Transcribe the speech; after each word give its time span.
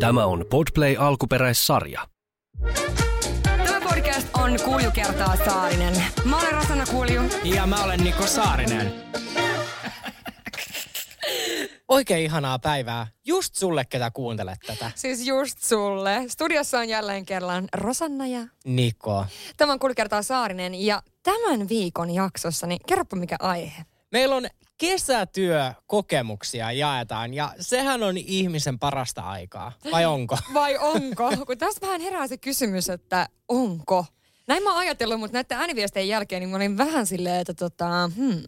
Tämä 0.00 0.26
on 0.26 0.44
Podplay 0.50 0.96
alkuperäissarja. 0.98 2.08
Tämä 3.42 3.80
podcast 3.80 4.28
on 4.34 4.58
Kulju 4.64 4.90
kertaa 4.94 5.36
Saarinen. 5.44 5.94
Mä 6.24 6.38
olen 6.38 6.52
Rosanna 6.52 6.86
Kulju. 6.86 7.22
Ja 7.44 7.66
mä 7.66 7.84
olen 7.84 8.00
Niko 8.04 8.26
Saarinen. 8.26 8.92
Oikein 11.88 12.24
ihanaa 12.24 12.58
päivää. 12.58 13.06
Just 13.24 13.54
sulle, 13.54 13.84
ketä 13.84 14.10
kuuntelet 14.10 14.58
tätä. 14.66 14.90
Siis 14.94 15.26
just 15.26 15.58
sulle. 15.58 16.24
Studiossa 16.28 16.78
on 16.78 16.88
jälleen 16.88 17.26
kerran 17.26 17.68
Rosanna 17.74 18.26
ja 18.26 18.40
Niko. 18.64 19.26
tämä 19.56 19.72
on 19.72 19.78
Kulju 19.78 19.94
kertaa 19.94 20.22
Saarinen. 20.22 20.74
Ja 20.74 21.02
tämän 21.22 21.68
viikon 21.68 22.10
jaksossa, 22.10 22.66
niin 22.66 22.80
kerropa 22.86 23.16
mikä 23.16 23.36
aihe. 23.40 23.84
Meillä 24.12 24.36
on 24.36 24.46
kesätyökokemuksia 24.78 26.72
jaetaan 26.72 27.34
ja 27.34 27.54
sehän 27.60 28.02
on 28.02 28.16
ihmisen 28.16 28.78
parasta 28.78 29.22
aikaa. 29.22 29.72
Vai 29.92 30.06
onko? 30.06 30.38
Vai 30.54 30.78
onko? 30.78 31.30
Kun 31.46 31.58
tässä 31.58 31.86
vähän 31.86 32.00
herää 32.00 32.26
se 32.26 32.36
kysymys, 32.36 32.88
että 32.88 33.28
onko? 33.48 34.06
Näin 34.46 34.62
mä 34.62 34.70
oon 34.70 34.78
ajatellut, 34.78 35.20
mutta 35.20 35.36
näiden 35.36 35.58
ääniviestien 35.58 36.08
jälkeen 36.08 36.40
niin 36.40 36.50
mä 36.50 36.56
olin 36.56 36.78
vähän 36.78 37.06
silleen, 37.06 37.40
että 37.40 37.54
tota, 37.54 38.10
hmm. 38.16 38.42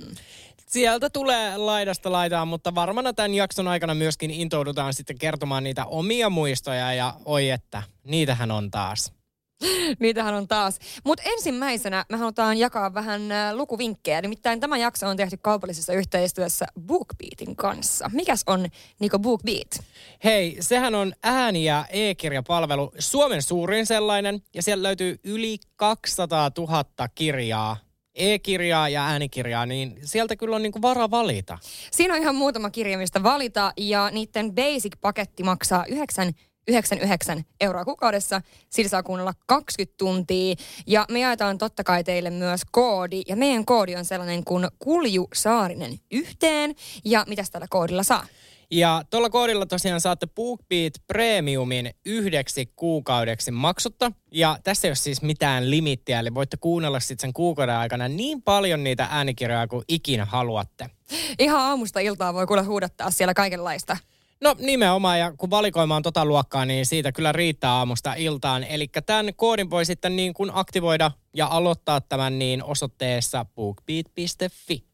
Sieltä 0.66 1.10
tulee 1.10 1.56
laidasta 1.56 2.12
laitaan, 2.12 2.48
mutta 2.48 2.74
varmana 2.74 3.12
tämän 3.12 3.34
jakson 3.34 3.68
aikana 3.68 3.94
myöskin 3.94 4.30
intoudutaan 4.30 4.94
sitten 4.94 5.18
kertomaan 5.18 5.64
niitä 5.64 5.84
omia 5.84 6.30
muistoja 6.30 6.94
ja 6.94 7.14
oi 7.24 7.50
että, 7.50 7.82
niitähän 8.04 8.50
on 8.50 8.70
taas. 8.70 9.15
Niitähän 10.00 10.34
on 10.34 10.48
taas. 10.48 10.78
Mutta 11.04 11.22
ensimmäisenä 11.26 12.04
me 12.08 12.16
halutaan 12.16 12.58
jakaa 12.58 12.94
vähän 12.94 13.32
äh, 13.32 13.54
lukuvinkkejä. 13.54 14.22
Nimittäin 14.22 14.60
tämä 14.60 14.76
jakso 14.78 15.08
on 15.08 15.16
tehty 15.16 15.36
kaupallisessa 15.42 15.92
yhteistyössä 15.92 16.66
BookBeatin 16.80 17.56
kanssa. 17.56 18.10
Mikäs 18.12 18.42
on 18.46 18.66
Niko 18.98 19.18
BookBeat? 19.18 19.84
Hei, 20.24 20.56
sehän 20.60 20.94
on 20.94 21.12
ääni- 21.22 21.64
ja 21.64 21.84
e-kirjapalvelu, 21.90 22.92
Suomen 22.98 23.42
suurin 23.42 23.86
sellainen, 23.86 24.42
ja 24.54 24.62
siellä 24.62 24.82
löytyy 24.82 25.16
yli 25.24 25.58
200 25.76 26.50
000 26.58 26.84
kirjaa, 27.14 27.76
e-kirjaa 28.14 28.88
ja 28.88 29.06
äänikirjaa, 29.06 29.66
niin 29.66 29.98
sieltä 30.04 30.36
kyllä 30.36 30.56
on 30.56 30.62
niinku 30.62 30.82
vara 30.82 31.10
valita. 31.10 31.58
Siinä 31.90 32.14
on 32.14 32.20
ihan 32.20 32.34
muutama 32.34 32.70
kirja, 32.70 32.98
mistä 32.98 33.22
valita, 33.22 33.72
ja 33.76 34.10
niiden 34.10 34.52
basic-paketti 34.54 35.42
maksaa 35.44 35.84
9 35.88 36.32
99 36.68 37.44
euroa 37.60 37.84
kuukaudessa. 37.84 38.40
Sillä 38.70 38.88
saa 38.88 39.02
kuunnella 39.02 39.32
20 39.46 39.94
tuntia. 39.98 40.54
Ja 40.86 41.06
me 41.10 41.20
jaetaan 41.20 41.58
totta 41.58 41.84
kai 41.84 42.04
teille 42.04 42.30
myös 42.30 42.60
koodi. 42.70 43.22
Ja 43.28 43.36
meidän 43.36 43.64
koodi 43.64 43.96
on 43.96 44.04
sellainen 44.04 44.44
kuin 44.44 44.68
Kulju 44.78 45.28
Saarinen 45.34 45.98
yhteen. 46.10 46.74
Ja 47.04 47.24
mitä 47.28 47.42
tällä 47.52 47.66
koodilla 47.70 48.02
saa? 48.02 48.26
Ja 48.70 49.02
tuolla 49.10 49.30
koodilla 49.30 49.66
tosiaan 49.66 50.00
saatte 50.00 50.26
BookBeat 50.26 50.92
Premiumin 51.06 51.90
yhdeksi 52.06 52.72
kuukaudeksi 52.76 53.50
maksutta. 53.50 54.12
Ja 54.32 54.58
tässä 54.64 54.88
ei 54.88 54.90
ole 54.90 54.96
siis 54.96 55.22
mitään 55.22 55.70
limittiä, 55.70 56.20
eli 56.20 56.34
voitte 56.34 56.56
kuunnella 56.56 57.00
sitten 57.00 57.20
sen 57.20 57.32
kuukauden 57.32 57.76
aikana 57.76 58.08
niin 58.08 58.42
paljon 58.42 58.84
niitä 58.84 59.08
äänikirjoja 59.10 59.68
kuin 59.68 59.84
ikinä 59.88 60.24
haluatte. 60.24 60.90
Ihan 61.38 61.60
aamusta 61.60 62.00
iltaa 62.00 62.34
voi 62.34 62.46
kuule 62.46 62.62
huudattaa 62.62 63.10
siellä 63.10 63.34
kaikenlaista. 63.34 63.96
No 64.40 64.54
nimenomaan, 64.58 65.18
ja 65.18 65.32
kun 65.32 65.50
valikoima 65.50 65.96
on 65.96 66.02
tota 66.02 66.24
luokkaa, 66.24 66.64
niin 66.64 66.86
siitä 66.86 67.12
kyllä 67.12 67.32
riittää 67.32 67.72
aamusta 67.72 68.14
iltaan. 68.14 68.64
Eli 68.64 68.88
tämän 69.06 69.34
koodin 69.36 69.70
voi 69.70 69.84
sitten 69.84 70.16
niin 70.16 70.34
kuin 70.34 70.50
aktivoida 70.54 71.10
ja 71.34 71.46
aloittaa 71.46 72.00
tämän 72.00 72.38
niin 72.38 72.64
osoitteessa 72.64 73.44
bookbeat.fi. 73.44 74.86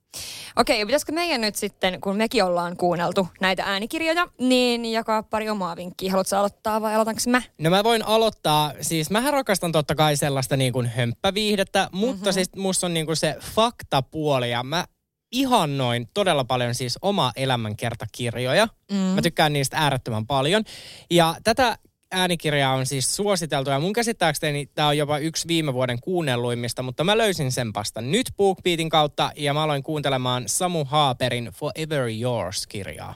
Okei, 0.57 0.81
ja 0.81 0.87
pitäisikö 0.87 1.13
meidän 1.13 1.41
nyt 1.41 1.57
sitten, 1.57 2.01
kun 2.01 2.17
mekin 2.17 2.45
ollaan 2.45 2.77
kuunneltu 2.77 3.29
näitä 3.41 3.65
äänikirjoja, 3.65 4.27
niin 4.39 4.85
jakaa 4.85 5.23
pari 5.23 5.51
omaa 5.51 5.77
vinkkiä. 5.77 6.11
Haluatko 6.11 6.37
aloittaa 6.37 6.81
vai 6.81 6.95
aloitanko 6.95 7.21
mä? 7.27 7.43
No 7.59 7.71
mä 7.71 7.85
voin 7.85 8.07
aloittaa, 8.07 8.73
siis 8.81 9.11
mähän 9.11 9.33
rakastan 9.33 9.73
totta 9.73 9.95
kai 9.95 10.17
sellaista 10.17 10.57
niin 10.57 10.73
kuin 10.73 10.87
hömppäviihdettä, 10.87 11.89
mutta 11.93 12.17
mm-hmm. 12.17 12.33
siis 12.33 12.51
musta 12.57 12.87
on 12.87 12.95
niin 12.95 13.07
kuin 13.07 13.17
se 13.17 13.37
faktapuoli 13.41 14.51
ja 14.51 14.63
mä 14.63 14.85
ihannoin 15.33 16.09
todella 16.15 16.45
paljon 16.45 16.75
siis 16.75 16.99
oma 17.03 17.33
elämänkertakirjoja. 17.37 18.69
Mm. 18.91 18.97
Mä 18.97 19.23
tykkään 19.23 19.53
niistä 19.53 19.77
äärettömän 19.77 20.27
paljon. 20.27 20.65
Ja 21.11 21.35
tätä 21.45 21.79
äänikirjaa 22.13 22.75
on 22.75 22.87
siis 22.87 23.17
suositeltu 23.17 23.71
ja 23.71 23.81
mun 23.81 23.93
käsittääkseni 23.93 24.67
tämä 24.75 24.89
on 24.89 24.99
jopa 24.99 25.19
yksi 25.19 25.49
viime 25.49 25.75
vuoden 25.75 26.01
kuunnelluimmista, 26.01 26.83
mutta 26.83 27.05
mä 27.05 27.19
löysin 27.19 27.53
sen 27.53 27.75
vasta 27.75 28.01
nyt 28.01 28.27
BookBeatin 28.37 28.89
kautta 28.89 29.33
ja 29.37 29.55
mä 29.55 29.63
aloin 29.63 29.83
kuuntelemaan 29.83 30.45
Samu 30.47 30.85
Haaperin 30.85 31.51
Forever 31.55 32.09
Yours-kirjaa. 32.23 33.15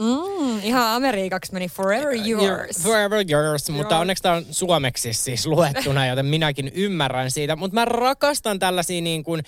Mm, 0.00 0.58
ihan 0.62 0.86
amerikaksi 0.86 1.52
meni 1.52 1.68
Forever 1.68 2.14
Yours. 2.28 2.82
Forever 2.82 3.24
Yours, 3.30 3.70
mutta 3.70 3.98
onneksi 3.98 4.22
tämä 4.22 4.34
on 4.34 4.44
suomeksi 4.50 5.12
siis 5.12 5.46
luettuna, 5.46 6.06
joten 6.06 6.26
minäkin 6.26 6.70
ymmärrän 6.74 7.30
siitä. 7.30 7.56
Mutta 7.56 7.74
mä 7.74 7.84
rakastan 7.84 8.58
tällaisia 8.58 9.00
niin 9.00 9.24
kuin 9.24 9.42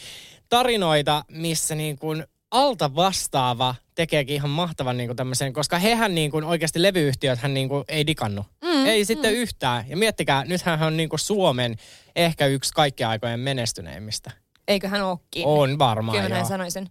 tarinoita, 0.50 1.24
missä 1.28 1.74
niin 1.74 1.98
kuin 1.98 2.24
alta 2.50 2.94
vastaava 2.94 3.74
tekeekin 3.94 4.34
ihan 4.34 4.50
mahtavan 4.50 4.96
niin 4.96 5.08
kuin 5.08 5.16
tämmöisen, 5.16 5.52
koska 5.52 5.78
hehän 5.78 6.14
niin 6.14 6.30
kuin 6.30 6.44
oikeasti 6.44 6.82
levyyhtiöt 6.82 7.38
hän 7.38 7.54
niin 7.54 7.68
kuin 7.68 7.84
ei 7.88 8.06
digannut. 8.06 8.46
Mm, 8.64 8.86
ei 8.86 9.04
sitten 9.04 9.32
mm. 9.32 9.36
yhtään. 9.36 9.84
Ja 9.88 9.96
miettikää, 9.96 10.44
nythän 10.44 10.78
hän 10.78 10.86
on 10.86 10.96
niin 10.96 11.08
kuin 11.08 11.20
Suomen 11.20 11.76
ehkä 12.16 12.46
yksi 12.46 12.72
kaikkien 12.72 13.08
aikojen 13.08 13.40
menestyneimmistä. 13.40 14.30
Eiköhän 14.68 15.02
olekin. 15.02 15.46
On 15.46 15.78
varmaan, 15.78 16.18
Kyllä 16.18 16.28
näin 16.28 16.46
sanoisin. 16.46 16.90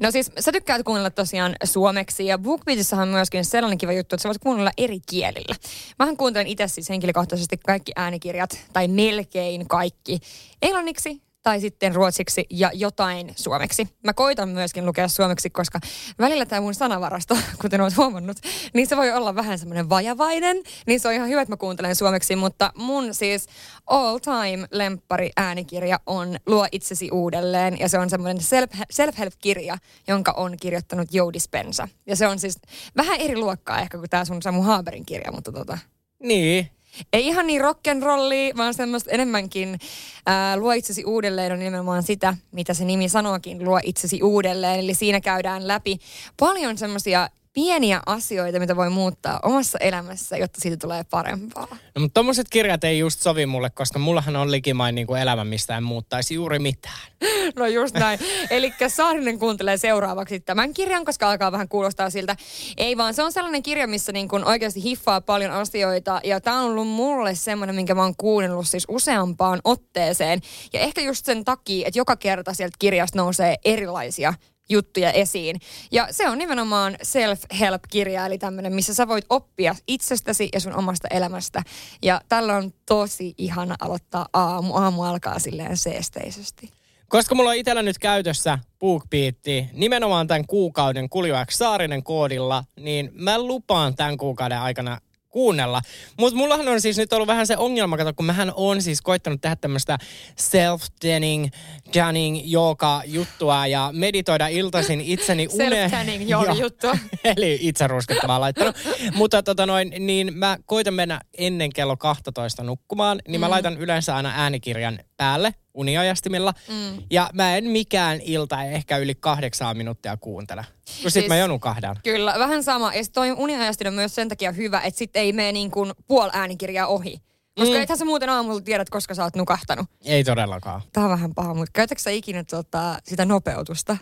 No 0.00 0.10
siis 0.10 0.30
sä 0.40 0.52
tykkäät 0.52 0.82
kuunnella 0.82 1.10
tosiaan 1.10 1.56
suomeksi 1.64 2.26
ja 2.26 2.38
BookBeatissahan 2.38 3.08
on 3.08 3.14
myöskin 3.14 3.44
sellainen 3.44 3.78
kiva 3.78 3.92
juttu, 3.92 4.14
että 4.14 4.22
sä 4.22 4.28
voit 4.28 4.38
kuunnella 4.38 4.70
eri 4.76 4.98
kielillä. 5.10 5.54
Mähän 5.98 6.16
kuuntelen 6.16 6.46
itse 6.46 6.68
siis 6.68 6.88
henkilökohtaisesti 6.88 7.58
kaikki 7.66 7.92
äänikirjat, 7.96 8.58
tai 8.72 8.88
melkein 8.88 9.68
kaikki, 9.68 10.20
englanniksi, 10.62 11.22
tai 11.42 11.60
sitten 11.60 11.94
ruotsiksi 11.94 12.46
ja 12.50 12.70
jotain 12.74 13.32
suomeksi. 13.36 13.88
Mä 14.04 14.12
koitan 14.12 14.48
myöskin 14.48 14.86
lukea 14.86 15.08
suomeksi, 15.08 15.50
koska 15.50 15.80
välillä 16.18 16.46
tämä 16.46 16.60
mun 16.60 16.74
sanavarasto, 16.74 17.36
kuten 17.62 17.80
olet 17.80 17.96
huomannut, 17.96 18.36
niin 18.74 18.86
se 18.86 18.96
voi 18.96 19.12
olla 19.12 19.34
vähän 19.34 19.58
semmoinen 19.58 19.88
vajavainen. 19.88 20.56
Niin 20.86 21.00
se 21.00 21.08
on 21.08 21.14
ihan 21.14 21.28
hyvä, 21.28 21.42
että 21.42 21.52
mä 21.52 21.56
kuuntelen 21.56 21.96
suomeksi, 21.96 22.36
mutta 22.36 22.72
mun 22.74 23.14
siis 23.14 23.46
all 23.86 24.18
time 24.18 24.68
lemppari 24.70 25.30
äänikirja 25.36 26.00
on 26.06 26.36
Luo 26.46 26.66
itsesi 26.72 27.08
uudelleen. 27.12 27.80
Ja 27.80 27.88
se 27.88 27.98
on 27.98 28.10
semmoinen 28.10 28.42
self-help-kirja, 28.90 29.78
jonka 30.08 30.32
on 30.32 30.56
kirjoittanut 30.60 31.14
Joe 31.14 31.32
Dispenza. 31.32 31.88
Ja 32.06 32.16
se 32.16 32.28
on 32.28 32.38
siis 32.38 32.58
vähän 32.96 33.20
eri 33.20 33.36
luokkaa 33.36 33.80
ehkä 33.80 33.98
kuin 33.98 34.10
tämä 34.10 34.24
sun 34.24 34.42
Samu 34.42 34.62
Haaberin 34.62 35.06
kirja, 35.06 35.32
mutta 35.32 35.52
tota... 35.52 35.78
Niin, 36.22 36.70
ei 37.12 37.26
ihan 37.26 37.46
niin 37.46 37.60
rock'n'rolli, 37.60 38.56
vaan 38.56 38.74
semmoista 38.74 39.10
enemmänkin 39.10 39.78
ää, 40.26 40.56
luo 40.56 40.72
itsesi 40.72 41.04
uudelleen 41.04 41.52
on 41.52 41.58
nimenomaan 41.58 42.02
sitä, 42.02 42.34
mitä 42.52 42.74
se 42.74 42.84
nimi 42.84 43.08
sanookin, 43.08 43.64
luo 43.64 43.80
itsesi 43.84 44.22
uudelleen. 44.22 44.80
Eli 44.80 44.94
siinä 44.94 45.20
käydään 45.20 45.68
läpi 45.68 45.98
paljon 46.36 46.78
semmoisia 46.78 47.28
pieniä 47.52 48.00
asioita, 48.06 48.58
mitä 48.58 48.76
voi 48.76 48.90
muuttaa 48.90 49.40
omassa 49.42 49.78
elämässä, 49.78 50.36
jotta 50.36 50.60
siitä 50.60 50.76
tulee 50.76 51.04
parempaa. 51.10 51.66
No 51.94 52.00
mutta 52.00 52.14
tommoset 52.14 52.46
kirjat 52.50 52.84
ei 52.84 52.98
just 52.98 53.20
sovi 53.20 53.46
mulle, 53.46 53.70
koska 53.70 53.98
mullahan 53.98 54.36
on 54.36 54.50
likimain 54.50 54.94
niin 54.94 55.06
kuin 55.06 55.22
elämä, 55.22 55.44
mistä 55.44 55.76
en 55.76 55.82
muuttaisi 55.82 56.34
juuri 56.34 56.58
mitään. 56.58 57.10
No 57.56 57.66
just 57.66 57.94
näin. 57.94 58.18
Eli 58.50 58.74
Saarinen 58.88 59.38
kuuntelee 59.38 59.76
seuraavaksi 59.76 60.40
tämän 60.40 60.74
kirjan, 60.74 61.04
koska 61.04 61.30
alkaa 61.30 61.52
vähän 61.52 61.68
kuulostaa 61.68 62.10
siltä. 62.10 62.36
Ei 62.76 62.96
vaan, 62.96 63.14
se 63.14 63.22
on 63.22 63.32
sellainen 63.32 63.62
kirja, 63.62 63.86
missä 63.86 64.12
niin 64.12 64.28
kuin 64.28 64.44
oikeasti 64.44 64.82
hiffaa 64.82 65.20
paljon 65.20 65.52
asioita. 65.52 66.20
Ja 66.24 66.40
tämä 66.40 66.60
on 66.60 66.70
ollut 66.70 66.88
mulle 66.88 67.34
semmoinen, 67.34 67.76
minkä 67.76 67.94
mä 67.94 68.02
oon 68.02 68.14
kuunnellut 68.18 68.68
siis 68.68 68.86
useampaan 68.88 69.60
otteeseen. 69.64 70.40
Ja 70.72 70.80
ehkä 70.80 71.00
just 71.00 71.26
sen 71.26 71.44
takia, 71.44 71.86
että 71.86 71.98
joka 71.98 72.16
kerta 72.16 72.54
sieltä 72.54 72.76
kirjasta 72.78 73.18
nousee 73.18 73.56
erilaisia 73.64 74.34
juttuja 74.70 75.12
esiin. 75.12 75.60
Ja 75.92 76.08
se 76.10 76.28
on 76.28 76.38
nimenomaan 76.38 76.96
self-help-kirja, 77.02 78.26
eli 78.26 78.38
tämmöinen, 78.38 78.74
missä 78.74 78.94
sä 78.94 79.08
voit 79.08 79.24
oppia 79.28 79.74
itsestäsi 79.88 80.48
ja 80.52 80.60
sun 80.60 80.74
omasta 80.74 81.08
elämästä. 81.10 81.62
Ja 82.02 82.20
tällä 82.28 82.56
on 82.56 82.72
tosi 82.86 83.34
ihana 83.38 83.76
aloittaa 83.80 84.26
aamu. 84.32 84.74
Aamu 84.74 85.02
alkaa 85.02 85.38
silleen 85.38 85.76
seesteisesti. 85.76 86.70
Koska 87.08 87.34
mulla 87.34 87.50
on 87.50 87.56
itsellä 87.56 87.82
nyt 87.82 87.98
käytössä 87.98 88.58
BookBeat 88.80 89.36
nimenomaan 89.72 90.26
tämän 90.26 90.46
kuukauden 90.46 91.08
kuljoaksi 91.08 91.58
Saarinen 91.58 92.02
koodilla, 92.02 92.64
niin 92.76 93.10
mä 93.14 93.38
lupaan 93.38 93.94
tämän 93.94 94.16
kuukauden 94.16 94.58
aikana 94.58 95.00
kuunnella. 95.30 95.82
Mutta 96.18 96.36
mullahan 96.36 96.68
on 96.68 96.80
siis 96.80 96.98
nyt 96.98 97.12
ollut 97.12 97.26
vähän 97.26 97.46
se 97.46 97.56
ongelma, 97.56 97.96
kato, 97.96 98.12
kun 98.14 98.26
mähän 98.26 98.52
on 98.56 98.82
siis 98.82 99.02
koittanut 99.02 99.40
tehdä 99.40 99.56
tämmöistä 99.56 99.98
self-tanning, 100.36 101.48
tanning, 101.92 102.40
joka 102.44 103.02
juttua 103.06 103.66
ja 103.66 103.90
meditoida 103.92 104.48
iltaisin 104.48 105.00
itseni 105.00 105.48
une. 105.52 105.88
Self-tanning, 105.88 106.28
joo, 106.28 106.54
juttua. 106.54 106.98
Eli 107.36 107.58
itse 107.60 107.86
ruskettavaa 107.86 108.40
laittanut. 108.40 108.76
Mutta 109.14 109.42
tota 109.42 109.66
noin, 109.66 109.94
niin 109.98 110.38
mä 110.38 110.58
koitan 110.66 110.94
mennä 110.94 111.20
ennen 111.38 111.72
kello 111.72 111.96
12 111.96 112.62
nukkumaan, 112.62 113.20
niin 113.28 113.40
mä 113.40 113.46
mm. 113.46 113.50
laitan 113.50 113.78
yleensä 113.78 114.16
aina 114.16 114.32
äänikirjan 114.36 114.98
päälle 115.20 115.54
uniajastimilla. 115.74 116.54
Mm. 116.68 117.02
Ja 117.10 117.30
mä 117.32 117.56
en 117.56 117.64
mikään 117.64 118.20
ilta 118.20 118.62
ehkä 118.62 118.96
yli 118.96 119.14
kahdeksaa 119.14 119.74
minuuttia 119.74 120.16
kuuntele. 120.16 120.64
Kun 121.02 121.10
sit 121.10 121.20
siis, 121.20 121.28
mä 121.28 121.36
jo 121.36 121.46
nukahdan. 121.46 121.96
Kyllä, 122.04 122.34
vähän 122.38 122.62
sama. 122.62 122.94
Ja 122.94 123.04
sit 123.04 123.12
toi 123.12 123.32
uniajastin 123.32 123.86
on 123.86 123.94
myös 123.94 124.14
sen 124.14 124.28
takia 124.28 124.52
hyvä, 124.52 124.80
että 124.80 124.98
sit 124.98 125.16
ei 125.16 125.32
mene 125.32 125.52
niin 125.52 125.70
kuin 125.70 125.92
puol 126.06 126.30
äänikirjaa 126.32 126.86
ohi. 126.86 127.20
Koska 127.58 127.74
mm. 127.74 127.82
ethän 127.82 127.98
sä 127.98 128.04
muuten 128.04 128.28
aamulla 128.28 128.60
tiedät, 128.60 128.90
koska 128.90 129.14
sä 129.14 129.24
oot 129.24 129.36
nukahtanut. 129.36 129.86
Ei 130.04 130.24
todellakaan. 130.24 130.82
Tää 130.92 131.04
on 131.04 131.10
vähän 131.10 131.34
paha, 131.34 131.54
mutta 131.54 131.70
käytätkö 131.72 132.02
sä 132.02 132.10
ikinä 132.10 132.44
tota, 132.44 132.98
sitä 133.04 133.24
nopeutusta? 133.24 133.96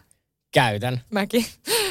Käytän. 0.53 1.01
Mäkin. 1.11 1.45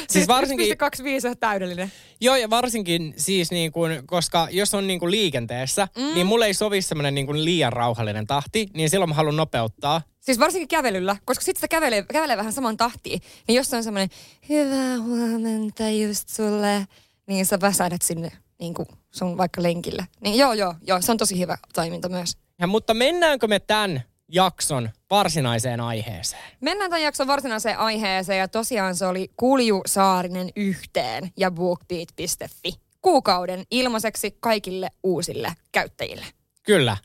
Siis 0.08 0.28
varsinkin... 0.28 0.78
25 0.78 1.28
on 1.28 1.38
täydellinen. 1.38 1.92
Joo, 2.20 2.36
ja 2.36 2.50
varsinkin 2.50 3.14
siis 3.16 3.50
niin 3.50 3.72
kuin, 3.72 4.06
koska 4.06 4.48
jos 4.50 4.74
on 4.74 4.86
niin 4.86 4.98
kuin 4.98 5.10
liikenteessä, 5.10 5.88
mm. 5.96 6.14
niin 6.14 6.26
mulle 6.26 6.46
ei 6.46 6.54
sovi 6.54 6.82
semmoinen 6.82 7.14
niin 7.14 7.26
kuin 7.26 7.44
liian 7.44 7.72
rauhallinen 7.72 8.26
tahti, 8.26 8.66
niin 8.74 8.90
silloin 8.90 9.08
mä 9.08 9.14
haluan 9.14 9.36
nopeuttaa. 9.36 10.02
Siis 10.20 10.38
varsinkin 10.38 10.68
kävelyllä, 10.68 11.16
koska 11.24 11.44
sitten 11.44 11.58
sitä 11.58 11.68
kävelee, 11.68 12.02
kävelee 12.02 12.36
vähän 12.36 12.52
saman 12.52 12.76
tahtiin. 12.76 13.20
Niin 13.48 13.56
jos 13.56 13.74
on 13.74 13.84
semmoinen 13.84 14.08
hyvää 14.48 15.00
huomenta 15.00 15.90
just 15.90 16.28
sulle, 16.28 16.86
niin 17.26 17.46
sä 17.46 17.60
väsähdät 17.60 18.02
sinne 18.02 18.32
niin 18.60 18.74
kuin 18.74 18.88
sun 19.10 19.36
vaikka 19.36 19.62
lenkillä. 19.62 20.04
Niin 20.20 20.38
joo, 20.38 20.52
joo, 20.52 20.74
joo, 20.86 21.00
se 21.00 21.12
on 21.12 21.18
tosi 21.18 21.38
hyvä 21.38 21.58
toiminta 21.74 22.08
myös. 22.08 22.36
Ja 22.60 22.66
mutta 22.66 22.94
mennäänkö 22.94 23.46
me 23.46 23.58
tämän 23.58 24.02
jakson 24.28 24.90
varsinaiseen 25.10 25.80
aiheeseen? 25.80 26.42
Mennään 26.60 26.90
tämän 26.90 27.02
jakson 27.02 27.26
varsinaiseen 27.26 27.78
aiheeseen 27.78 28.38
ja 28.38 28.48
tosiaan 28.48 28.96
se 28.96 29.06
oli 29.06 29.30
Kulju 29.36 29.82
Saarinen 29.86 30.50
yhteen 30.56 31.32
ja 31.36 31.50
bookbeat.fi. 31.50 32.72
Kuukauden 33.02 33.64
ilmaiseksi 33.70 34.36
kaikille 34.40 34.88
uusille 35.02 35.52
käyttäjille. 35.72 36.26
Kyllä. 36.62 36.96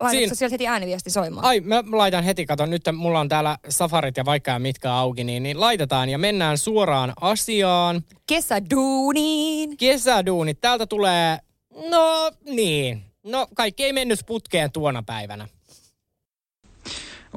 Laitatko 0.00 0.26
Siin... 0.26 0.36
sieltä 0.36 0.54
heti 0.54 0.66
ääniviesti 0.66 1.10
soimaan? 1.10 1.46
Ai, 1.46 1.60
mä 1.60 1.82
laitan 1.92 2.24
heti, 2.24 2.46
katon, 2.46 2.70
nyt 2.70 2.82
mulla 2.92 3.20
on 3.20 3.28
täällä 3.28 3.58
safarit 3.68 4.16
ja 4.16 4.24
vaikka 4.24 4.58
mitkä 4.58 4.94
auki, 4.94 5.24
niin, 5.24 5.42
niin 5.42 5.60
laitetaan 5.60 6.08
ja 6.08 6.18
mennään 6.18 6.58
suoraan 6.58 7.12
asiaan. 7.20 8.02
Kesäduuniin. 8.26 9.76
Kesäduunit. 9.76 10.60
Täältä 10.60 10.86
tulee, 10.86 11.38
no 11.90 12.30
niin, 12.44 13.02
no 13.22 13.46
kaikki 13.54 13.84
ei 13.84 13.92
mennyt 13.92 14.20
putkeen 14.26 14.72
tuona 14.72 15.02
päivänä. 15.02 15.48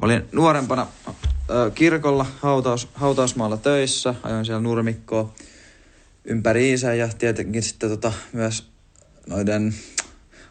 Olin 0.02 0.28
nuorempana 0.32 0.86
kirkolla 1.74 2.26
hautaus, 2.40 2.88
hautausmaalla 2.94 3.56
töissä, 3.56 4.14
ajoin 4.22 4.44
siellä 4.44 4.60
nurmikkoa 4.60 5.34
ympäri 6.24 6.72
isä 6.72 6.94
ja 6.94 7.08
tietenkin 7.18 7.62
sitten 7.62 7.90
tota, 7.90 8.12
myös 8.32 8.70
noiden 9.26 9.74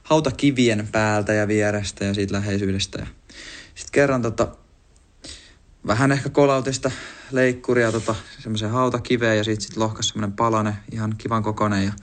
hautakivien 0.03 0.87
päältä 0.91 1.33
ja 1.33 1.47
vierestä 1.47 2.05
ja 2.05 2.13
siitä 2.13 2.33
läheisyydestä. 2.33 2.99
Ja 2.99 3.07
sitten 3.75 3.91
kerran 3.91 4.21
tota, 4.21 4.47
vähän 5.87 6.11
ehkä 6.11 6.29
kolautista 6.29 6.91
leikkuria 7.31 7.91
tota, 7.91 8.15
semmoiseen 8.39 8.71
hautakiveen 8.71 9.37
ja 9.37 9.43
sitten 9.43 9.67
sit 9.67 9.77
lohkas 9.77 10.07
semmoinen 10.07 10.35
palane, 10.35 10.75
ihan 10.91 11.15
kivan 11.17 11.43
kokonen 11.43 11.85
ja 11.85 11.93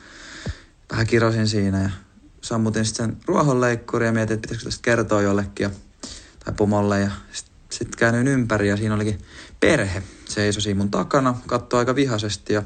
vähän 0.91 1.07
kirosin 1.07 1.49
siinä 1.49 1.83
ja 1.83 1.91
sammutin 2.41 2.85
sitten 2.85 3.17
ruohonleikkuri 3.27 4.07
ja 4.07 4.13
mietin, 4.13 4.35
että 4.35 4.43
pitäisikö 4.43 4.71
tästä 4.71 4.83
kertoa 4.83 5.23
jollekin 5.23 5.65
ja, 5.65 5.71
tai 6.45 6.55
pomolle 6.57 7.01
ja 7.01 7.11
sitten 7.33 7.53
sit 7.71 7.97
käännyin 7.97 8.29
ympäri 8.29 8.69
ja 8.69 8.77
siinä 8.77 8.95
olikin 8.95 9.19
perhe 9.61 10.03
seisoi 10.29 10.75
mun 10.75 10.91
takana, 10.91 11.35
katsoi 11.47 11.79
aika 11.79 11.95
vihaisesti 11.95 12.53
ja 12.53 12.63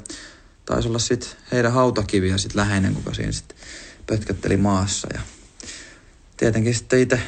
taisi 0.65 0.89
olla 0.89 0.99
sitten 0.99 1.31
heidän 1.53 1.73
hautakiviä 1.73 2.39
sitten 2.39 2.61
läheinen, 2.61 2.95
kuka 2.95 3.15
siinä 3.15 3.33
sitten 3.33 3.59
pötkötteli 4.07 4.57
maassa. 4.57 5.09
Ja 5.15 5.21
tietenkin 6.37 6.75
sitten 6.75 7.01
itse 7.01 7.21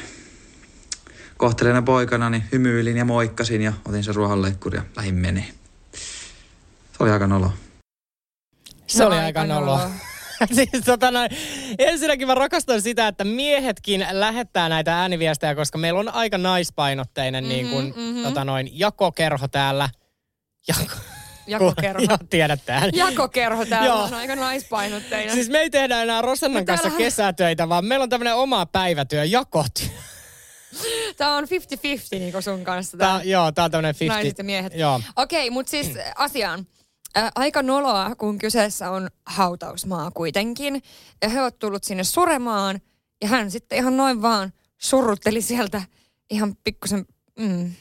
kohteleena 1.37 1.81
poikana 1.81 2.29
niin 2.29 2.43
hymyilin 2.51 2.97
ja 2.97 3.05
moikkasin 3.05 3.61
ja 3.61 3.73
otin 3.85 4.03
sen 4.03 4.15
ruohonleikkuri 4.15 4.77
ja 4.77 4.83
lähin 4.95 5.15
menee. 5.15 5.53
Se 6.97 7.03
oli 7.03 7.11
aika 7.11 7.27
nolo. 7.27 7.53
Se 8.87 9.05
oli 9.05 9.15
aika 9.15 9.45
nolo. 9.45 9.79
siis 10.55 10.83
tota 10.85 11.11
noin, 11.11 11.29
ensinnäkin 11.79 12.27
mä 12.27 12.35
rakastan 12.35 12.81
sitä, 12.81 13.07
että 13.07 13.23
miehetkin 13.23 14.05
lähettää 14.11 14.69
näitä 14.69 14.99
ääniviestejä, 14.99 15.55
koska 15.55 15.77
meillä 15.77 15.99
on 15.99 16.13
aika 16.13 16.37
naispainotteinen 16.37 17.43
mm-hmm, 17.43 17.55
niin 17.55 17.69
kuin, 17.69 17.93
mm-hmm. 17.95 18.23
tota 18.23 18.45
noin, 18.45 18.69
jakokerho 18.73 19.47
täällä. 19.47 19.89
Jako 20.67 20.95
jakokerho. 21.49 22.01
Joo, 22.09 22.17
tiedätte. 22.29 22.73
Jakokerho 22.93 23.65
täällä 23.65 23.93
on 23.93 24.13
aika 24.13 24.35
naispainotteinen. 24.35 25.33
Siis 25.33 25.49
me 25.49 25.57
ei 25.57 25.69
tehdä 25.69 26.01
enää 26.01 26.21
Rosannan 26.21 26.65
kanssa 26.65 26.83
täällä... 26.83 26.97
kesätöitä, 26.97 27.69
vaan 27.69 27.85
meillä 27.85 28.03
on 28.03 28.09
tämmöinen 28.09 28.35
oma 28.35 28.65
päivätyö, 28.65 29.23
jakotyö. 29.23 29.87
Tämä 31.17 31.35
on 31.35 31.43
50-50 31.43 31.47
niin 32.11 32.43
sun 32.43 32.63
kanssa. 32.63 32.97
Tää, 32.97 33.23
joo, 33.23 33.51
tää 33.51 33.65
on 33.65 33.71
tämmöinen 33.71 33.95
50. 33.99 34.15
Naiset 34.15 34.37
ja 34.37 34.43
miehet. 34.43 34.73
Okei, 35.15 35.47
okay, 35.47 35.49
mutta 35.49 35.69
siis 35.69 35.87
asiaan. 36.15 36.67
Äh, 37.17 37.31
aika 37.35 37.63
noloa, 37.63 38.15
kun 38.15 38.37
kyseessä 38.37 38.91
on 38.91 39.07
hautausmaa 39.25 40.11
kuitenkin. 40.11 40.81
Ja 41.21 41.29
he 41.29 41.41
ovat 41.41 41.59
tullut 41.59 41.83
sinne 41.83 42.03
suremaan. 42.03 42.79
Ja 43.21 43.27
hän 43.27 43.51
sitten 43.51 43.77
ihan 43.77 43.97
noin 43.97 44.21
vaan 44.21 44.53
surrutteli 44.77 45.41
sieltä 45.41 45.81
ihan 46.29 46.55
pikkusen... 46.63 47.05
Mm, 47.39 47.71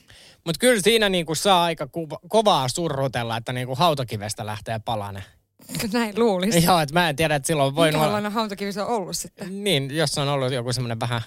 mutta 0.44 0.58
kyllä 0.58 0.82
siinä 0.82 1.08
niinku 1.08 1.34
saa 1.34 1.64
aika 1.64 1.86
kuva, 1.86 2.19
kovaa 2.28 2.69
surrutella, 2.69 3.36
että 3.36 3.52
niinku 3.52 3.75
hautakivestä 3.75 4.46
lähtee 4.46 4.78
palane. 4.84 5.25
Näin 5.92 6.19
luulisi. 6.19 6.64
Joo, 6.64 6.80
että 6.80 6.92
mä 6.92 7.08
en 7.08 7.16
tiedä, 7.16 7.34
että 7.34 7.46
silloin 7.46 7.75
voi... 7.75 7.92
Minkälainen 7.92 8.32
hautakivi 8.32 8.72
se 8.72 8.82
on 8.82 8.88
ollut 8.88 9.16
sitten? 9.16 9.64
Niin, 9.64 9.96
jos 9.96 10.19
on 10.19 10.28
ollut 10.28 10.52
joku 10.52 10.72
semmoinen 10.72 11.00
vähän... 11.00 11.22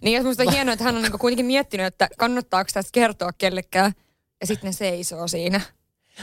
Niin, 0.00 0.16
ja 0.16 0.22
musta 0.22 0.42
on 0.42 0.52
hienoa, 0.52 0.72
että 0.72 0.84
hän 0.84 0.96
on 0.96 1.02
niinku 1.02 1.18
kuitenkin 1.18 1.46
miettinyt, 1.46 1.86
että 1.86 2.08
kannattaako 2.18 2.70
tästä 2.74 2.90
kertoa 2.92 3.30
kellekään. 3.38 3.92
Ja 4.40 4.46
sitten 4.46 4.68
ne 4.68 4.72
seisoo 4.72 5.28
siinä. 5.28 5.60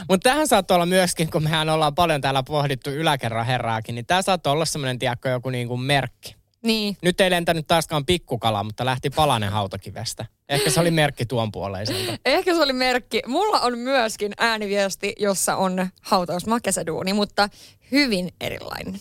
Mutta 0.08 0.30
tähän 0.30 0.48
saattaa 0.48 0.74
olla 0.74 0.86
myöskin, 0.86 1.30
kun 1.30 1.42
mehän 1.42 1.68
ollaan 1.68 1.94
paljon 1.94 2.20
täällä 2.20 2.42
pohdittu 2.42 2.90
yläkerran 2.90 3.46
herraakin, 3.46 3.94
niin 3.94 4.06
tämä 4.06 4.22
saattaa 4.22 4.52
olla 4.52 4.64
semmoinen, 4.64 4.98
tiedätkö, 4.98 5.28
joku 5.28 5.50
niinku 5.50 5.76
merkki. 5.76 6.38
Niin. 6.62 6.96
Nyt 7.02 7.20
ei 7.20 7.30
lentänyt 7.30 7.66
taaskaan 7.66 8.06
pikkukala, 8.06 8.64
mutta 8.64 8.84
lähti 8.84 9.10
palanen 9.10 9.50
hautakivestä. 9.50 10.24
Ehkä 10.48 10.70
se 10.70 10.80
oli 10.80 10.90
merkki 10.90 11.26
tuon 11.26 11.52
puoleiselta. 11.52 12.12
Ehkä 12.24 12.54
se 12.54 12.62
oli 12.62 12.72
merkki. 12.72 13.22
Mulla 13.26 13.60
on 13.60 13.78
myöskin 13.78 14.32
ääniviesti, 14.38 15.12
jossa 15.18 15.56
on 15.56 15.88
hautausmaa 16.02 16.60
kesäduuni, 16.60 17.12
mutta 17.12 17.48
hyvin 17.90 18.32
erilainen. 18.40 19.00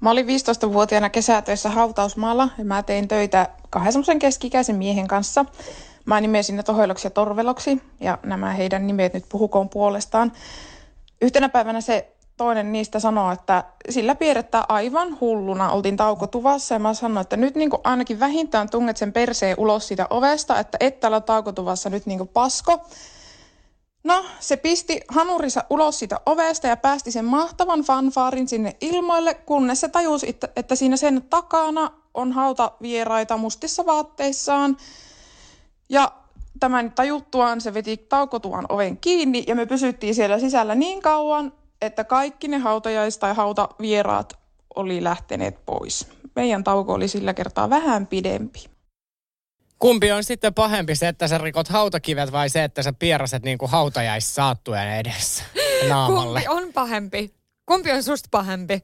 Mä 0.00 0.10
olin 0.10 0.26
15-vuotiaana 0.26 1.10
kesätöissä 1.10 1.70
hautausmaalla 1.70 2.48
ja 2.58 2.64
mä 2.64 2.82
tein 2.82 3.08
töitä 3.08 3.48
kahden 3.70 3.92
semmoisen 3.92 4.18
keskikäisen 4.18 4.76
miehen 4.76 5.08
kanssa. 5.08 5.44
Mä 6.04 6.20
nimesin 6.20 6.56
ne 6.56 6.62
Tohoiloksi 6.62 7.06
ja 7.06 7.10
Torveloksi 7.10 7.82
ja 8.00 8.18
nämä 8.22 8.52
heidän 8.52 8.86
nimet 8.86 9.14
nyt 9.14 9.24
puhukoon 9.28 9.68
puolestaan. 9.68 10.32
Yhtenä 11.22 11.48
päivänä 11.48 11.80
se 11.80 12.12
toinen 12.36 12.72
niistä 12.72 13.00
sanoi, 13.00 13.32
että 13.32 13.64
sillä 13.90 14.14
piirrettä 14.14 14.64
aivan 14.68 15.20
hulluna 15.20 15.70
oltiin 15.70 15.96
taukotuvassa 15.96 16.74
ja 16.74 16.78
mä 16.78 16.94
sanoin, 16.94 17.22
että 17.22 17.36
nyt 17.36 17.54
niin 17.54 17.70
ainakin 17.84 18.20
vähintään 18.20 18.70
tunget 18.70 18.96
sen 18.96 19.12
perseen 19.12 19.56
ulos 19.58 19.88
siitä 19.88 20.06
ovesta, 20.10 20.58
että 20.58 20.78
et 20.80 21.00
täällä 21.00 21.20
taukotuvassa 21.20 21.90
nyt 21.90 22.06
niin 22.06 22.28
pasko. 22.28 22.80
No, 24.04 24.24
se 24.40 24.56
pisti 24.56 25.00
hanurissa 25.08 25.64
ulos 25.70 25.98
siitä 25.98 26.20
ovesta 26.26 26.66
ja 26.66 26.76
päästi 26.76 27.10
sen 27.12 27.24
mahtavan 27.24 27.80
fanfaarin 27.80 28.48
sinne 28.48 28.76
ilmoille, 28.80 29.34
kunnes 29.34 29.80
se 29.80 29.88
tajusi, 29.88 30.38
että, 30.56 30.74
siinä 30.74 30.96
sen 30.96 31.22
takana 31.30 31.90
on 32.14 32.32
hautavieraita 32.32 33.36
mustissa 33.36 33.86
vaatteissaan. 33.86 34.76
Ja 35.90 36.12
tämän 36.60 36.92
tajuttuaan 36.92 37.60
se 37.60 37.74
veti 37.74 37.96
taukotuvan 37.96 38.66
oven 38.68 38.96
kiinni 38.96 39.44
ja 39.46 39.54
me 39.54 39.66
pysyttiin 39.66 40.14
siellä 40.14 40.38
sisällä 40.38 40.74
niin 40.74 41.02
kauan, 41.02 41.52
että 41.80 42.04
kaikki 42.04 42.48
ne 42.48 42.58
hautajais- 42.58 43.18
tai 43.18 43.34
hautavieraat 43.34 44.38
oli 44.76 45.04
lähteneet 45.04 45.66
pois. 45.66 46.08
Meidän 46.36 46.64
tauko 46.64 46.92
oli 46.92 47.08
sillä 47.08 47.34
kertaa 47.34 47.70
vähän 47.70 48.06
pidempi. 48.06 48.64
Kumpi 49.78 50.12
on 50.12 50.24
sitten 50.24 50.54
pahempi, 50.54 50.94
se, 50.94 51.08
että 51.08 51.28
sä 51.28 51.38
rikot 51.38 51.68
hautakivet 51.68 52.32
vai 52.32 52.48
se, 52.48 52.64
että 52.64 52.82
sä 52.82 52.92
pieraset 52.92 53.42
niin 53.42 53.58
kuin 53.58 53.70
hautajaissaattujen 53.70 54.92
edessä 54.92 55.44
naamalle? 55.88 56.42
Kumpi 56.46 56.64
on 56.64 56.72
pahempi? 56.72 57.34
Kumpi 57.66 57.92
on 57.92 58.02
susta 58.02 58.28
pahempi? 58.30 58.82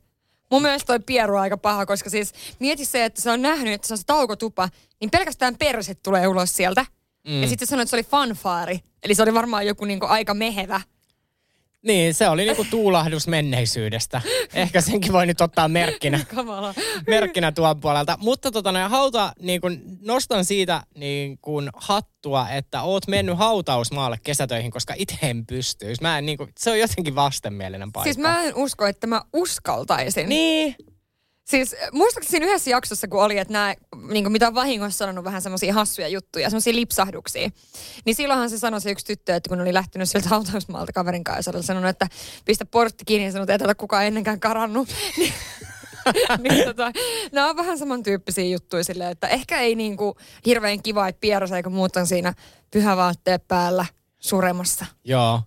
Mun 0.51 0.63
mielestä 0.63 0.87
toi 0.87 1.01
pieru 1.01 1.35
on 1.35 1.41
aika 1.41 1.57
paha, 1.57 1.87
koska 1.87 2.11
siis 2.11 2.33
mieti 2.59 2.85
se, 2.85 3.05
että 3.05 3.23
se 3.23 3.31
on 3.31 3.43
nähnyt, 3.43 3.75
että 3.75 3.89
se 3.89 3.95
on 3.95 3.99
se 3.99 4.07
taukotupa, 4.07 4.69
niin 5.01 5.11
pelkästään 5.11 5.57
perset 5.57 6.03
tulee 6.03 6.29
ulos 6.29 6.57
sieltä. 6.57 6.87
Mm. 7.27 7.43
Ja 7.43 7.49
sitten 7.49 7.69
sanoit, 7.69 7.83
että 7.83 7.91
se 7.91 7.97
oli 7.97 8.05
fanfaari. 8.05 8.81
Eli 9.03 9.15
se 9.15 9.23
oli 9.23 9.35
varmaan 9.35 9.67
joku 9.67 9.85
niinku 9.85 10.07
aika 10.07 10.35
mehevä. 10.35 10.81
Niin, 11.83 12.15
se 12.15 12.29
oli 12.29 12.45
niinku 12.45 12.67
tuulahdus 12.71 13.29
menneisyydestä. 13.29 14.21
Ehkä 14.55 14.81
senkin 14.81 15.13
voi 15.13 15.27
nyt 15.27 15.41
ottaa 15.41 15.69
merkkinä, 15.69 16.21
merkkinä 17.09 17.53
tuon 17.53 17.81
puolelta. 17.81 18.19
Mutta 18.21 18.51
tota, 18.51 18.73
no, 18.73 18.89
hauta, 18.89 19.33
niin 19.41 19.61
kun 19.61 19.81
nostan 20.01 20.45
siitä 20.45 20.83
niin 20.95 21.39
kun 21.43 21.71
hattua, 21.77 22.49
että 22.49 22.83
oot 22.83 23.09
mennyt 23.09 23.39
hautausmaalle 23.39 24.19
kesätöihin, 24.23 24.71
koska 24.71 24.95
itse 24.97 25.19
en 25.23 25.47
pystyisi. 25.47 26.03
Mä 26.03 26.19
en, 26.19 26.27
niin 26.27 26.39
kun, 26.39 26.49
se 26.59 26.71
on 26.71 26.79
jotenkin 26.79 27.15
vastenmielinen 27.15 27.93
paikka. 27.93 28.05
Siis 28.05 28.19
mä 28.19 28.43
en 28.43 28.57
usko, 28.57 28.87
että 28.87 29.07
mä 29.07 29.23
uskaltaisin. 29.33 30.29
Niin. 30.29 30.77
Siis 31.47 31.77
muistaakseni 31.93 32.47
yhdessä 32.47 32.71
jaksossa, 32.71 33.09
kun 33.09 33.23
oli, 33.23 33.39
että 33.39 33.53
nämä, 33.53 33.75
niin 34.09 34.33
mitä 34.33 34.49
on 34.49 34.55
vahingossa 34.55 34.99
sanonut 34.99 35.25
vähän 35.25 35.43
semmoisia 35.43 35.75
hassuja 35.75 36.09
juttuja, 36.09 36.51
semmoisia 36.51 36.75
lipsahduksia, 36.75 37.51
niin 38.05 38.15
silloinhan 38.15 38.51
se 38.51 38.59
sanoi 38.59 38.81
se 38.81 38.91
yksi 38.91 39.07
tyttö, 39.07 39.35
että 39.35 39.49
kun 39.49 39.61
oli 39.61 39.75
lähtenyt 39.75 40.11
sieltä 40.11 40.29
hautausmaalta 40.29 40.93
kaverin 40.93 41.25
kanssa, 41.25 41.51
oli 41.55 41.63
sanonut, 41.63 41.91
että 41.91 42.09
pistä 42.45 42.65
portti 42.65 43.05
kiinni 43.05 43.25
ja 43.27 43.33
sanonut, 43.33 43.51
että 43.51 43.69
ei 43.69 43.75
kukaan 43.75 44.07
ennenkään 44.07 44.41
karannut. 44.41 44.89
Niin, 46.39 46.55
niin 46.55 46.65
tota, 46.65 46.93
nämä 47.33 47.51
on 47.51 47.57
vähän 47.57 47.79
samantyyppisiä 47.79 48.45
juttuja 48.45 48.85
silleen, 48.85 49.11
että 49.11 49.29
ehkä 49.29 49.61
ei 49.61 49.75
niin 49.75 49.97
kuin 49.97 50.15
hirveän 50.47 50.83
kiva, 50.83 51.09
että 51.09 51.21
pieräsee, 51.21 51.63
kun 51.63 51.73
muut 51.73 51.97
on 51.97 52.07
siinä 52.07 52.35
pyhävaatteet 52.71 53.49
päällä 53.49 53.87
suremassa. 54.19 54.87
Joo. 55.05 55.43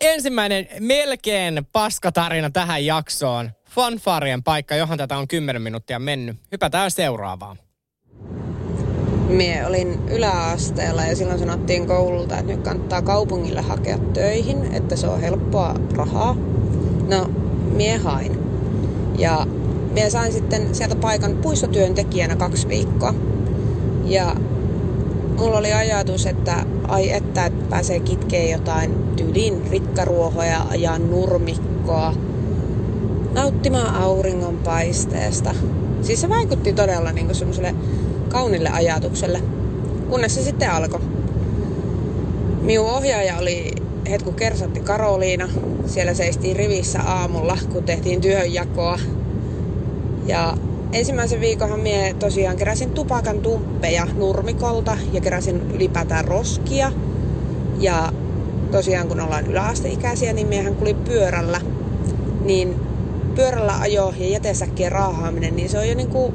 Ensimmäinen 0.00 0.68
melkein 0.80 1.66
paskatarina 1.72 2.50
tähän 2.50 2.86
jaksoon. 2.86 3.50
Fanfarien 3.74 4.42
paikka, 4.42 4.76
johon 4.76 4.98
tätä 4.98 5.16
on 5.16 5.28
10 5.28 5.62
minuuttia 5.62 5.98
mennyt. 5.98 6.36
Hypätään 6.52 6.90
seuraavaan. 6.90 7.56
Mie 9.28 9.66
olin 9.66 10.08
yläasteella 10.08 11.02
ja 11.02 11.16
silloin 11.16 11.38
sanottiin 11.38 11.86
koululta, 11.86 12.38
että 12.38 12.52
nyt 12.52 12.62
kannattaa 12.62 13.02
kaupungille 13.02 13.60
hakea 13.60 13.98
töihin, 13.98 14.74
että 14.74 14.96
se 14.96 15.08
on 15.08 15.20
helppoa 15.20 15.74
rahaa. 15.94 16.36
No, 17.08 17.30
mie 17.76 17.96
hain. 17.96 18.38
Ja 19.18 19.46
mie 19.92 20.10
sain 20.10 20.32
sitten 20.32 20.74
sieltä 20.74 20.96
paikan 20.96 21.36
puistotyöntekijänä 21.36 22.36
kaksi 22.36 22.68
viikkoa. 22.68 23.14
Ja 24.04 24.36
mulla 25.38 25.58
oli 25.58 25.72
ajatus, 25.72 26.26
että 26.26 26.64
ai 26.88 27.12
että, 27.12 27.46
että 27.46 27.64
pääsee 27.70 28.00
kitkeen 28.00 28.50
jotain 28.50 29.16
tylin 29.16 29.62
rikkaruohoja 29.70 30.66
ja 30.76 30.98
nurmikkoa 30.98 32.14
nauttimaan 33.34 33.94
auringonpaisteesta. 33.94 35.54
Siis 36.02 36.20
se 36.20 36.28
vaikutti 36.28 36.72
todella 36.72 37.12
niin 37.12 37.34
semmoiselle 37.34 37.74
kaunille 38.28 38.68
ajatukselle, 38.68 39.42
kunnes 40.08 40.34
se 40.34 40.42
sitten 40.42 40.70
alkoi. 40.70 41.00
Minun 42.62 42.90
ohjaaja 42.90 43.38
oli 43.38 43.72
hetku 44.10 44.32
kersatti 44.32 44.80
Karoliina. 44.80 45.48
Siellä 45.86 46.14
seistiin 46.14 46.56
rivissä 46.56 47.00
aamulla, 47.02 47.58
kun 47.72 47.84
tehtiin 47.84 48.20
työnjakoa. 48.20 48.98
Ja 50.26 50.56
ensimmäisen 50.92 51.40
viikonhan 51.40 51.80
mie 51.80 52.14
tosiaan 52.14 52.56
keräsin 52.56 52.90
tupakan 52.90 53.40
tumppeja 53.40 54.06
nurmikolta 54.14 54.96
ja 55.12 55.20
keräsin 55.20 55.70
ylipäätään 55.74 56.24
roskia. 56.24 56.92
Ja 57.78 58.12
tosiaan 58.70 59.08
kun 59.08 59.20
ollaan 59.20 59.46
yläasteikäisiä, 59.46 60.32
niin 60.32 60.46
miehän 60.46 60.74
kuli 60.74 60.94
pyörällä. 60.94 61.60
Niin 62.44 62.91
pyörällä 63.34 63.80
ajo 63.80 64.14
ja 64.18 64.28
jätesäkkien 64.28 64.92
raahaaminen, 64.92 65.56
niin 65.56 65.68
se 65.68 65.78
on 65.78 65.88
jo 65.88 65.94
niinku 65.94 66.34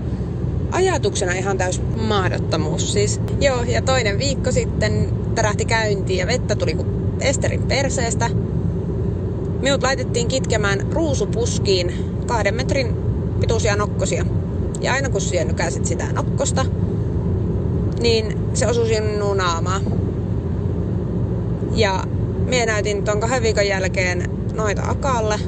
ajatuksena 0.71 1.33
ihan 1.33 1.57
täys 1.57 1.81
mahdottomuus 2.01 2.93
siis. 2.93 3.21
Joo, 3.41 3.63
ja 3.63 3.81
toinen 3.81 4.19
viikko 4.19 4.51
sitten 4.51 5.09
tärähti 5.35 5.65
käyntiin 5.65 6.19
ja 6.19 6.27
vettä 6.27 6.55
tuli 6.55 6.73
kuin 6.73 6.87
Esterin 7.21 7.63
perseestä. 7.63 8.29
Minut 9.61 9.83
laitettiin 9.83 10.27
kitkemään 10.27 10.87
ruusupuskiin 10.91 11.93
kahden 12.27 12.55
metrin 12.55 12.95
pituisia 13.39 13.75
nokkosia. 13.75 14.25
Ja 14.81 14.93
aina 14.93 15.09
kun 15.09 15.21
siihen 15.21 15.47
nykäsit 15.47 15.85
sitä 15.85 16.11
nokkosta, 16.11 16.65
niin 17.99 18.37
se 18.53 18.67
osui 18.67 18.87
sinun 18.87 19.37
naamaa. 19.37 19.81
Ja 21.75 22.03
minä 22.45 22.65
näytin 22.65 23.03
tuon 23.03 23.19
kahden 23.19 23.43
viikon 23.43 23.67
jälkeen 23.67 24.29
noita 24.53 24.81
akalle 24.85 25.39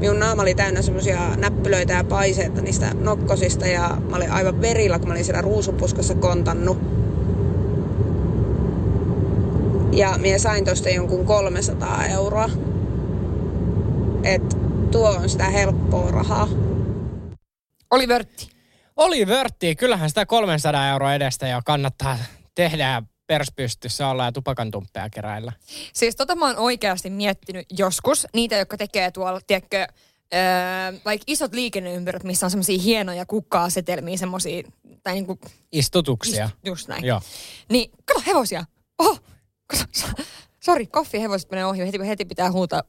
minun 0.00 0.18
naama 0.18 0.42
oli 0.42 0.54
täynnä 0.54 0.82
semmoisia 0.82 1.36
näppylöitä 1.36 1.92
ja 1.92 2.04
paiseita 2.04 2.60
niistä 2.60 2.94
nokkosista 2.94 3.66
ja 3.66 3.96
mä 4.10 4.16
olin 4.16 4.30
aivan 4.30 4.60
verillä, 4.60 4.98
kun 4.98 5.08
mä 5.08 5.14
olin 5.14 5.24
siellä 5.24 5.40
ruusupuskassa 5.40 6.14
kontannut. 6.14 6.78
Ja 9.92 10.18
minä 10.18 10.38
sain 10.38 10.64
tosta 10.64 10.88
jonkun 10.88 11.26
300 11.26 12.04
euroa. 12.04 12.50
Et 14.24 14.56
tuo 14.90 15.10
on 15.10 15.28
sitä 15.28 15.44
helppoa 15.44 16.10
rahaa. 16.10 16.48
Oli 17.90 18.08
vörtti. 18.08 18.48
Oli 18.96 19.26
vörtti. 19.26 19.76
Kyllähän 19.76 20.08
sitä 20.08 20.26
300 20.26 20.88
euroa 20.88 21.14
edestä 21.14 21.48
jo 21.48 21.60
kannattaa 21.64 22.18
tehdä 22.54 23.02
perspystyssä 23.28 24.08
olla 24.08 24.24
ja 24.24 24.32
tupakan 24.32 24.70
tumppeja 24.70 25.10
keräillä. 25.10 25.52
Siis 25.92 26.16
tota 26.16 26.36
mä 26.36 26.46
oon 26.46 26.56
oikeasti 26.56 27.10
miettinyt 27.10 27.66
joskus, 27.78 28.26
niitä, 28.34 28.56
jotka 28.56 28.76
tekee 28.76 29.10
tuolla, 29.10 29.40
tiedätkö, 29.46 29.86
öö, 30.34 31.00
vaikka 31.04 31.24
isot 31.26 31.54
liikenneympyrät, 31.54 32.24
missä 32.24 32.46
on 32.46 32.50
semmoisia 32.50 32.78
hienoja 32.78 33.26
kukka-asetelmia, 33.26 34.18
semmoisia, 34.18 34.62
tai 35.02 35.14
niinku... 35.14 35.38
Istutuksia. 35.72 36.44
Ist, 36.44 36.54
just 36.64 36.88
näin. 36.88 37.04
Joo. 37.04 37.20
Niin, 37.68 37.90
kato 38.04 38.22
hevosia. 38.26 38.64
Oho, 38.98 39.18
kato, 39.66 39.84
sori, 40.64 40.86
koffi 40.86 41.20
hevoset 41.20 41.50
menee 41.50 41.66
ohi, 41.66 41.86
heti, 41.86 41.98
heti 42.06 42.24
pitää 42.24 42.52
huutaa. 42.52 42.82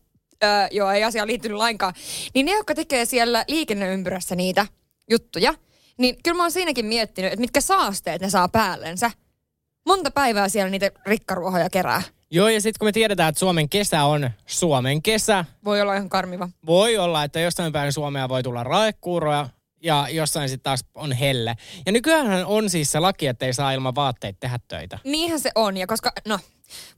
Öö, 0.43 0.49
joo, 0.71 0.91
ei 0.91 1.03
asia 1.03 1.27
liittynyt 1.27 1.57
lainkaan. 1.57 1.93
Niin 2.33 2.45
ne, 2.45 2.51
jotka 2.51 2.75
tekee 2.75 3.05
siellä 3.05 3.45
liikenneympyrässä 3.47 4.35
niitä 4.35 4.65
juttuja, 5.09 5.53
niin 5.97 6.15
kyllä 6.23 6.37
mä 6.37 6.43
oon 6.43 6.51
siinäkin 6.51 6.85
miettinyt, 6.85 7.33
että 7.33 7.41
mitkä 7.41 7.61
saasteet 7.61 8.21
ne 8.21 8.29
saa 8.29 8.49
päällensä 8.49 9.11
monta 9.89 10.11
päivää 10.11 10.49
siellä 10.49 10.69
niitä 10.69 10.91
rikkaruohoja 11.05 11.69
kerää. 11.69 12.01
Joo, 12.31 12.49
ja 12.49 12.61
sitten 12.61 12.79
kun 12.79 12.87
me 12.87 12.91
tiedetään, 12.91 13.29
että 13.29 13.39
Suomen 13.39 13.69
kesä 13.69 14.03
on 14.03 14.29
Suomen 14.45 15.01
kesä. 15.01 15.45
Voi 15.65 15.81
olla 15.81 15.95
ihan 15.95 16.09
karmiva. 16.09 16.49
Voi 16.65 16.97
olla, 16.97 17.23
että 17.23 17.39
jossain 17.39 17.73
päin 17.73 17.93
Suomea 17.93 18.29
voi 18.29 18.43
tulla 18.43 18.63
raekuuroja 18.63 19.49
ja 19.83 20.07
jossain 20.11 20.49
sitten 20.49 20.63
taas 20.63 20.85
on 20.95 21.11
helle. 21.11 21.55
Ja 21.85 21.91
nykyään 21.91 22.45
on 22.45 22.69
siis 22.69 22.91
se 22.91 22.99
laki, 22.99 23.27
että 23.27 23.45
ei 23.45 23.53
saa 23.53 23.71
ilman 23.71 23.95
vaatteita 23.95 24.37
tehdä 24.39 24.59
töitä. 24.67 24.99
Niinhän 25.03 25.39
se 25.39 25.51
on, 25.55 25.77
ja 25.77 25.87
koska, 25.87 26.11
no, 26.27 26.39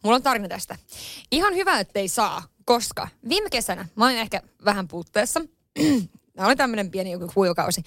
mulla 0.03 0.15
on 0.15 0.23
tarina 0.23 0.47
tästä. 0.47 0.75
Ihan 1.31 1.55
hyvä, 1.55 1.79
ettei 1.79 2.07
saa, 2.07 2.43
koska 2.65 3.07
viime 3.29 3.49
kesänä 3.49 3.85
mä 3.95 4.05
olin 4.05 4.17
ehkä 4.17 4.41
vähän 4.65 4.87
puutteessa. 4.87 5.41
Tämä 6.35 6.47
oli 6.47 6.55
tämmöinen 6.55 6.91
pieni 6.91 7.11
joku 7.11 7.27
kuukausi. 7.33 7.81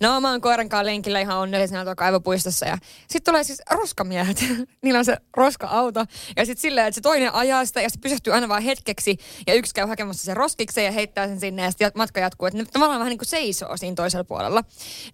No 0.00 0.20
mä 0.20 0.30
oon 0.30 0.40
koiran 0.40 0.68
kanssa 0.68 0.86
lenkillä 0.86 1.20
ihan 1.20 1.38
onnellisena 1.38 1.82
tuolla 1.82 1.94
kaivopuistossa. 1.94 2.66
Ja 2.66 2.78
sitten 3.00 3.32
tulee 3.32 3.44
siis 3.44 3.62
roskamiehet. 3.70 4.44
Niillä 4.82 4.98
on 4.98 5.04
se 5.04 5.16
roska-auto. 5.36 6.04
Ja 6.36 6.46
sitten 6.46 6.62
silleen, 6.62 6.86
että 6.86 6.94
se 6.94 7.00
toinen 7.00 7.34
ajaa 7.34 7.64
sitä 7.64 7.82
ja 7.82 7.90
se 7.90 7.98
pysähtyy 8.02 8.32
aina 8.32 8.48
vaan 8.48 8.62
hetkeksi. 8.62 9.16
Ja 9.46 9.54
yksi 9.54 9.74
käy 9.74 9.86
hakemassa 9.86 10.24
sen 10.24 10.36
roskiksen 10.36 10.84
ja 10.84 10.92
heittää 10.92 11.28
sen 11.28 11.40
sinne. 11.40 11.62
Ja 11.62 11.70
sitten 11.70 11.92
matka 11.94 12.20
jatkuu. 12.20 12.46
Että 12.46 12.58
ne 12.58 12.64
tavallaan 12.72 13.00
vähän 13.00 13.10
niin 13.10 13.18
kuin 13.18 13.28
seisoo 13.28 13.76
siinä 13.76 13.94
toisella 13.94 14.24
puolella. 14.24 14.64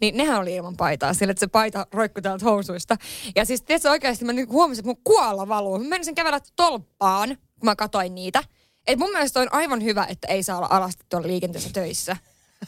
Niin 0.00 0.16
nehän 0.16 0.40
oli 0.40 0.54
ilman 0.54 0.76
paitaa. 0.76 1.14
Sillä, 1.14 1.30
että 1.30 1.40
se 1.40 1.46
paita 1.46 1.86
roikkui 1.92 2.22
täältä 2.22 2.44
housuista. 2.44 2.96
Ja 3.36 3.44
siis 3.44 3.62
tiedätkö 3.62 3.90
oikeasti 3.90 4.24
mä 4.24 4.32
niin 4.32 4.48
huomasin, 4.48 4.80
että 4.80 4.88
mun 4.88 5.04
kuolla 5.04 5.48
valuu. 5.48 5.78
Mä 5.78 5.88
menisin 5.88 6.14
kävellä 6.14 6.40
tolppaan, 6.56 7.28
kun 7.28 7.64
mä 7.64 7.76
katoin 7.76 8.14
niitä. 8.14 8.42
Et 8.86 8.98
mun 8.98 9.10
mielestä 9.10 9.40
on 9.40 9.52
aivan 9.52 9.84
hyvä, 9.84 10.06
että 10.08 10.28
ei 10.28 10.42
saa 10.42 10.56
olla 10.56 10.68
alasti 10.70 11.04
tuolla 11.08 11.26
liikenteessä 11.26 11.70
töissä. 11.72 12.16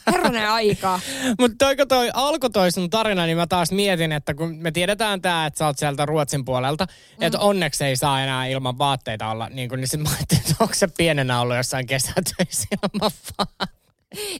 Herranen 0.07 0.49
aika. 0.49 0.99
Mutta 1.39 1.65
toiko 1.65 1.85
toi 1.85 2.09
alkoi 2.13 2.49
toi 2.49 2.71
sun 2.71 2.89
tarina, 2.89 3.25
niin 3.25 3.37
mä 3.37 3.47
taas 3.47 3.71
mietin, 3.71 4.11
että 4.11 4.33
kun 4.33 4.55
me 4.55 4.71
tiedetään 4.71 5.21
tää, 5.21 5.45
että 5.45 5.57
sä 5.57 5.65
oot 5.65 5.77
sieltä 5.77 6.05
Ruotsin 6.05 6.45
puolelta, 6.45 6.85
mm. 6.85 7.23
että 7.23 7.39
onneksi 7.39 7.83
ei 7.83 7.95
saa 7.95 8.23
enää 8.23 8.45
ilman 8.45 8.77
vaatteita 8.77 9.29
olla, 9.29 9.49
niin, 9.49 9.69
kun, 9.69 9.79
niin 9.79 9.87
sit 9.87 10.01
mä 10.01 10.09
ajattelin, 10.09 10.41
että 10.41 10.55
onko 10.59 10.73
se 10.73 10.87
pienenä 10.87 11.41
ollut 11.41 11.57
jossain 11.57 11.87
kesätöissä 11.87 12.67
ilman 12.71 13.11
vaatteita. 13.37 13.83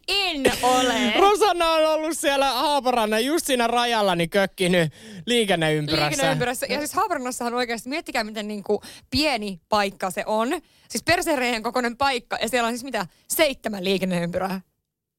En 0.08 0.44
ole. 0.64 1.14
Rosanna 1.22 1.70
on 1.72 1.86
ollut 1.86 2.18
siellä 2.18 2.52
Haaparannan 2.52 3.26
just 3.26 3.46
siinä 3.46 3.68
rajalla 3.68 4.16
niin 4.16 4.30
kökkinyt 4.30 4.94
liikenneympyrässä. 5.26 6.10
Liikenneympyrässä. 6.10 6.66
Ja 6.70 6.78
siis 6.78 6.94
Haaparannassahan 6.94 7.54
oikeasti, 7.54 7.90
miettikää 7.90 8.24
miten 8.24 8.48
niin 8.48 8.64
kuin 8.64 8.80
pieni 9.10 9.62
paikka 9.70 10.12
se 10.12 10.24
on. 10.26 10.50
Siis 10.90 11.04
persereiden 11.04 11.64
kokoinen 11.64 11.98
paikka 11.98 12.38
ja 12.42 12.50
siellä 12.50 12.68
on 12.68 12.74
siis 12.74 12.84
mitä, 12.84 13.06
seitsemän 13.30 13.84
liikenneympyrää. 13.84 14.62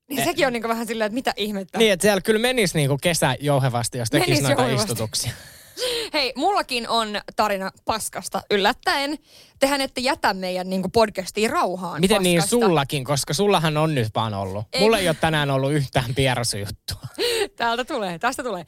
Niin 0.09 0.21
eh. 0.21 0.25
sekin 0.25 0.47
on 0.47 0.53
niinku 0.53 0.69
vähän 0.69 0.87
silleen, 0.87 1.07
että 1.07 1.15
mitä 1.15 1.33
ihmettä. 1.37 1.79
Niin, 1.79 1.93
että 1.93 2.03
siellä 2.03 2.21
kyllä 2.21 2.41
menisi 2.41 2.79
niinku 2.79 2.99
kesä 3.03 3.37
jouhevasti, 3.41 3.99
jos 3.99 4.11
tekisi 4.11 4.43
noita 4.43 4.63
jouhevasti. 4.63 4.93
istutuksia. 4.93 5.33
Hei, 6.15 6.33
mullakin 6.37 6.89
on 6.89 7.21
tarina 7.37 7.71
paskasta 7.85 8.43
yllättäen. 8.51 9.19
Tehän 9.59 9.81
ette 9.81 10.01
jätä 10.01 10.35
meidän 10.35 10.71
niin 10.71 10.93
podcastiin 10.93 11.51
rauhaan 11.51 12.01
Miten 12.01 12.23
niin 12.23 12.39
paskasta. 12.39 12.57
niin 12.57 12.67
sullakin, 12.67 13.05
koska 13.05 13.35
sullahan 13.35 13.77
on 13.77 13.95
nyt 13.95 14.09
vaan 14.15 14.35
ollut. 14.35 14.65
Ei. 14.73 14.81
Mulla 14.81 14.99
ei 14.99 15.09
ole 15.09 15.17
tänään 15.21 15.51
ollut 15.51 15.73
yhtään 15.73 16.15
pierasujuttua. 16.15 17.01
Täältä 17.57 17.85
tulee, 17.85 18.19
tästä 18.19 18.43
tulee. 18.43 18.67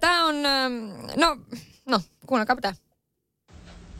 Tämä 0.00 0.26
on, 0.26 0.42
no, 1.16 1.36
no, 1.86 2.00
kuunnelkaa 2.26 2.56
pitää. 2.56 2.74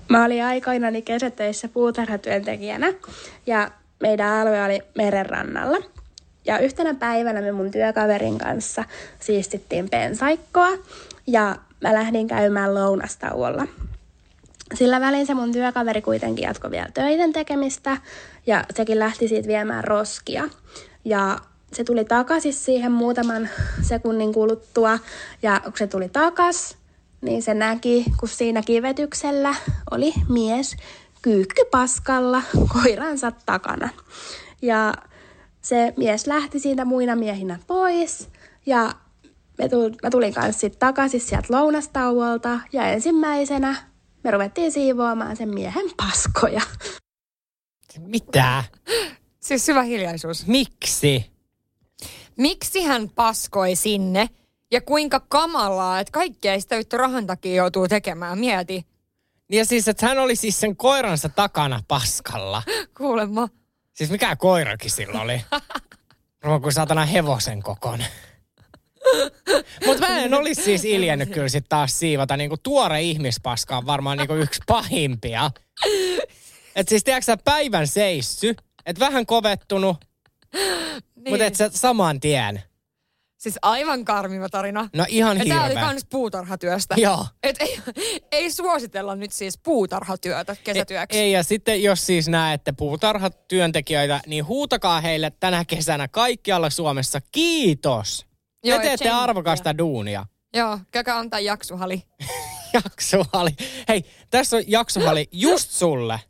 Mä 0.08 0.24
olin 0.24 0.44
aikoinani 0.44 1.02
kesätöissä 1.02 1.68
puutarhatyöntekijänä 1.68 2.92
ja 3.46 3.70
meidän 4.00 4.32
alue 4.32 4.64
oli 4.64 4.80
merenrannalla. 4.94 5.93
Ja 6.44 6.58
yhtenä 6.58 6.94
päivänä 6.94 7.40
me 7.40 7.52
mun 7.52 7.70
työkaverin 7.70 8.38
kanssa 8.38 8.84
siistittiin 9.20 9.90
pensaikkoa 9.90 10.68
ja 11.26 11.56
mä 11.80 11.94
lähdin 11.94 12.26
käymään 12.26 12.74
lounastauolla. 12.74 13.66
Sillä 14.74 15.00
välin 15.00 15.26
se 15.26 15.34
mun 15.34 15.52
työkaveri 15.52 16.02
kuitenkin 16.02 16.42
jatkoi 16.42 16.70
vielä 16.70 16.88
töiden 16.94 17.32
tekemistä 17.32 17.96
ja 18.46 18.64
sekin 18.74 18.98
lähti 18.98 19.28
siitä 19.28 19.48
viemään 19.48 19.84
roskia. 19.84 20.44
Ja 21.04 21.38
se 21.72 21.84
tuli 21.84 22.04
takaisin 22.04 22.54
siihen 22.54 22.92
muutaman 22.92 23.48
sekunnin 23.82 24.32
kuluttua. 24.32 24.98
Ja 25.42 25.60
kun 25.64 25.72
se 25.78 25.86
tuli 25.86 26.08
takas, 26.08 26.76
niin 27.20 27.42
se 27.42 27.54
näki, 27.54 28.04
kun 28.20 28.28
siinä 28.28 28.62
kivetyksellä 28.62 29.54
oli 29.90 30.12
mies 30.28 30.76
kyykkypaskalla 31.22 32.42
koiransa 32.72 33.32
takana. 33.46 33.88
Ja 34.62 34.94
se 35.64 35.92
mies 35.96 36.26
lähti 36.26 36.58
siitä 36.58 36.84
muina 36.84 37.16
miehinä 37.16 37.58
pois 37.66 38.28
ja 38.66 38.94
me 39.58 39.68
tuli, 39.68 39.90
mä 40.02 40.10
tulin 40.10 40.34
kanssa 40.34 40.60
sitten 40.60 40.78
takaisin 40.78 41.20
sieltä 41.20 41.46
lounastauolta 41.50 42.60
ja 42.72 42.88
ensimmäisenä 42.88 43.76
me 44.24 44.30
ruvettiin 44.30 44.72
siivoamaan 44.72 45.36
sen 45.36 45.48
miehen 45.48 45.90
paskoja. 45.96 46.60
Mitä? 47.98 48.64
Siis 49.40 49.66
syvä 49.66 49.82
hiljaisuus. 49.82 50.46
Miksi? 50.46 51.32
Miksi 52.36 52.82
hän 52.82 53.08
paskoi 53.08 53.76
sinne 53.76 54.28
ja 54.70 54.80
kuinka 54.80 55.20
kamalaa, 55.20 56.00
että 56.00 56.10
kaikkea 56.10 56.60
sitä 56.60 56.76
vittu 56.76 56.96
rahan 56.96 57.26
takia 57.26 57.54
joutuu 57.54 57.88
tekemään. 57.88 58.38
Mieti. 58.38 58.86
Ja 59.50 59.64
siis, 59.64 59.88
että 59.88 60.06
hän 60.06 60.18
oli 60.18 60.36
siis 60.36 60.60
sen 60.60 60.76
koiransa 60.76 61.28
takana 61.28 61.82
paskalla. 61.88 62.62
Kuulemma. 62.96 63.48
Siis 63.94 64.10
mikä 64.10 64.36
koirakin 64.36 64.90
sillä 64.90 65.20
oli? 65.20 65.44
Ruo 66.44 66.60
kuin 66.60 66.72
satana 66.72 67.04
hevosen 67.04 67.62
kokon. 67.62 68.04
Mutta 69.86 70.08
mä 70.08 70.18
en 70.18 70.34
olisi 70.34 70.62
siis 70.62 70.84
iljännyt 70.84 71.30
kyllä 71.30 71.48
sit 71.48 71.64
taas 71.68 71.98
siivota. 71.98 72.36
Niinku 72.36 72.56
tuore 72.62 73.02
ihmispaska 73.02 73.76
on 73.76 73.86
varmaan 73.86 74.18
niinku 74.18 74.34
yksi 74.34 74.60
pahimpia. 74.66 75.50
Et 76.76 76.88
siis 76.88 77.04
tiedätkö 77.04 77.24
sä 77.24 77.36
päivän 77.44 77.86
seissy, 77.86 78.54
et 78.86 79.00
vähän 79.00 79.26
kovettunut, 79.26 79.96
niin. 80.54 81.28
mutta 81.28 81.44
et 81.44 81.54
sä 81.54 81.70
saman 81.72 82.20
tien. 82.20 82.62
Siis 83.44 83.58
aivan 83.62 84.04
karmiva 84.04 84.48
tarina. 84.48 84.88
No 84.96 85.04
ihan 85.08 85.38
ja 85.38 85.44
tää 85.44 85.60
oli 85.60 85.68
hirveä. 85.68 85.84
kans 85.84 86.06
puutarhatyöstä. 86.10 86.94
Joo. 86.98 87.26
Et 87.42 87.56
ei, 87.60 87.80
ei 88.32 88.50
suositella 88.50 89.16
nyt 89.16 89.32
siis 89.32 89.58
puutarhatyötä 89.58 90.56
kesätyöksi. 90.64 91.18
Ei, 91.18 91.24
ei, 91.24 91.32
ja 91.32 91.42
sitten 91.42 91.82
jos 91.82 92.06
siis 92.06 92.28
näette 92.28 92.72
puutarhatyöntekijöitä, 92.72 94.20
niin 94.26 94.46
huutakaa 94.46 95.00
heille 95.00 95.32
tänä 95.40 95.64
kesänä 95.64 96.08
kaikkialla 96.08 96.70
Suomessa 96.70 97.20
kiitos. 97.32 98.26
Joo, 98.64 98.78
Te 98.78 98.84
teette 98.84 99.10
arvokasta 99.10 99.78
duunia. 99.78 100.26
Joo, 100.54 100.78
käykää 100.90 101.18
antaa 101.18 101.40
jaksuhali. 101.40 102.02
Jaksohali. 102.84 103.50
Hei, 103.88 104.04
tässä 104.30 104.56
on 104.56 104.62
jaksohali 104.66 105.28
just 105.46 105.70
sulle. 105.70 106.20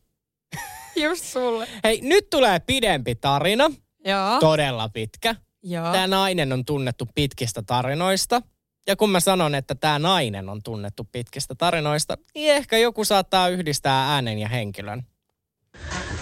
Just 0.97 1.25
sulle. 1.25 1.69
Hei, 1.85 2.01
nyt 2.03 2.31
tulee 2.31 2.61
pidempi 2.61 3.15
tarina. 3.15 3.71
Joo. 4.05 4.41
Todella 4.41 4.89
pitkä. 4.89 5.35
Joo. 5.65 5.93
Tämä 5.93 6.07
nainen 6.07 6.53
on 6.53 6.65
tunnettu 6.65 7.09
pitkistä 7.15 7.63
tarinoista. 7.67 8.43
Ja 8.87 8.97
kun 8.97 9.11
mä 9.11 9.21
sanon, 9.21 9.55
että 9.55 9.75
tämä 9.75 9.99
nainen 9.99 10.49
on 10.49 10.63
tunnettu 10.63 11.09
pitkistä 11.13 11.55
tarinoista, 11.55 12.17
niin 12.35 12.55
ehkä 12.55 12.79
joku 12.79 13.05
saattaa 13.05 13.49
yhdistää 13.49 14.15
äänen 14.15 14.39
ja 14.39 14.49
henkilön. 14.49 15.03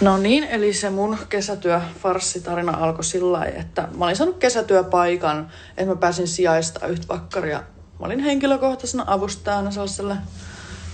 No 0.01 0.17
niin, 0.17 0.43
eli 0.43 0.73
se 0.73 0.89
mun 0.89 1.17
kesätyö-farssitarina 1.29 2.77
alkoi 2.77 3.03
sillä 3.03 3.31
lailla, 3.31 3.59
että 3.59 3.87
mä 3.97 4.05
olin 4.05 4.15
saanut 4.15 4.37
kesätyöpaikan, 4.37 5.51
että 5.69 5.85
mä 5.85 5.95
pääsin 5.95 6.27
sijaista 6.27 6.87
yhtä 6.87 7.07
vakkaria. 7.07 7.63
Mä 7.99 8.05
olin 8.05 8.19
henkilökohtaisena 8.19 9.03
avustajana 9.07 9.71
sellaiselle 9.71 10.15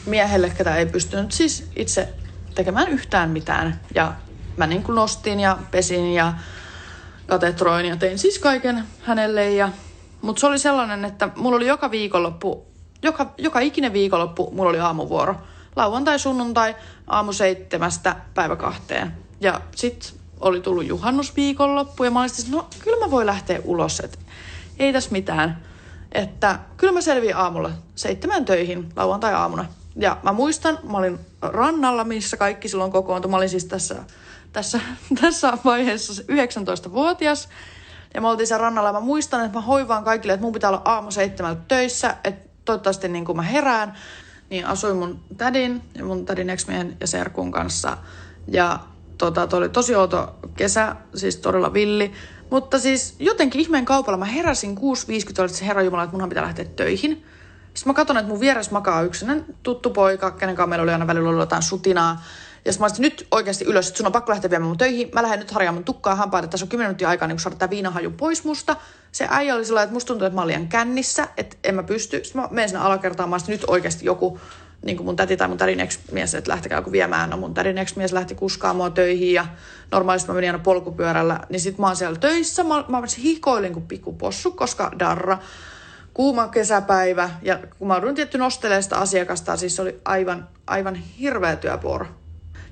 miehelle, 0.06 0.50
ketä 0.50 0.76
ei 0.76 0.86
pystynyt 0.86 1.32
siis 1.32 1.68
itse 1.76 2.14
tekemään 2.56 2.90
yhtään 2.90 3.30
mitään. 3.30 3.80
Ja 3.96 4.14
mä 4.58 4.68
niin 4.68 4.84
kuin 4.84 4.96
nostin 4.96 5.40
ja 5.40 5.58
pesin 5.72 6.14
ja 6.14 6.34
katetroin 7.30 7.86
ja 7.86 7.98
tein 7.98 8.20
siis 8.20 8.40
kaiken 8.40 8.84
hänelle. 9.02 9.52
Ja... 9.54 9.70
Mutta 10.22 10.40
se 10.40 10.48
oli 10.48 10.60
sellainen, 10.60 11.06
että 11.06 11.30
mulla 11.36 11.56
oli 11.56 11.68
joka 11.68 11.92
viikonloppu, 11.92 12.66
joka, 13.04 13.34
joka 13.38 13.60
ikinen 13.60 13.94
viikonloppu 13.94 14.52
mulla 14.52 14.70
oli 14.70 14.80
aamuvuoro. 14.80 15.36
Lauantai, 15.76 16.20
sunnuntai, 16.20 16.76
aamu 17.08 17.34
seitsemästä 17.34 18.16
päivä 18.34 18.56
kahteen. 18.56 19.14
Ja 19.42 19.62
sit 19.76 20.16
oli 20.40 20.62
tullut 20.62 20.86
juhannusviikonloppu 20.86 22.04
ja 22.04 22.12
mä 22.12 22.20
olin 22.20 22.30
sitten, 22.30 22.56
no 22.56 22.68
kyllä 22.80 23.06
mä 23.06 23.12
voin 23.12 23.26
lähteä 23.26 23.60
ulos, 23.64 24.00
että 24.00 24.18
ei 24.80 24.94
tässä 24.94 25.12
mitään. 25.12 25.64
Että 26.12 26.60
kyllä 26.78 26.94
mä 26.94 27.02
selviin 27.02 27.36
aamulla 27.36 27.72
seitsemän 27.96 28.46
töihin 28.46 28.90
lauantai-aamuna. 28.96 29.66
Ja 30.00 30.18
mä 30.24 30.32
muistan, 30.32 30.80
mä 30.92 30.98
olin 30.98 31.20
rannalla, 31.42 32.04
missä 32.04 32.38
kaikki 32.38 32.68
silloin 32.68 32.92
kokoontui. 32.92 33.32
Mä 33.32 33.38
olin 33.38 33.50
siis 33.50 33.66
tässä, 33.66 33.96
tässä, 34.54 34.80
tässä 35.22 35.58
vaiheessa 35.66 36.24
19-vuotias. 36.24 37.50
Ja 38.14 38.22
me 38.22 38.28
oltiin 38.28 38.48
siellä 38.48 38.62
rannalla 38.62 38.94
mä 38.94 39.00
muistan, 39.00 39.46
että 39.46 39.58
mä 39.58 39.62
hoivaan 39.62 40.04
kaikille, 40.04 40.34
että 40.34 40.44
mun 40.44 40.54
pitää 40.54 40.70
olla 40.70 40.82
aamu 40.86 41.12
seitsemältä 41.12 41.62
töissä, 41.68 42.16
että 42.24 42.50
toivottavasti 42.66 43.08
niin 43.08 43.26
kuin 43.26 43.36
mä 43.36 43.42
herään. 43.42 43.94
Niin 44.50 44.66
asuin 44.66 44.96
mun 44.96 45.20
tädin 45.38 45.82
ja 45.96 46.06
mun 46.06 46.26
tädin 46.26 46.50
ex-miehen 46.50 46.98
ja 47.00 47.08
serkun 47.08 47.52
kanssa. 47.52 47.98
Ja 48.48 48.80
tota, 49.18 49.48
toi 49.48 49.58
oli 49.58 49.70
tosi 49.70 49.96
outo 49.96 50.36
kesä, 50.56 50.96
siis 51.16 51.36
todella 51.36 51.74
villi. 51.74 52.12
Mutta 52.50 52.80
siis 52.80 53.16
jotenkin 53.20 53.62
ihmeen 53.62 53.86
kaupalla 53.86 54.18
mä 54.18 54.26
heräsin 54.26 54.78
6.50, 54.78 54.84
oli 55.42 55.50
se 55.50 55.66
herra 55.66 55.82
Jumala, 55.82 56.04
että 56.04 56.12
munhan 56.12 56.30
pitää 56.30 56.44
lähteä 56.44 56.66
töihin. 56.66 57.26
Sitten 57.74 57.90
mä 57.90 57.94
katson, 57.94 58.18
että 58.18 58.30
mun 58.30 58.40
vieressä 58.40 58.72
makaa 58.72 59.02
yksinäinen 59.02 59.46
tuttu 59.64 59.90
poika, 59.90 60.32
kenen 60.32 60.56
kanssa 60.56 60.68
meillä 60.68 60.84
oli 60.84 60.92
aina 60.92 61.08
välillä 61.08 61.30
ollut 61.30 61.42
jotain 61.42 61.64
sutinaa. 61.64 62.24
Ja 62.66 62.74
sitten 62.74 62.82
mä 62.82 62.86
olisin 62.86 63.02
nyt 63.02 63.28
oikeasti 63.32 63.66
ylös, 63.66 63.88
että 63.88 63.98
sun 63.98 64.06
on 64.06 64.12
pakko 64.12 64.32
lähteä 64.32 64.50
viemään 64.50 64.68
mun 64.68 64.78
töihin. 64.78 65.10
Mä 65.14 65.22
lähden 65.22 65.40
nyt 65.40 65.52
harjaamaan 65.52 65.84
tukkaa 65.84 66.16
hampaat, 66.16 66.44
että 66.44 66.52
tässä 66.52 66.66
on 66.66 66.70
10 66.70 66.88
minuuttia 66.88 67.10
aikaa 67.10 67.28
niin 67.28 67.36
kun 67.36 67.42
saada 67.42 67.56
tää 67.56 67.70
viinahaju 67.70 68.12
pois 68.12 68.44
musta. 68.44 68.76
Se 69.12 69.28
äijä 69.30 69.56
oli 69.56 69.66
sellainen, 69.66 69.86
että 69.86 69.94
musta 69.94 70.08
tuntui, 70.08 70.28
että 70.28 70.36
mä 70.36 70.42
olin 70.42 70.68
kännissä, 70.68 71.28
että 71.38 71.58
en 71.64 71.76
mä 71.76 71.84
pysty. 71.84 72.24
Sitten 72.24 72.42
mä 72.42 72.48
menen 72.52 72.70
sinne 72.70 72.84
alakertaan, 72.84 73.30
mä 73.30 73.34
olisin 73.34 73.52
nyt 73.52 73.64
oikeasti 73.68 74.06
joku, 74.06 74.40
niin 74.86 74.98
kuin 74.98 75.06
mun 75.06 75.16
täti 75.16 75.38
tai 75.38 75.48
mun 75.48 75.58
tädin 75.58 75.80
ex-mies, 75.80 76.36
että 76.36 76.52
lähtekää 76.52 76.78
joku 76.78 76.92
viemään. 76.92 77.30
No 77.30 77.38
mun 77.38 77.54
tädin 77.54 77.78
ex-mies 77.78 78.14
lähti 78.14 78.36
kuskaan 78.36 78.76
mua 78.76 78.90
töihin 78.90 79.34
ja 79.34 79.46
normaalisti 79.92 80.28
mä 80.28 80.34
menin 80.34 80.50
aina 80.50 80.64
polkupyörällä. 80.64 81.40
Niin 81.50 81.60
sit 81.60 81.78
mä 81.78 81.88
oon 81.88 81.96
siellä 81.96 82.20
töissä, 82.20 82.64
mä, 82.64 82.86
mä 82.88 83.02
hikoilin 83.24 83.74
kuin 83.74 83.88
pikku 83.88 84.14
possu, 84.14 84.52
koska 84.52 84.92
darra 85.00 85.38
kuuma 86.20 86.48
kesäpäivä 86.48 87.30
ja 87.42 87.60
kun 87.78 87.88
mä 87.88 87.94
joudun 87.94 88.16
tietty 88.16 88.38
nostelemaan 88.38 88.84
sitä 88.84 88.98
asiakasta, 88.98 89.58
siis 89.58 89.76
se 89.76 89.82
oli 89.82 90.02
aivan, 90.06 90.48
aivan 90.68 90.96
hirveä 90.96 91.56
työvuoro. 91.56 92.06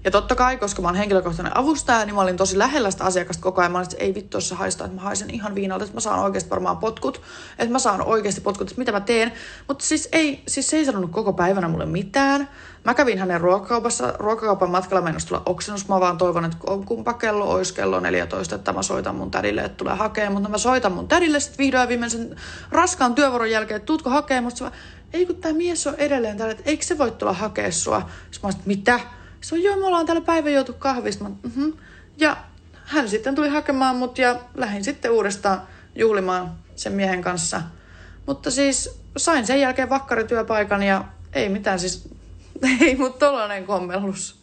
Ja 0.03 0.11
totta 0.11 0.35
kai, 0.35 0.57
koska 0.57 0.81
mä 0.81 0.87
oon 0.87 0.95
henkilökohtainen 0.95 1.57
avustaja, 1.57 2.05
niin 2.05 2.15
mä 2.15 2.21
olin 2.21 2.37
tosi 2.37 2.57
lähellä 2.57 2.91
sitä 2.91 3.03
asiakasta 3.03 3.43
koko 3.43 3.61
ajan. 3.61 3.71
Mä 3.71 3.77
olin, 3.77 3.89
että 3.91 4.03
ei 4.03 4.15
vittu, 4.15 4.37
jos 4.37 4.49
se 4.49 4.55
haistaa, 4.55 4.85
että 4.85 4.95
mä 4.95 5.01
haisen 5.01 5.29
ihan 5.29 5.55
viinalta, 5.55 5.83
että 5.83 5.95
mä 5.95 5.99
saan 5.99 6.19
oikeasti 6.19 6.49
varmaan 6.49 6.77
potkut. 6.77 7.21
Että 7.59 7.71
mä 7.71 7.79
saan 7.79 8.01
oikeasti 8.01 8.41
potkut, 8.41 8.67
että 8.67 8.79
mitä 8.79 8.91
mä 8.91 8.99
teen. 8.99 9.33
Mutta 9.67 9.85
siis, 9.85 10.09
ei, 10.11 10.43
siis 10.47 10.69
se 10.69 10.77
ei 10.77 10.85
sanonut 10.85 11.11
koko 11.11 11.33
päivänä 11.33 11.67
mulle 11.67 11.85
mitään. 11.85 12.49
Mä 12.83 12.93
kävin 12.93 13.19
hänen 13.19 13.41
ruokakaupassa, 13.41 14.13
ruokakaupan 14.19 14.69
matkalla 14.69 15.01
mennä 15.01 15.19
tulla 15.27 15.43
oksennus. 15.45 15.87
Mä 15.87 15.99
vaan 15.99 16.17
toivon, 16.17 16.45
että 16.45 16.57
kumpa 16.85 17.13
kello 17.13 17.51
olisi 17.51 17.73
kello 17.73 17.99
14, 17.99 18.55
että 18.55 18.73
mä 18.73 18.83
soitan 18.83 19.15
mun 19.15 19.31
tädille, 19.31 19.61
että 19.61 19.77
tulee 19.77 19.95
hakemaan. 19.95 20.33
Mutta 20.33 20.49
mä 20.49 20.57
soitan 20.57 20.91
mun 20.91 21.07
tädille 21.07 21.39
sitten 21.39 21.57
vihdoin 21.57 21.81
ja 21.81 21.87
viimein 21.87 22.11
sen 22.11 22.35
raskaan 22.71 23.15
työvuoron 23.15 23.51
jälkeen, 23.51 23.75
että 23.75 23.85
tuutko 23.85 24.09
hakemaan. 24.09 24.43
Mutta 24.43 24.71
ei 25.13 25.25
kun 25.25 25.35
tämä 25.35 25.53
mies 25.53 25.87
on 25.87 25.95
edelleen 25.95 26.37
täällä, 26.37 26.51
että 26.51 26.69
eikö 26.69 26.85
se 26.85 26.97
voi 26.97 27.11
tulla 27.11 27.33
hakea 27.33 27.71
sua. 27.71 27.99
Sitten 27.99 28.39
mä 28.43 28.47
olisin, 28.47 28.61
mitä? 28.65 28.99
Se 29.47 29.55
on, 29.55 29.63
joo, 29.63 29.75
me 29.75 29.85
ollaan 29.85 30.05
täällä 30.05 30.21
päivän 30.21 30.53
joutu 30.53 30.73
kahvista. 30.73 31.23
Mä, 31.23 31.29
mm-hmm. 31.29 31.73
Ja 32.17 32.37
hän 32.73 33.09
sitten 33.09 33.35
tuli 33.35 33.49
hakemaan 33.49 33.95
mut 33.95 34.17
ja 34.17 34.39
lähdin 34.55 34.83
sitten 34.83 35.11
uudestaan 35.11 35.61
juhlimaan 35.95 36.57
sen 36.75 36.93
miehen 36.93 37.21
kanssa. 37.21 37.61
Mutta 38.25 38.51
siis 38.51 38.99
sain 39.17 39.47
sen 39.47 39.61
jälkeen 39.61 39.89
vakkarityöpaikan 39.89 40.83
ja 40.83 41.05
ei 41.33 41.49
mitään 41.49 41.79
siis, 41.79 42.09
ei 42.81 42.95
mut 42.95 43.19
tollanen 43.19 43.65
kommellus. 43.65 44.39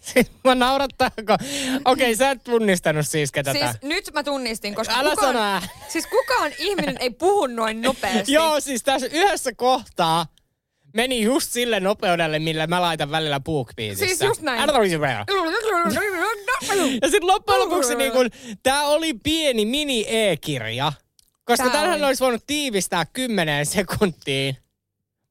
Siis 0.00 0.30
mä 0.44 0.54
naurattaako? 0.54 1.36
Okei, 1.84 2.16
sä 2.16 2.30
et 2.30 2.44
tunnistanut 2.44 3.08
siis 3.08 3.32
ketä 3.32 3.52
Siis 3.52 3.64
tää. 3.64 3.74
nyt 3.82 4.10
mä 4.14 4.22
tunnistin, 4.22 4.74
koska 4.74 4.94
Älä 4.98 5.10
kukaan, 5.10 5.34
sano 5.34 5.44
ää. 5.44 5.62
siis 5.88 6.06
kukaan 6.06 6.52
ihminen 6.58 6.96
ei 7.00 7.10
puhu 7.10 7.46
noin 7.46 7.82
nopeasti. 7.82 8.32
Joo, 8.32 8.60
siis 8.60 8.82
tässä 8.82 9.06
yhdessä 9.06 9.52
kohtaa 9.54 10.26
meni 10.94 11.22
just 11.22 11.52
sille 11.52 11.80
nopeudelle, 11.80 12.38
millä 12.38 12.66
mä 12.66 12.80
laitan 12.82 13.10
välillä 13.10 13.40
BookBeatissä. 13.40 14.06
Siis 14.06 14.20
just 14.20 14.42
näin. 14.42 14.60
Ja 17.02 17.08
sitten 17.08 17.26
loppujen 17.26 17.60
lopuksi 17.60 17.94
niin 17.94 18.12
kun, 18.12 18.30
tää 18.62 18.82
oli 18.84 19.14
pieni 19.14 19.66
mini 19.66 20.04
e-kirja. 20.08 20.92
Koska 21.44 21.64
Tää 21.64 21.72
tämähän 21.72 21.98
oli. 21.98 22.06
olisi 22.06 22.24
voinut 22.24 22.42
tiivistää 22.46 23.04
kymmeneen 23.12 23.66
sekuntiin. 23.66 24.56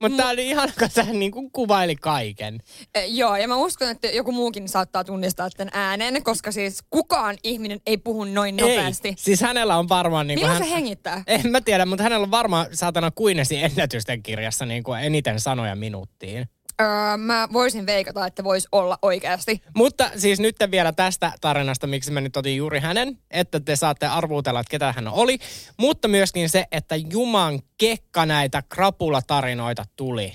Mutta 0.01 0.17
tää 0.17 0.29
oli 0.29 0.47
ihan, 0.47 0.69
kun 0.79 0.89
tää 0.93 1.05
niin 1.05 1.31
kuin 1.31 1.51
kuvaili 1.51 1.95
kaiken. 1.95 2.59
Eh, 2.95 3.15
Joo, 3.15 3.35
ja 3.35 3.47
mä 3.47 3.55
uskon, 3.55 3.89
että 3.89 4.07
joku 4.07 4.31
muukin 4.31 4.69
saattaa 4.69 5.03
tunnistaa 5.03 5.49
tämän 5.49 5.71
äänen, 5.73 6.23
koska 6.23 6.51
siis 6.51 6.83
kukaan 6.89 7.37
ihminen 7.43 7.79
ei 7.85 7.97
puhu 7.97 8.23
noin 8.23 8.55
nopeasti. 8.57 9.07
Ei, 9.07 9.15
siis 9.17 9.41
hänellä 9.41 9.77
on 9.77 9.89
varmaan... 9.89 10.27
Niin 10.27 10.39
Milloin 10.39 10.57
hän, 10.57 10.67
se 10.67 10.75
hengittää? 10.75 11.23
En 11.27 11.51
mä 11.51 11.61
tiedä, 11.61 11.85
mutta 11.85 12.03
hänellä 12.03 12.23
on 12.23 12.31
varmaan 12.31 12.67
saatana 12.73 13.11
Guinnessin 13.11 13.63
ennätysten 13.63 14.23
kirjassa 14.23 14.65
niin 14.65 14.83
kuin 14.83 15.01
eniten 15.01 15.39
sanoja 15.39 15.75
minuuttiin. 15.75 16.49
Öö, 16.81 17.17
mä 17.17 17.47
voisin 17.53 17.85
veikata, 17.85 18.25
että 18.25 18.43
voisi 18.43 18.67
olla 18.71 18.99
oikeasti. 19.01 19.61
Mutta 19.75 20.11
siis 20.17 20.39
nyt 20.39 20.55
vielä 20.71 20.91
tästä 20.91 21.31
tarinasta, 21.41 21.87
miksi 21.87 22.11
mä 22.11 22.21
nyt 22.21 22.37
otin 22.37 22.57
juuri 22.57 22.79
hänen, 22.79 23.17
että 23.31 23.59
te 23.59 23.75
saatte 23.75 24.05
arvuutella, 24.05 24.59
että 24.59 24.71
ketä 24.71 24.91
hän 24.91 25.07
oli. 25.07 25.37
Mutta 25.77 26.07
myöskin 26.07 26.49
se, 26.49 26.65
että 26.71 26.95
Juman 26.95 27.59
kekka 27.77 28.25
näitä 28.25 28.63
krapulatarinoita 28.69 29.85
tuli. 29.95 30.33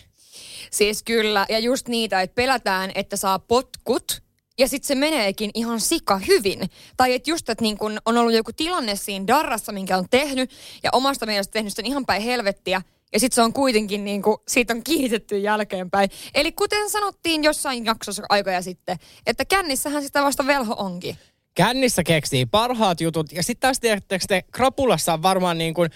Siis 0.70 1.02
kyllä, 1.02 1.46
ja 1.48 1.58
just 1.58 1.88
niitä, 1.88 2.20
että 2.20 2.34
pelätään, 2.34 2.92
että 2.94 3.16
saa 3.16 3.38
potkut, 3.38 4.22
ja 4.58 4.68
sitten 4.68 4.88
se 4.88 4.94
meneekin 4.94 5.50
ihan 5.54 5.80
sika 5.80 6.18
hyvin. 6.28 6.70
Tai 6.96 7.14
että 7.14 7.30
just, 7.30 7.48
että 7.48 7.62
niin 7.62 7.78
kun 7.78 7.98
on 8.04 8.16
ollut 8.16 8.34
joku 8.34 8.52
tilanne 8.52 8.96
siinä 8.96 9.26
darrassa, 9.26 9.72
minkä 9.72 9.98
on 9.98 10.06
tehnyt, 10.10 10.50
ja 10.82 10.90
omasta 10.92 11.26
mielestä 11.26 11.52
tehnyt 11.52 11.72
sen 11.72 11.86
ihan 11.86 12.06
päin 12.06 12.22
helvettiä, 12.22 12.82
ja 13.12 13.20
sitten 13.20 13.34
se 13.34 13.42
on 13.42 13.52
kuitenkin 13.52 14.04
niin 14.04 14.22
kuin, 14.22 14.36
siitä 14.48 14.74
on 14.74 14.84
kiitetty 14.84 15.38
jälkeenpäin. 15.38 16.10
Eli 16.34 16.52
kuten 16.52 16.90
sanottiin 16.90 17.44
jossain 17.44 17.84
jaksossa 17.84 18.22
aikoja 18.28 18.62
sitten, 18.62 18.96
että 19.26 19.44
kännissähän 19.44 20.02
sitä 20.02 20.22
vasta 20.22 20.46
velho 20.46 20.74
onkin. 20.78 21.18
Kännissä 21.54 22.02
keksii 22.04 22.46
parhaat 22.46 23.00
jutut. 23.00 23.32
Ja 23.32 23.42
sitten 23.42 23.60
taas 23.60 23.80
tiedättekö 23.80 24.24
te, 24.28 24.42
krapulassa 24.52 25.12
on 25.12 25.22
varmaan 25.22 25.58
niin 25.58 25.74
kuin, 25.74 25.90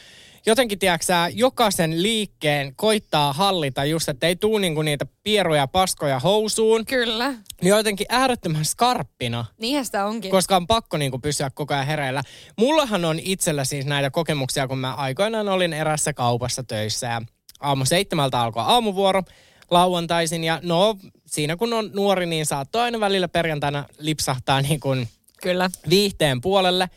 jotenkin 0.46 0.78
tiedätkö 0.78 1.12
jokaisen 1.32 2.02
liikkeen 2.02 2.76
koittaa 2.76 3.32
hallita 3.32 3.85
just, 3.85 4.09
että 4.09 4.26
ei 4.26 4.37
tuu 4.37 4.59
niinku 4.59 4.82
niitä 4.82 5.06
pieruja 5.22 5.66
paskoja 5.66 6.18
housuun. 6.18 6.87
Kyllä. 6.87 7.28
Niin 7.62 7.68
jotenkin 7.68 8.06
äärettömän 8.09 8.64
skarppina. 8.64 9.44
Niinhän 9.59 9.85
sitä 9.85 10.06
onkin. 10.06 10.30
Koska 10.30 10.56
on 10.56 10.66
pakko 10.66 10.96
niinku 10.96 11.18
pysyä 11.18 11.50
koko 11.50 11.74
ajan 11.74 11.87
hereillä. 11.87 12.22
Mullahan 12.56 13.04
on 13.04 13.20
itsellä 13.22 13.64
siis 13.64 13.87
näitä 13.87 14.11
kokemuksia, 14.11 14.68
kun 14.68 14.78
mä 14.78 14.94
aikoinaan 14.94 15.48
olin 15.48 15.72
erässä 15.72 16.12
kaupassa 16.12 16.62
töissä 16.62 17.06
ja 17.06 17.22
aamu 17.61 17.85
seitsemältä 17.85 18.40
alkoi 18.40 18.62
aamuvuoro 18.66 19.22
lauantaisin 19.70 20.44
ja 20.44 20.61
no 20.62 20.96
siinä 21.26 21.56
kun 21.56 21.72
on 21.72 21.90
nuori, 21.94 22.26
niin 22.26 22.46
saattoi 22.46 22.82
aina 22.82 23.00
välillä 23.00 23.28
perjantaina 23.28 23.85
lipsahtaa 23.98 24.61
niin 24.61 24.80
kuin 24.80 25.09
Kyllä. 25.42 25.70
viihteen 25.90 26.40
puolelle. 26.40 26.90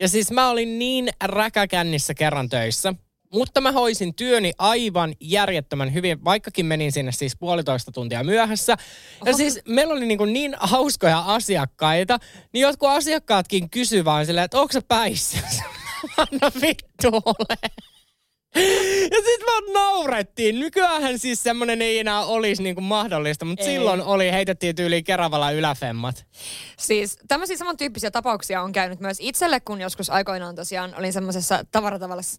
Ja 0.00 0.08
siis 0.08 0.30
mä 0.30 0.48
olin 0.50 0.78
niin 0.78 1.08
räkäkännissä 1.24 2.14
kerran 2.14 2.48
töissä, 2.48 2.94
mutta 3.32 3.60
mä 3.60 3.72
hoisin 3.72 4.14
työni 4.14 4.52
aivan 4.58 5.14
järjettömän 5.20 5.94
hyvin, 5.94 6.24
vaikkakin 6.24 6.66
menin 6.66 6.92
sinne 6.92 7.12
siis 7.12 7.36
puolitoista 7.36 7.92
tuntia 7.92 8.24
myöhässä. 8.24 8.76
Ja 9.24 9.32
siis 9.32 9.60
meillä 9.68 9.94
oli 9.94 10.06
niin, 10.06 10.32
niin 10.32 10.56
hauskoja 10.60 11.18
asiakkaita, 11.18 12.18
niin 12.52 12.62
jotkut 12.62 12.88
asiakkaatkin 12.88 13.70
kysyivät 13.70 14.04
vaan 14.04 14.26
silleen, 14.26 14.44
että 14.44 14.60
onko 14.60 14.72
se 14.72 14.80
päissä? 14.80 15.38
Anna 16.16 16.50
vittu 16.62 17.08
ole. 17.24 17.70
Ja 19.10 19.16
sitten 19.16 19.46
vaan 19.46 19.72
naurettiin. 19.72 20.60
Nykyään 20.60 21.18
siis 21.18 21.42
semmoinen 21.42 21.82
ei 21.82 21.98
enää 21.98 22.24
olisi 22.24 22.62
niinku 22.62 22.80
mahdollista, 22.80 23.44
mutta 23.44 23.64
ei. 23.64 23.70
silloin 23.70 24.02
oli, 24.02 24.32
heitettiin 24.32 24.76
tyyliin 24.76 25.04
Keravalla 25.04 25.50
yläfemmat. 25.50 26.26
Siis 26.78 27.18
tämmöisiä 27.28 27.56
samantyyppisiä 27.56 28.10
tapauksia 28.10 28.62
on 28.62 28.72
käynyt 28.72 29.00
myös 29.00 29.16
itselle, 29.20 29.60
kun 29.60 29.80
joskus 29.80 30.10
aikoinaan 30.10 30.54
tosiaan 30.54 30.94
olin 30.98 31.12
semmoisessa 31.12 31.64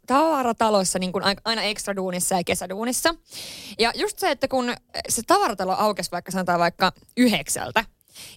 tavaratalossa 0.08 1.00
niin 1.00 1.12
kuin 1.12 1.24
aina 1.46 1.62
ekstra 1.62 1.96
duunissa 1.96 2.36
ja 2.36 2.44
kesäduunissa. 2.44 3.16
Ja 3.80 3.92
just 3.96 4.20
se, 4.20 4.32
että 4.32 4.48
kun 4.48 4.74
se 5.10 5.22
tavaratalo 5.28 5.76
aukesi 5.78 6.12
vaikka 6.12 6.32
sanotaan 6.32 6.60
vaikka 6.60 6.92
yhdeksältä, 7.18 7.86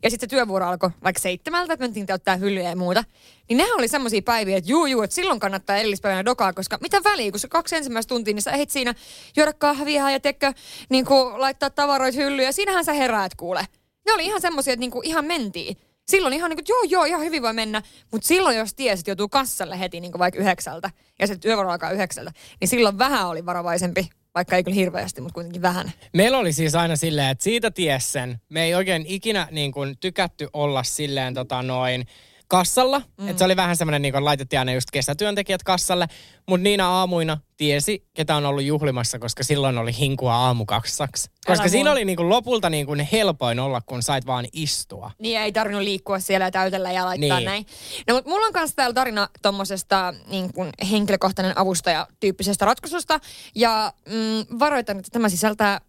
ja 0.02 0.10
sitten 0.10 0.30
se 0.30 0.30
työvuoro 0.30 0.66
alkoi 0.66 0.90
vaikka 1.04 1.20
seitsemältä, 1.20 1.72
että 1.72 1.84
mentiin 1.84 2.06
täyttää 2.06 2.36
hyllyjä 2.36 2.68
ja 2.68 2.76
muuta. 2.76 3.04
Niin 3.48 3.56
nehän 3.56 3.78
oli 3.78 3.88
semmoisia 3.88 4.22
päiviä, 4.22 4.56
että 4.56 4.70
juu, 4.70 4.86
juu, 4.86 5.02
että 5.02 5.14
silloin 5.14 5.40
kannattaa 5.40 5.76
edellispäivänä 5.76 6.24
dokaa, 6.24 6.52
koska 6.52 6.78
mitä 6.80 7.04
väliä, 7.04 7.30
kun 7.30 7.40
se 7.40 7.48
kaksi 7.48 7.76
ensimmäistä 7.76 8.08
tuntia, 8.08 8.34
niin 8.34 8.42
sä 8.42 8.50
ehdit 8.50 8.70
siinä 8.70 8.94
juoda 9.36 9.52
kahvia 9.52 10.10
ja 10.10 10.20
tekkö, 10.20 10.52
niin 10.88 11.04
kuin 11.04 11.40
laittaa 11.40 11.70
tavaroit 11.70 12.16
hyllyä. 12.16 12.52
Siinähän 12.52 12.84
sä 12.84 12.92
heräät 12.92 13.34
kuule. 13.34 13.66
Ne 14.06 14.12
oli 14.12 14.24
ihan 14.24 14.40
semmoisia, 14.40 14.72
että 14.72 14.80
niin 14.80 14.90
kuin 14.90 15.06
ihan 15.06 15.24
mentiin. 15.24 15.76
Silloin 16.08 16.34
ihan 16.34 16.50
niin 16.50 16.56
kuin, 16.56 16.66
joo, 16.68 16.82
joo, 16.82 17.04
ihan 17.04 17.20
hyvin 17.20 17.42
voi 17.42 17.52
mennä. 17.52 17.82
Mutta 18.12 18.28
silloin, 18.28 18.56
jos 18.56 18.74
tiesi, 18.74 19.00
että 19.00 19.10
joutuu 19.10 19.28
kassalle 19.28 19.78
heti 19.78 20.00
niin 20.00 20.12
kuin 20.12 20.18
vaikka 20.18 20.40
yhdeksältä 20.40 20.90
ja 21.18 21.26
se 21.26 21.36
työvuoro 21.36 21.70
alkaa 21.70 21.90
yhdeksältä, 21.90 22.32
niin 22.60 22.68
silloin 22.68 22.98
vähän 22.98 23.28
oli 23.28 23.46
varovaisempi 23.46 24.10
vaikka 24.34 24.56
ei 24.56 24.64
kyllä 24.64 24.74
hirveästi, 24.74 25.20
mutta 25.20 25.34
kuitenkin 25.34 25.62
vähän. 25.62 25.92
Meillä 26.12 26.38
oli 26.38 26.52
siis 26.52 26.74
aina 26.74 26.96
silleen, 26.96 27.28
että 27.28 27.44
siitä 27.44 27.70
ties 27.70 28.12
sen. 28.12 28.40
Me 28.48 28.62
ei 28.62 28.74
oikein 28.74 29.04
ikinä 29.08 29.48
niin 29.50 29.72
kuin, 29.72 29.98
tykätty 30.00 30.48
olla 30.52 30.82
silleen 30.82 31.34
tota 31.34 31.62
noin, 31.62 32.06
kassalla. 32.52 33.02
Mm. 33.20 33.28
Että 33.28 33.38
se 33.38 33.44
oli 33.44 33.56
vähän 33.56 33.76
semmoinen, 33.76 34.02
niin 34.02 34.12
kuin 34.12 34.24
laitettiin 34.24 34.60
aina 34.60 34.72
just 34.72 34.90
kesätyöntekijät 34.90 35.62
kassalle. 35.62 36.06
Mutta 36.48 36.62
niinä 36.62 36.88
aamuina 36.88 37.38
tiesi, 37.56 38.06
ketä 38.14 38.36
on 38.36 38.46
ollut 38.46 38.62
juhlimassa, 38.62 39.18
koska 39.18 39.44
silloin 39.44 39.78
oli 39.78 39.98
hinkua 39.98 40.34
aamukaksaksi. 40.34 41.30
Koska 41.46 41.62
Älä 41.62 41.70
siinä 41.70 41.90
mua. 41.90 41.92
oli 41.92 42.04
niin 42.04 42.16
kuin 42.16 42.28
lopulta 42.28 42.70
niin 42.70 42.86
kuin 42.86 43.08
helpoin 43.12 43.60
olla, 43.60 43.80
kun 43.80 44.02
sait 44.02 44.26
vaan 44.26 44.46
istua. 44.52 45.10
Niin, 45.18 45.40
ei 45.40 45.52
tarvinnut 45.52 45.82
liikkua 45.82 46.18
siellä 46.18 46.46
ja 46.46 46.50
täytellä 46.50 46.92
ja 46.92 47.04
laittaa 47.04 47.38
niin. 47.38 47.46
näin. 47.46 47.66
No, 48.08 48.14
mutta 48.14 48.30
mulla 48.30 48.46
on 48.46 48.52
kanssa 48.52 48.76
täällä 48.76 48.94
tarina 48.94 49.28
tuommoisesta 49.42 50.14
niin 50.26 50.52
kuin 50.52 50.70
henkilökohtainen 50.90 51.58
avustaja-tyyppisestä 51.58 52.64
ratkaisusta. 52.64 53.20
Ja 53.54 53.92
mm, 54.08 54.58
varoitan, 54.58 54.98
että 54.98 55.10
tämä 55.12 55.28
sisältää 55.28 55.80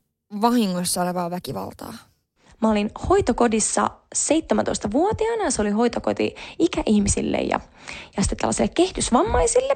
vahingossa 0.41 1.01
olevaa 1.01 1.31
väkivaltaa. 1.31 1.93
Mä 2.63 2.71
olin 2.71 2.91
hoitokodissa 3.09 3.89
17-vuotiaana 4.15 5.43
ja 5.43 5.51
se 5.51 5.61
oli 5.61 5.69
hoitokoti 5.69 6.35
ikäihmisille 6.59 7.37
ja, 7.37 7.59
ja 8.17 8.23
sitten 8.23 8.37
tällaisille 8.37 8.71
kehitysvammaisille. 8.75 9.75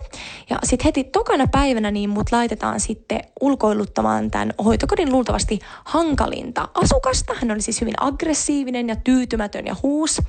Ja 0.49 0.59
sitten 0.63 0.85
heti 0.85 1.03
tokana 1.03 1.47
päivänä 1.47 1.91
niin 1.91 2.09
mut 2.09 2.31
laitetaan 2.31 2.79
sitten 2.79 3.19
ulkoiluttamaan 3.41 4.31
tämän 4.31 4.53
hoitokodin 4.65 5.11
luultavasti 5.11 5.59
hankalinta 5.85 6.67
asukasta. 6.73 7.33
Hän 7.41 7.51
oli 7.51 7.61
siis 7.61 7.81
hyvin 7.81 7.93
aggressiivinen 7.97 8.89
ja 8.89 8.95
tyytymätön 8.95 9.65
ja 9.65 9.75
huus. 9.83 10.21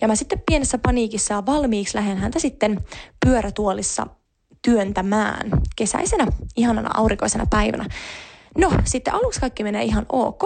Ja 0.00 0.08
mä 0.08 0.14
sitten 0.14 0.42
pienessä 0.46 0.78
paniikissa 0.78 1.46
valmiiksi 1.46 1.96
lähden 1.96 2.16
häntä 2.16 2.38
sitten 2.38 2.84
pyörätuolissa 3.26 4.06
työntämään 4.62 5.50
kesäisenä, 5.76 6.26
ihanana 6.56 6.90
aurinkoisena 6.94 7.46
päivänä. 7.50 7.84
No, 8.58 8.72
sitten 8.84 9.14
aluksi 9.14 9.40
kaikki 9.40 9.62
menee 9.64 9.82
ihan 9.82 10.06
ok. 10.08 10.42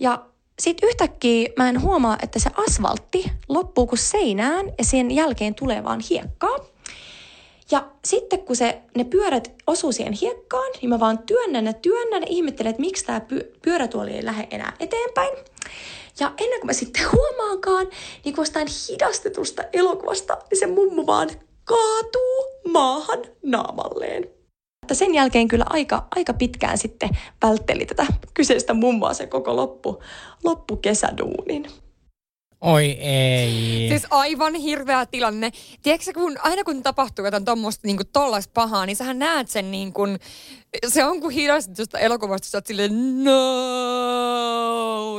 Ja 0.00 0.33
sitten 0.58 0.88
yhtäkkiä 0.88 1.48
mä 1.56 1.68
en 1.68 1.82
huomaa, 1.82 2.18
että 2.22 2.38
se 2.38 2.50
asfaltti 2.66 3.32
loppuu 3.48 3.86
kuin 3.86 3.98
seinään 3.98 4.66
ja 4.78 4.84
sen 4.84 5.10
jälkeen 5.10 5.54
tulee 5.54 5.84
vaan 5.84 6.00
hiekkaa. 6.10 6.56
Ja 7.70 7.86
sitten 8.04 8.44
kun 8.44 8.56
se, 8.56 8.82
ne 8.96 9.04
pyörät 9.04 9.52
osuu 9.66 9.92
siihen 9.92 10.12
hiekkaan, 10.12 10.72
niin 10.80 10.88
mä 10.88 11.00
vaan 11.00 11.18
työnnän 11.18 11.66
ja 11.66 11.72
työnnän 11.72 12.22
ja 12.22 12.28
ihmettelen, 12.30 12.70
että 12.70 12.80
miksi 12.80 13.04
tämä 13.04 13.20
py, 13.20 13.52
pyörätuoli 13.62 14.10
ei 14.10 14.24
lähde 14.24 14.46
enää 14.50 14.72
eteenpäin. 14.80 15.36
Ja 16.20 16.32
ennen 16.38 16.60
kuin 16.60 16.66
mä 16.66 16.72
sitten 16.72 17.02
huomaankaan, 17.12 17.86
niin 18.24 18.34
kun 18.34 18.44
hidastetusta 18.90 19.62
elokuvasta, 19.72 20.38
niin 20.50 20.58
se 20.58 20.66
mummo 20.66 21.06
vaan 21.06 21.30
kaatuu 21.64 22.44
maahan 22.68 23.22
naamalleen. 23.42 24.30
Että 24.84 24.94
sen 24.94 25.14
jälkeen 25.14 25.48
kyllä 25.48 25.64
aika, 25.68 26.06
aika 26.16 26.32
pitkään 26.34 26.78
sitten 26.78 27.08
vältteli 27.42 27.86
tätä 27.86 28.06
kyseistä 28.34 28.74
mummoa 28.74 29.14
se 29.14 29.26
koko 29.26 29.56
loppu, 29.56 30.02
loppukesäduunin. 30.44 31.66
Oi 32.60 32.84
ei. 32.90 33.86
Siis 33.88 34.06
aivan 34.10 34.54
hirveä 34.54 35.06
tilanne. 35.06 35.50
Tiedätkö, 35.82 36.12
kun 36.14 36.36
aina 36.42 36.64
kun 36.64 36.82
tapahtuu 36.82 37.24
jotain 37.24 37.44
tuommoista 37.44 37.86
niin 37.86 37.98
tollais 38.12 38.48
pahaa, 38.48 38.86
niin 38.86 38.96
sähän 38.96 39.18
näet 39.18 39.48
sen 39.48 39.70
niin 39.70 39.92
kuin, 39.92 40.18
se 40.88 41.04
on 41.04 41.20
kuin 41.20 41.34
hidastetusta 41.34 41.98
elokuvasta, 41.98 42.48
sä 42.48 42.58
oot 42.58 42.66
silleen 42.66 43.24
no, 43.24 43.40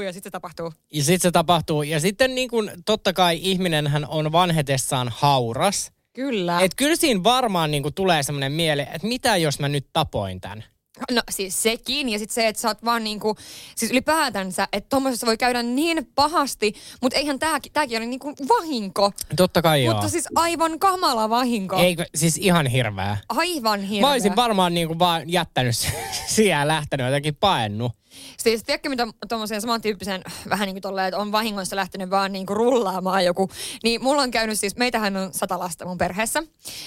ja 0.02 0.14
sitten 0.14 0.30
se 0.30 0.32
tapahtuu. 0.32 0.74
Ja 0.94 1.04
sitten 1.04 1.22
se 1.30 1.32
tapahtuu. 1.32 1.84
Ja 1.84 2.00
sitten 2.00 2.36
niin 2.36 2.50
kuin, 2.50 2.72
totta 2.86 3.14
kai 3.14 3.40
ihminenhän 3.42 4.06
on 4.08 4.32
vanhetessaan 4.32 5.12
hauras. 5.16 5.95
Kyllä. 6.16 6.60
Et 6.62 6.76
kyllä 6.76 6.96
siinä 6.96 7.24
varmaan 7.24 7.72
niinku 7.72 7.92
tulee 7.92 8.24
semmoinen 8.24 8.52
mieli, 8.52 8.82
että 8.82 9.08
mitä 9.08 9.38
jos 9.38 9.60
mä 9.60 9.70
nyt 9.70 9.88
tapoin 9.94 10.42
tämän? 10.42 10.64
No 11.12 11.22
siis 11.30 11.64
sekin 11.64 12.10
ja 12.10 12.20
sitten 12.20 12.34
se, 12.34 12.48
että 12.48 12.62
sä 12.62 12.68
oot 12.68 12.86
vaan 12.86 13.04
niinku, 13.04 13.36
siis 13.76 13.92
ylipäätänsä, 13.92 14.68
että 14.74 14.90
tommosessa 14.90 15.28
voi 15.28 15.38
käydä 15.38 15.64
niin 15.64 16.12
pahasti, 16.16 16.74
mutta 17.02 17.18
eihän 17.18 17.40
tääkin, 17.40 17.72
tääkin 17.72 17.98
ole 17.98 18.06
niinku 18.06 18.34
vahinko. 18.48 19.12
Totta 19.36 19.62
kai 19.62 19.84
joo. 19.84 19.94
Mutta 19.94 20.10
siis 20.10 20.28
aivan 20.36 20.80
kamala 20.80 21.30
vahinko. 21.30 21.76
Eikö, 21.76 22.06
siis 22.16 22.38
ihan 22.38 22.68
hirveä. 22.68 23.18
Aivan 23.30 23.82
hirveä. 23.82 24.02
Mä 24.02 24.12
olisin 24.12 24.36
varmaan 24.36 24.74
niinku 24.74 25.00
vaan 25.00 25.30
jättänyt 25.32 25.76
siellä 26.36 26.68
lähtenyt 26.68 27.06
jotenkin 27.06 27.36
paennut. 27.36 27.92
Siis 28.38 28.64
tiedätkö 28.64 28.90
mitä 28.90 29.08
tuommoisen 29.30 29.62
samantyyppisen, 29.62 30.22
vähän 30.50 30.66
niin 30.66 30.76
kuin 30.76 30.82
tolleen, 30.82 31.08
että 31.08 31.18
on 31.18 31.32
vahingoissa 31.32 31.76
lähtenyt 31.76 32.10
vaan 32.10 32.32
niin 32.32 32.46
kuin 32.46 32.58
rullaamaan 32.58 33.26
joku. 33.26 33.50
Niin 33.84 34.04
mulla 34.04 34.22
on 34.22 34.32
käynyt 34.32 34.60
siis, 34.60 34.76
meitähän 34.76 35.18
on 35.18 35.34
sata 35.34 35.60
lasta 35.60 35.86
mun 35.86 35.98
perheessä. 35.98 36.44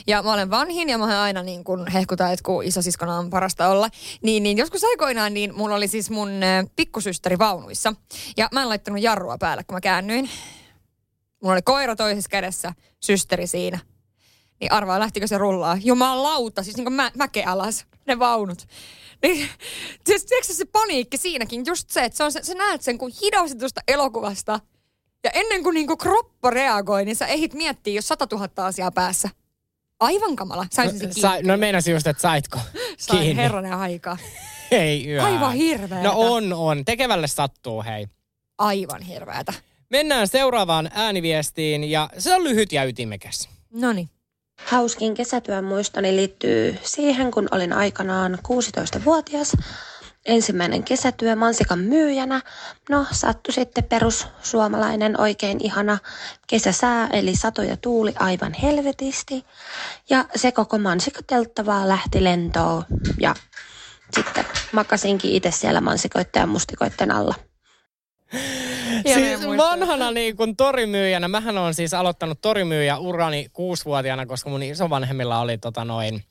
Ja 0.07 0.23
mä 0.23 0.33
olen 0.33 0.51
vanhin 0.51 0.89
ja 0.89 0.99
mä 0.99 1.23
aina 1.23 1.43
niin 1.43 1.65
kuin 1.65 1.87
hehkuta, 1.87 2.33
että 2.33 2.43
kun 2.43 2.65
isosiskona 2.65 3.19
on 3.19 3.31
parasta 3.31 3.69
olla. 3.69 3.89
Niin, 4.23 4.43
niin 4.43 4.59
joskus 4.59 4.85
aikoinaan 4.85 5.35
niin 5.35 5.55
mulla 5.55 5.75
oli 5.75 5.89
siis 5.89 6.11
mun 6.11 6.31
pikkusysteri 6.77 7.39
vaunuissa. 7.39 7.95
Ja 8.37 8.49
mä 8.53 8.63
en 8.63 8.69
laittanut 8.69 9.03
jarrua 9.03 9.39
päälle, 9.39 9.65
kun 9.65 9.75
mä 9.77 9.81
käännyin. 9.81 10.31
Mulla 11.43 11.53
oli 11.53 11.63
koira 11.63 11.97
toisessa 11.97 12.31
kädessä, 12.31 12.73
systeri 13.01 13.47
siinä. 13.47 13.79
Niin 14.61 14.73
arvaa, 14.73 15.01
lähtikö 15.01 15.27
se 15.27 15.39
rullaa. 15.39 15.77
Jumalauta, 15.85 16.63
siis 16.63 16.77
niin 16.77 16.85
kuin 16.85 16.95
mä, 16.95 17.11
mäke 17.17 17.45
alas, 17.45 17.87
ne 18.07 18.19
vaunut. 18.19 18.67
Niin, 19.23 19.49
siis, 20.07 20.25
tiedätkö 20.25 20.53
se 20.55 20.65
paniikki 20.65 21.17
siinäkin, 21.17 21.67
just 21.67 21.91
se, 21.91 22.05
että 22.05 22.17
se 22.17 22.25
on 22.25 22.33
se, 22.33 22.43
sä 22.43 22.55
näet 22.55 22.83
sen 22.83 22.99
kun 22.99 23.11
hidastetusta 23.23 23.81
elokuvasta. 23.89 24.61
Ja 25.25 25.31
ennen 25.35 25.63
kuin 25.63 25.75
niinku 25.75 25.97
kroppa 25.97 26.51
reagoi, 26.51 27.05
niin 27.05 27.17
sä 27.17 27.27
ehit 27.27 27.55
miettiä 27.55 27.95
jo 27.95 28.03
100 28.03 28.27
000 28.33 28.49
asiaa 28.67 28.91
päässä. 28.93 29.29
Aivan 30.01 30.37
kamala. 30.37 30.67
Saisin 30.73 30.99
se 30.99 31.07
No, 31.07 31.13
kiinni. 31.15 31.21
sa, 31.21 31.53
no 31.53 31.57
meinasin 31.57 31.95
just, 31.95 32.07
että 32.07 32.21
saitko 32.21 32.59
Sain 32.99 33.21
kiinni. 33.21 33.43
herranen 33.43 33.73
aika. 33.75 34.17
Ei 34.71 35.09
yö. 35.09 35.23
Aivan 35.25 35.53
hirveetä. 35.53 36.03
No 36.09 36.13
on, 36.17 36.53
on. 36.53 36.85
Tekevälle 36.85 37.27
sattuu, 37.27 37.83
hei. 37.83 38.07
Aivan 38.59 39.03
hirveätä. 39.03 39.53
Mennään 39.91 40.29
seuraavaan 40.29 40.91
ääniviestiin 40.95 41.85
ja 41.91 42.11
se 42.19 42.35
on 42.35 42.45
lyhyt 42.45 42.73
ja 42.73 42.85
ytimekäs. 42.85 43.49
Noniin. 43.73 44.11
Hauskin 44.67 45.15
kesätyön 45.15 45.65
muistoni 45.65 46.17
liittyy 46.17 46.79
siihen, 46.83 47.31
kun 47.31 47.49
olin 47.51 47.73
aikanaan 47.73 48.39
16-vuotias. 48.49 49.53
Ensimmäinen 50.27 50.85
kesätyö 50.85 51.37
mansikan 51.37 51.79
myyjänä. 51.79 52.41
No, 52.89 53.07
sattui 53.13 53.55
sitten 53.55 53.85
perussuomalainen 53.85 55.21
oikein 55.21 55.65
ihana 55.65 55.99
kesäsää, 56.47 57.09
eli 57.13 57.37
sato 57.37 57.63
ja 57.63 57.77
tuuli 57.77 58.15
aivan 58.19 58.53
helvetisti. 58.53 59.45
Ja 60.11 60.25
se 60.37 60.53
koko 60.53 60.79
mansikateltta 60.79 61.67
vaan 61.67 61.89
lähti 61.89 62.25
lentoon. 62.25 62.85
Ja 63.21 63.35
sitten 64.13 64.45
makasinkin 64.73 65.33
itse 65.33 65.51
siellä 65.51 65.81
mansikoitten 65.81 66.49
ja 67.09 67.17
alla. 67.17 67.35
Siis 69.15 69.47
vanhana 69.47 70.11
niin 70.11 70.37
kuin 70.37 70.57
torimyyjänä, 70.57 71.29
mähän 71.29 71.59
on 71.59 71.75
siis 71.75 71.95
aloittanut 71.95 72.41
torimyyjä 72.41 72.99
urani 72.99 73.47
kuusivuotiaana, 73.53 74.27
koska 74.27 74.51
mun 74.51 74.63
isovanhemmilla 74.63 75.41
oli 75.41 75.59
tota 75.59 75.85
noin 75.85 76.23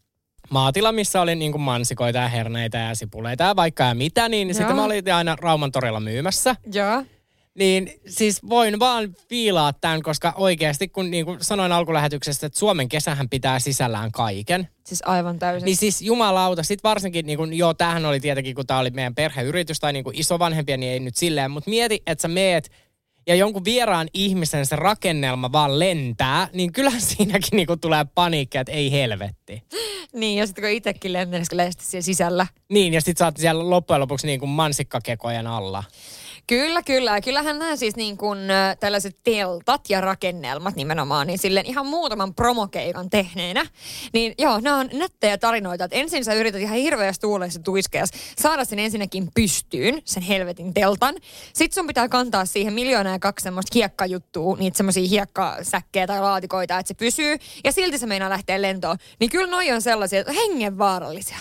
maatila, 0.50 0.92
missä 0.92 1.22
oli 1.22 1.36
niin 1.36 1.52
kuin 1.52 1.62
mansikoita 1.62 2.20
ja 2.20 2.28
herneitä 2.28 2.78
ja 2.78 2.96
sipuleita 2.96 3.44
ja 3.44 3.56
vaikka 3.56 3.84
ja 3.84 3.96
mitä, 3.96 4.30
niin 4.30 4.56
sitten 4.56 4.76
mä 4.76 4.84
olin 4.84 5.14
aina 5.14 5.36
Rauman 5.42 5.72
torilla 5.72 6.00
myymässä. 6.00 6.56
Joo. 6.74 7.04
Niin 7.58 7.92
siis 8.08 8.50
voin 8.50 8.80
vaan 8.80 9.16
fiilaa 9.30 9.74
tämän, 9.74 10.02
koska 10.02 10.34
oikeasti 10.36 10.88
kun 10.88 11.12
niin 11.12 11.26
kuin 11.26 11.44
sanoin 11.44 11.72
alkulähetyksestä, 11.72 12.48
että 12.48 12.60
Suomen 12.60 12.90
kesähän 12.90 13.30
pitää 13.30 13.60
sisällään 13.60 14.12
kaiken. 14.12 14.68
Siis 14.86 15.04
aivan 15.06 15.40
täysin. 15.40 15.66
Niin 15.66 15.78
siis 15.78 16.02
jumalauta, 16.02 16.64
sit 16.64 16.84
varsinkin, 16.84 17.26
niin 17.26 17.38
kun, 17.38 17.54
joo 17.54 17.74
tämähän 17.74 18.06
oli 18.06 18.20
tietenkin, 18.20 18.56
kun 18.56 18.68
tämä 18.68 18.80
oli 18.80 18.90
meidän 18.90 19.16
perheyritys 19.16 19.80
tai 19.80 19.94
niin 19.94 20.04
kuin 20.04 20.20
isovanhempia, 20.20 20.78
niin 20.78 20.92
ei 20.92 21.00
nyt 21.00 21.16
silleen, 21.16 21.52
mutta 21.52 21.70
mieti, 21.70 22.04
että 22.08 22.22
sä 22.22 22.28
meet 22.28 22.72
ja 23.28 23.36
jonkun 23.36 23.66
vieraan 23.66 24.08
ihmisen 24.14 24.66
se 24.66 24.76
rakennelma 24.76 25.52
vaan 25.52 25.80
lentää, 25.80 26.48
niin 26.54 26.72
kyllähän 26.72 27.02
siinäkin 27.02 27.50
niin 27.52 27.68
kuin 27.68 27.80
tulee 27.80 28.06
paniikki, 28.16 28.58
että 28.58 28.72
ei 28.72 28.92
helvetti. 28.92 29.64
Niin, 30.14 30.40
ja 30.40 30.48
sitten 30.48 30.62
kun 30.62 30.72
itsekin 30.72 31.14
lentelee 31.14 31.70
siellä 31.80 32.02
sisällä. 32.02 32.48
Niin, 32.70 32.94
ja 32.94 33.02
sit 33.02 33.18
sä 33.18 33.26
oot 33.26 33.38
siellä 33.38 33.70
loppujen 33.70 34.02
lopuksi 34.02 34.28
niin 34.28 34.40
kuin 34.40 34.50
mansikkakekojen 34.50 35.48
alla. 35.48 35.84
Kyllä, 36.48 36.84
kyllä. 36.84 37.12
Ja 37.12 37.22
Kyllähän 37.22 37.60
nämä 37.60 37.76
siis 37.76 37.96
niin 37.96 38.18
kuin, 38.18 38.40
tällaiset 38.80 39.18
teltat 39.24 39.82
ja 39.90 40.02
rakennelmat 40.02 40.76
nimenomaan, 40.76 41.28
niin 41.28 41.40
silleen 41.40 41.66
ihan 41.66 41.86
muutaman 41.86 42.34
promokeikan 42.36 43.10
tehneenä. 43.10 43.66
Niin 44.14 44.34
joo, 44.38 44.60
nämä 44.60 44.78
on 44.78 44.90
nättejä 44.94 45.38
tarinoita. 45.38 45.84
Että 45.84 45.98
ensin 45.98 46.26
sä 46.26 46.34
yrität 46.34 46.62
ihan 46.62 46.78
hirveästi 46.78 47.22
tuuleessa 47.22 47.60
tuiskeas 47.60 48.10
saada 48.38 48.66
sen 48.66 48.80
ensinnäkin 48.80 49.30
pystyyn, 49.36 50.02
sen 50.06 50.24
helvetin 50.24 50.74
teltan. 50.74 51.16
Sitten 51.54 51.76
sun 51.76 51.88
pitää 51.88 52.10
kantaa 52.10 52.46
siihen 52.46 52.74
miljoonaa 52.74 53.14
ja 53.14 53.20
kaksi 53.20 53.44
semmoista 53.44 53.72
hiekkajuttua, 53.76 54.58
niitä 54.58 54.78
semmoisia 54.78 55.08
hiekkasäkkejä 55.08 56.08
tai 56.08 56.22
laatikoita, 56.22 56.80
että 56.80 56.88
se 56.88 56.94
pysyy. 56.94 57.38
Ja 57.64 57.72
silti 57.72 57.98
se 57.98 58.06
meinaa 58.06 58.30
lähteä 58.30 58.62
lentoon. 58.62 58.98
Niin 59.20 59.30
kyllä 59.30 59.52
noi 59.52 59.72
on 59.72 59.82
sellaisia, 59.82 60.24
hengenvaarallisia. 60.36 61.38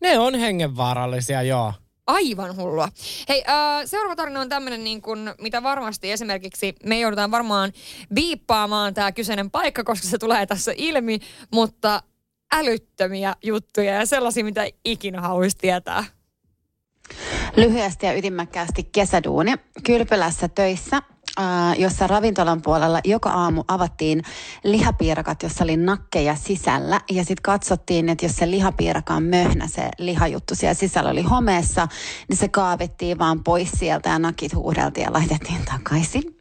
Ne 0.00 0.18
on 0.18 0.34
hengenvaarallisia, 0.34 1.42
joo. 1.42 1.72
Aivan 2.06 2.56
hullua. 2.56 2.88
Hei, 3.28 3.44
äh, 3.48 3.82
seuraava 3.84 4.16
tarina 4.16 4.40
on 4.40 4.48
tämmöinen, 4.48 4.84
niin 4.84 5.02
kuin, 5.02 5.34
mitä 5.40 5.62
varmasti 5.62 6.12
esimerkiksi 6.12 6.74
me 6.84 7.00
joudutaan 7.00 7.30
varmaan 7.30 7.72
viippaamaan 8.14 8.94
tämä 8.94 9.12
kyseinen 9.12 9.50
paikka, 9.50 9.84
koska 9.84 10.08
se 10.08 10.18
tulee 10.18 10.46
tässä 10.46 10.72
ilmi, 10.76 11.18
mutta 11.52 12.02
älyttömiä 12.52 13.34
juttuja 13.42 13.94
ja 13.94 14.06
sellaisia, 14.06 14.44
mitä 14.44 14.66
ikinä 14.84 15.20
haluaisi 15.20 15.58
tietää. 15.58 16.04
Lyhyesti 17.56 18.06
ja 18.06 18.12
ytimäkkäästi 18.12 18.88
kesäduuni. 18.92 19.54
Kylpylässä 19.84 20.48
töissä, 20.48 21.02
ää, 21.36 21.74
jossa 21.74 22.06
ravintolan 22.06 22.62
puolella 22.62 23.00
joka 23.04 23.30
aamu 23.30 23.64
avattiin 23.68 24.22
lihapiirakat, 24.64 25.42
jossa 25.42 25.64
oli 25.64 25.76
nakkeja 25.76 26.34
sisällä. 26.34 27.00
Ja 27.10 27.24
sitten 27.24 27.42
katsottiin, 27.42 28.08
että 28.08 28.24
jos 28.24 28.36
se 28.36 28.50
lihapiiraka 28.50 29.14
on 29.14 29.22
möhnä, 29.22 29.66
se 29.66 29.90
lihajuttu 29.98 30.54
siellä 30.54 30.74
sisällä 30.74 31.10
oli 31.10 31.22
homeessa, 31.22 31.88
niin 32.28 32.36
se 32.36 32.48
kaavittiin 32.48 33.18
vaan 33.18 33.44
pois 33.44 33.70
sieltä 33.70 34.08
ja 34.08 34.18
nakit 34.18 34.54
huudeltiin 34.54 35.04
ja 35.04 35.12
laitettiin 35.12 35.64
takaisin. 35.64 36.36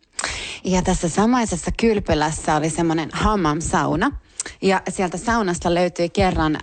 Ja 0.63 0.81
tässä 0.81 1.09
samaisessa 1.09 1.71
kylpylässä 1.79 2.55
oli 2.55 2.69
semmoinen 2.69 3.09
hammam-sauna. 3.13 4.11
Ja 4.61 4.81
sieltä 4.89 5.17
saunasta 5.17 5.73
löytyi 5.73 6.09
kerran 6.09 6.57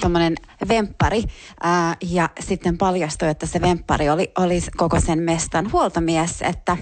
tuommoinen 0.00 0.34
vemppari 0.68 1.22
ää, 1.62 1.96
ja 2.10 2.28
sitten 2.40 2.78
paljastui, 2.78 3.28
että 3.28 3.46
se 3.46 3.60
vemppari 3.60 4.10
oli, 4.10 4.32
oli 4.38 4.60
koko 4.76 5.00
sen 5.00 5.18
mestan 5.18 5.72
huoltomies, 5.72 6.42
että 6.42 6.76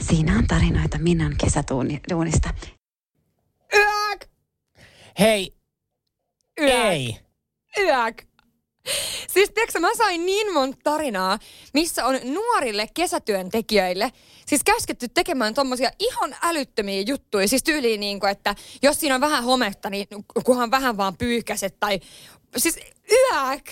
siinä 0.00 0.38
on 0.38 0.46
tarinoita 0.46 0.98
Minnan 0.98 1.34
kesäduunista. 1.40 2.50
Yäk! 3.74 4.30
Hei, 5.18 5.54
Yäk! 6.60 6.70
ei. 6.70 7.18
Yäk! 7.78 8.28
Siis 9.28 9.50
tiedätkö, 9.50 9.80
mä 9.80 9.94
sain 9.96 10.26
niin 10.26 10.54
monta 10.54 10.78
tarinaa, 10.84 11.38
missä 11.74 12.06
on 12.06 12.20
nuorille 12.24 12.88
kesätyöntekijöille 12.94 14.12
siis 14.48 14.64
käsketty 14.64 15.08
tekemään 15.08 15.54
tommosia 15.54 15.90
ihan 15.98 16.36
älyttömiä 16.42 17.00
juttuja. 17.06 17.48
Siis 17.48 17.62
tyyliin 17.62 18.00
niin 18.00 18.20
kuin, 18.20 18.30
että 18.30 18.54
jos 18.82 19.00
siinä 19.00 19.14
on 19.14 19.20
vähän 19.20 19.44
hometta, 19.44 19.90
niin 19.90 20.06
kunhan 20.44 20.70
vähän 20.70 20.96
vaan 20.96 21.16
pyyhkäset 21.16 21.76
tai... 21.80 22.00
Siis 22.56 22.78
yäk! 23.12 23.64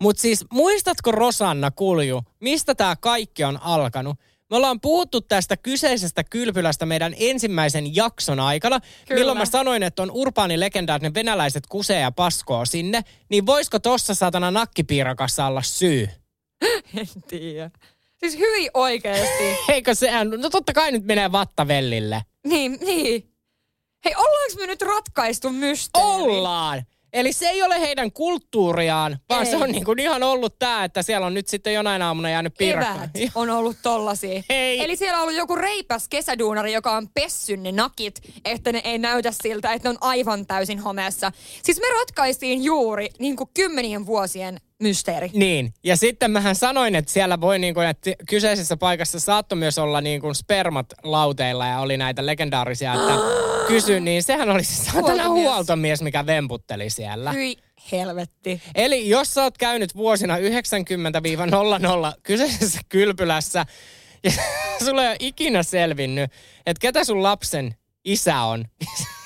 Mutta 0.00 0.22
siis 0.22 0.44
muistatko 0.52 1.12
Rosanna 1.12 1.70
Kulju, 1.70 2.22
mistä 2.40 2.74
tämä 2.74 2.96
kaikki 2.96 3.44
on 3.44 3.62
alkanut? 3.62 4.16
Me 4.50 4.56
ollaan 4.56 4.80
puhuttu 4.80 5.20
tästä 5.20 5.56
kyseisestä 5.56 6.24
kylpylästä 6.24 6.86
meidän 6.86 7.14
ensimmäisen 7.18 7.96
jakson 7.96 8.40
aikana, 8.40 8.80
Kyllä. 8.80 9.18
milloin 9.18 9.38
mä 9.38 9.44
sanoin, 9.44 9.82
että 9.82 10.02
on 10.02 10.10
urbaani 10.10 10.60
legenda, 10.60 10.94
että 10.94 11.08
ne 11.08 11.14
venäläiset 11.14 11.66
kusee 11.66 12.00
ja 12.00 12.12
paskoo 12.12 12.64
sinne. 12.64 13.02
Niin 13.28 13.46
voisiko 13.46 13.78
tossa 13.78 14.14
satana 14.14 14.50
nakkipiirakassa 14.50 15.46
olla 15.46 15.62
syy? 15.62 16.08
En 16.96 17.22
tiedä. 17.28 17.70
Siis 18.20 18.38
hyvin 18.38 18.70
oikeesti. 18.74 19.56
Eikö 19.72 19.94
sehän, 19.94 20.30
no 20.30 20.50
totta 20.50 20.72
kai 20.72 20.92
nyt 20.92 21.04
menee 21.04 21.32
vattavellille. 21.32 22.22
niin, 22.46 22.78
niin. 22.80 23.32
Hei, 24.04 24.14
ollaanko 24.14 24.54
me 24.60 24.66
nyt 24.66 24.82
ratkaistu 24.82 25.50
mysteeri? 25.50 26.08
Ollaan! 26.08 26.82
Eli 27.12 27.32
se 27.32 27.48
ei 27.48 27.62
ole 27.62 27.80
heidän 27.80 28.12
kulttuuriaan, 28.12 29.18
vaan 29.28 29.44
Ei. 29.44 29.50
se 29.50 29.56
on 29.56 29.70
niin 29.70 29.84
kuin 29.84 29.98
ihan 29.98 30.22
ollut 30.22 30.58
tämä, 30.58 30.84
että 30.84 31.02
siellä 31.02 31.26
on 31.26 31.34
nyt 31.34 31.48
sitten 31.48 31.74
jonain 31.74 32.02
aamuna 32.02 32.30
jäänyt 32.30 32.54
piirakka. 32.58 33.08
On 33.34 33.50
ollut 33.50 33.76
tollasia. 33.82 34.42
Ei. 34.50 34.84
Eli 34.84 34.96
siellä 34.96 35.16
on 35.16 35.22
ollut 35.22 35.36
joku 35.36 35.54
reipäs 35.54 36.08
kesäduunari, 36.08 36.72
joka 36.72 36.96
on 36.96 37.08
pessyn 37.14 37.62
ne 37.62 37.72
nakit, 37.72 38.20
että 38.44 38.72
ne 38.72 38.80
ei 38.84 38.98
näytä 38.98 39.32
siltä, 39.42 39.72
että 39.72 39.88
ne 39.88 39.90
on 39.90 39.98
aivan 40.00 40.46
täysin 40.46 40.78
homeessa. 40.78 41.32
Siis 41.62 41.80
me 41.80 41.86
ratkaistiin 41.98 42.64
juuri 42.64 43.08
niin 43.18 43.36
kuin 43.36 43.50
kymmenien 43.54 44.06
vuosien 44.06 44.60
mysteeri. 44.82 45.30
Niin, 45.32 45.74
ja 45.84 45.96
sitten 45.96 46.30
mähän 46.30 46.54
sanoin, 46.54 46.94
että 46.94 47.12
siellä 47.12 47.40
voi 47.40 47.58
niin 47.58 47.74
kuin, 47.74 47.86
että 47.86 48.10
kyseisessä 48.28 48.76
paikassa 48.76 49.20
saattoi 49.20 49.58
myös 49.58 49.78
olla 49.78 50.00
niin 50.00 50.20
kuin 50.20 50.34
spermat 50.34 50.86
lauteilla 51.02 51.66
ja 51.66 51.80
oli 51.80 51.96
näitä 51.96 52.26
legendaarisia, 52.26 52.94
että 52.94 53.14
kysy, 53.68 54.00
niin 54.00 54.22
sehän 54.22 54.50
oli 54.50 54.64
se 54.64 54.84
saatana 54.84 55.28
Huoltomies. 55.28 56.02
mikä 56.02 56.26
vemputteli 56.26 56.90
siellä. 56.90 57.32
Hyi 57.32 57.56
helvetti. 57.92 58.62
Eli 58.74 59.08
jos 59.08 59.34
sä 59.34 59.42
oot 59.42 59.58
käynyt 59.58 59.96
vuosina 59.96 60.36
90-00 60.36 60.40
kyseisessä 62.22 62.80
kylpylässä 62.88 63.66
ja 64.24 64.32
sulle 64.84 65.02
ei 65.02 65.08
ole 65.08 65.16
ikinä 65.20 65.62
selvinnyt, 65.62 66.32
että 66.66 66.80
ketä 66.80 67.04
sun 67.04 67.22
lapsen 67.22 67.74
isä 68.04 68.40
on, 68.40 68.64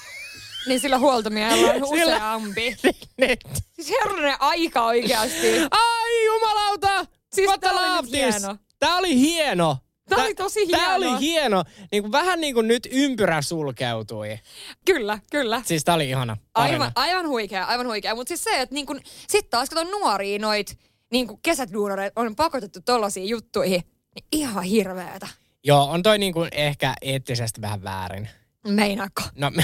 Niin 0.66 0.80
sillä 0.80 0.98
huoltomiehellä 0.98 1.72
on 1.72 1.88
Sillä- 1.98 2.16
useampi. 2.16 2.76
niin 3.20 3.38
Siis 3.72 3.90
herranen 3.90 4.36
aika 4.40 4.84
oikeasti. 4.84 5.46
Ai 5.70 6.24
jumalauta! 6.26 7.06
Siis 7.32 7.48
What 7.48 7.60
tää 7.60 7.72
oli 7.72 8.02
nyt 8.02 8.12
hieno. 8.12 8.56
Tää 8.78 8.96
oli 8.96 9.18
hieno. 9.20 9.76
Tää 10.08 10.24
oli 10.24 10.34
tosi 10.34 10.66
Tää 10.66 10.80
hieno. 10.98 11.10
oli 11.12 11.20
hieno. 11.20 11.64
Niin 11.92 12.02
kuin, 12.02 12.12
vähän 12.12 12.40
niin 12.40 12.54
kuin 12.54 12.68
nyt 12.68 12.88
ympyrä 12.90 13.42
sulkeutui. 13.42 14.38
Kyllä, 14.84 15.18
kyllä. 15.30 15.62
Siis 15.64 15.84
tää 15.84 15.94
oli 15.94 16.08
ihana 16.08 16.36
tarina. 16.52 16.72
Aivan, 16.74 16.92
aivan 16.94 17.28
huikea, 17.28 17.64
aivan 17.64 17.86
huikea. 17.86 18.14
Mutta 18.14 18.28
siis 18.28 18.44
se, 18.44 18.60
että 18.60 18.74
niin 18.74 18.86
kun, 18.86 19.00
sit 19.28 19.50
taas 19.50 19.70
kato 19.70 19.90
nuoria 19.90 20.38
noit 20.38 20.78
niin 21.12 21.28
kesäduunareita 21.42 22.20
on 22.20 22.36
pakotettu 22.36 22.80
tollaisiin 22.84 23.28
juttuihin, 23.28 23.80
niin 24.14 24.24
ihan 24.32 24.64
hirveetä. 24.64 25.28
Joo, 25.64 25.84
on 25.84 26.02
toi 26.02 26.18
niin 26.18 26.32
kuin 26.32 26.48
ehkä 26.52 26.94
eettisesti 27.02 27.60
vähän 27.60 27.82
väärin. 27.82 28.28
Meinaako? 28.68 29.22
No 29.34 29.50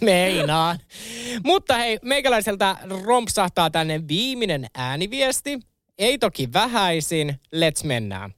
Meinaan. 0.00 0.78
Mutta 1.44 1.76
hei, 1.76 1.98
meikäläiseltä 2.02 2.76
rompsahtaa 3.04 3.70
tänne 3.70 4.00
viimeinen 4.08 4.66
ääniviesti. 4.74 5.58
Ei 5.98 6.18
toki 6.18 6.48
vähäisin, 6.52 7.34
let's 7.54 7.86
mennään. 7.86 8.34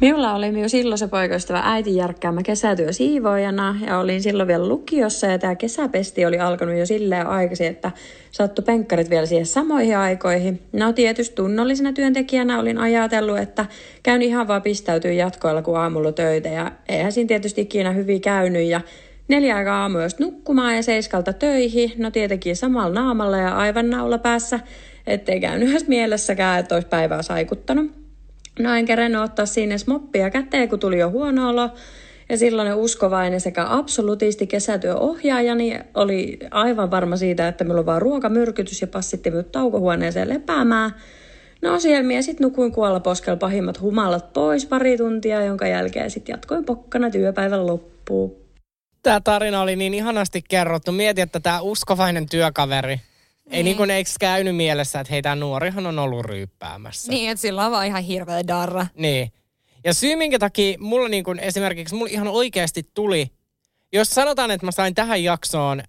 Minulla 0.00 0.34
oli 0.34 0.52
minun 0.52 0.70
silloin 0.70 0.98
se 0.98 1.08
poikaystävä 1.08 1.62
äiti 1.64 1.96
järkkäämä 1.96 2.42
kesätyö 2.42 2.92
siivoojana 2.92 3.76
ja 3.86 3.98
olin 3.98 4.22
silloin 4.22 4.46
vielä 4.46 4.68
lukiossa 4.68 5.26
ja 5.26 5.38
tämä 5.38 5.54
kesäpesti 5.54 6.26
oli 6.26 6.38
alkanut 6.38 6.78
jo 6.78 6.86
silleen 6.86 7.26
aikaisin, 7.26 7.66
että 7.66 7.90
sattu 8.30 8.62
penkkarit 8.62 9.10
vielä 9.10 9.26
siihen 9.26 9.46
samoihin 9.46 9.96
aikoihin. 9.96 10.62
No 10.72 10.92
tietysti 10.92 11.34
tunnollisena 11.34 11.92
työntekijänä 11.92 12.60
olin 12.60 12.78
ajatellut, 12.78 13.38
että 13.38 13.66
käyn 14.02 14.22
ihan 14.22 14.48
vaan 14.48 14.62
pistäytyy 14.62 15.12
jatkoilla 15.12 15.62
kuin 15.62 15.78
aamulla 15.78 16.12
töitä 16.12 16.48
ja 16.48 16.72
eihän 16.88 17.12
siinä 17.12 17.28
tietysti 17.28 17.60
ikinä 17.60 17.90
hyvin 17.90 18.20
käynyt 18.20 18.68
ja 18.68 18.80
neljä 19.30 19.56
aikaa 19.56 19.82
aamuista 19.82 20.24
nukkumaan 20.24 20.76
ja 20.76 20.82
seiskalta 20.82 21.32
töihin, 21.32 21.92
no 21.96 22.10
tietenkin 22.10 22.56
samalla 22.56 22.94
naamalla 22.94 23.36
ja 23.36 23.56
aivan 23.56 23.90
naula 23.90 24.18
päässä, 24.18 24.60
ettei 25.06 25.40
käynyt 25.40 25.70
edes 25.70 25.88
mielessäkään, 25.88 26.60
että 26.60 26.74
olisi 26.74 26.88
päivää 26.88 27.22
saikuttanut. 27.22 27.92
No 28.58 28.74
en 28.74 28.84
kerännyt 28.84 29.22
ottaa 29.22 29.46
siinä 29.46 29.76
moppia 29.86 30.30
käteen, 30.30 30.68
kun 30.68 30.78
tuli 30.78 30.98
jo 30.98 31.10
huono 31.10 31.48
olo. 31.48 31.70
Ja 32.28 32.36
silloin 32.36 32.74
uskovainen 32.74 33.40
sekä 33.40 33.66
absolutisti 33.68 34.46
kesätyöohjaajani 34.46 35.78
oli 35.94 36.38
aivan 36.50 36.90
varma 36.90 37.16
siitä, 37.16 37.48
että 37.48 37.64
minulla 37.64 37.80
on 37.80 37.86
vaan 37.86 38.02
ruokamyrkytys 38.02 38.80
ja 38.80 38.86
passitti 38.86 39.30
minut 39.30 39.52
taukohuoneeseen 39.52 40.28
lepäämään. 40.28 40.90
No 41.62 41.80
siellä 41.80 42.02
minä 42.02 42.22
sitten 42.22 42.44
nukuin 42.44 42.72
kuolla 42.72 43.00
poskella 43.00 43.36
pahimmat 43.36 43.80
humalat 43.80 44.32
pois 44.32 44.66
pari 44.66 44.96
tuntia, 44.96 45.44
jonka 45.44 45.66
jälkeen 45.66 46.10
sitten 46.10 46.32
jatkoin 46.32 46.64
pokkana 46.64 47.10
työpäivän 47.10 47.66
loppuun. 47.66 48.36
Tämä 49.02 49.20
tarina 49.20 49.60
oli 49.60 49.76
niin 49.76 49.94
ihanasti 49.94 50.42
kerrottu. 50.48 50.92
Mieti, 50.92 51.20
että 51.20 51.40
tämä 51.40 51.60
uskovainen 51.60 52.28
työkaveri 52.28 52.92
ei 52.92 53.00
niin, 53.50 53.64
niin 53.64 53.76
kuin 53.76 53.90
eikö 53.90 54.10
käynyt 54.20 54.56
mielessä, 54.56 55.00
että 55.00 55.12
hei 55.12 55.22
tämä 55.22 55.36
nuorihan 55.36 55.86
on 55.86 55.98
ollut 55.98 56.26
ryyppäämässä. 56.26 57.12
Niin, 57.12 57.30
että 57.30 57.42
sillä 57.42 57.66
on 57.66 57.72
vaan 57.72 57.86
ihan 57.86 58.02
hirveä 58.02 58.46
darra. 58.46 58.86
Niin. 58.94 59.32
Ja 59.84 59.94
syy 59.94 60.16
minkä 60.16 60.38
takia 60.38 60.78
mulla 60.80 61.08
niin 61.08 61.24
kuin 61.24 61.38
esimerkiksi, 61.38 61.94
mulla 61.94 62.10
ihan 62.12 62.28
oikeasti 62.28 62.90
tuli, 62.94 63.30
jos 63.92 64.10
sanotaan, 64.10 64.50
että 64.50 64.66
mä 64.66 64.72
sain 64.72 64.94
tähän 64.94 65.24
jaksoon 65.24 65.82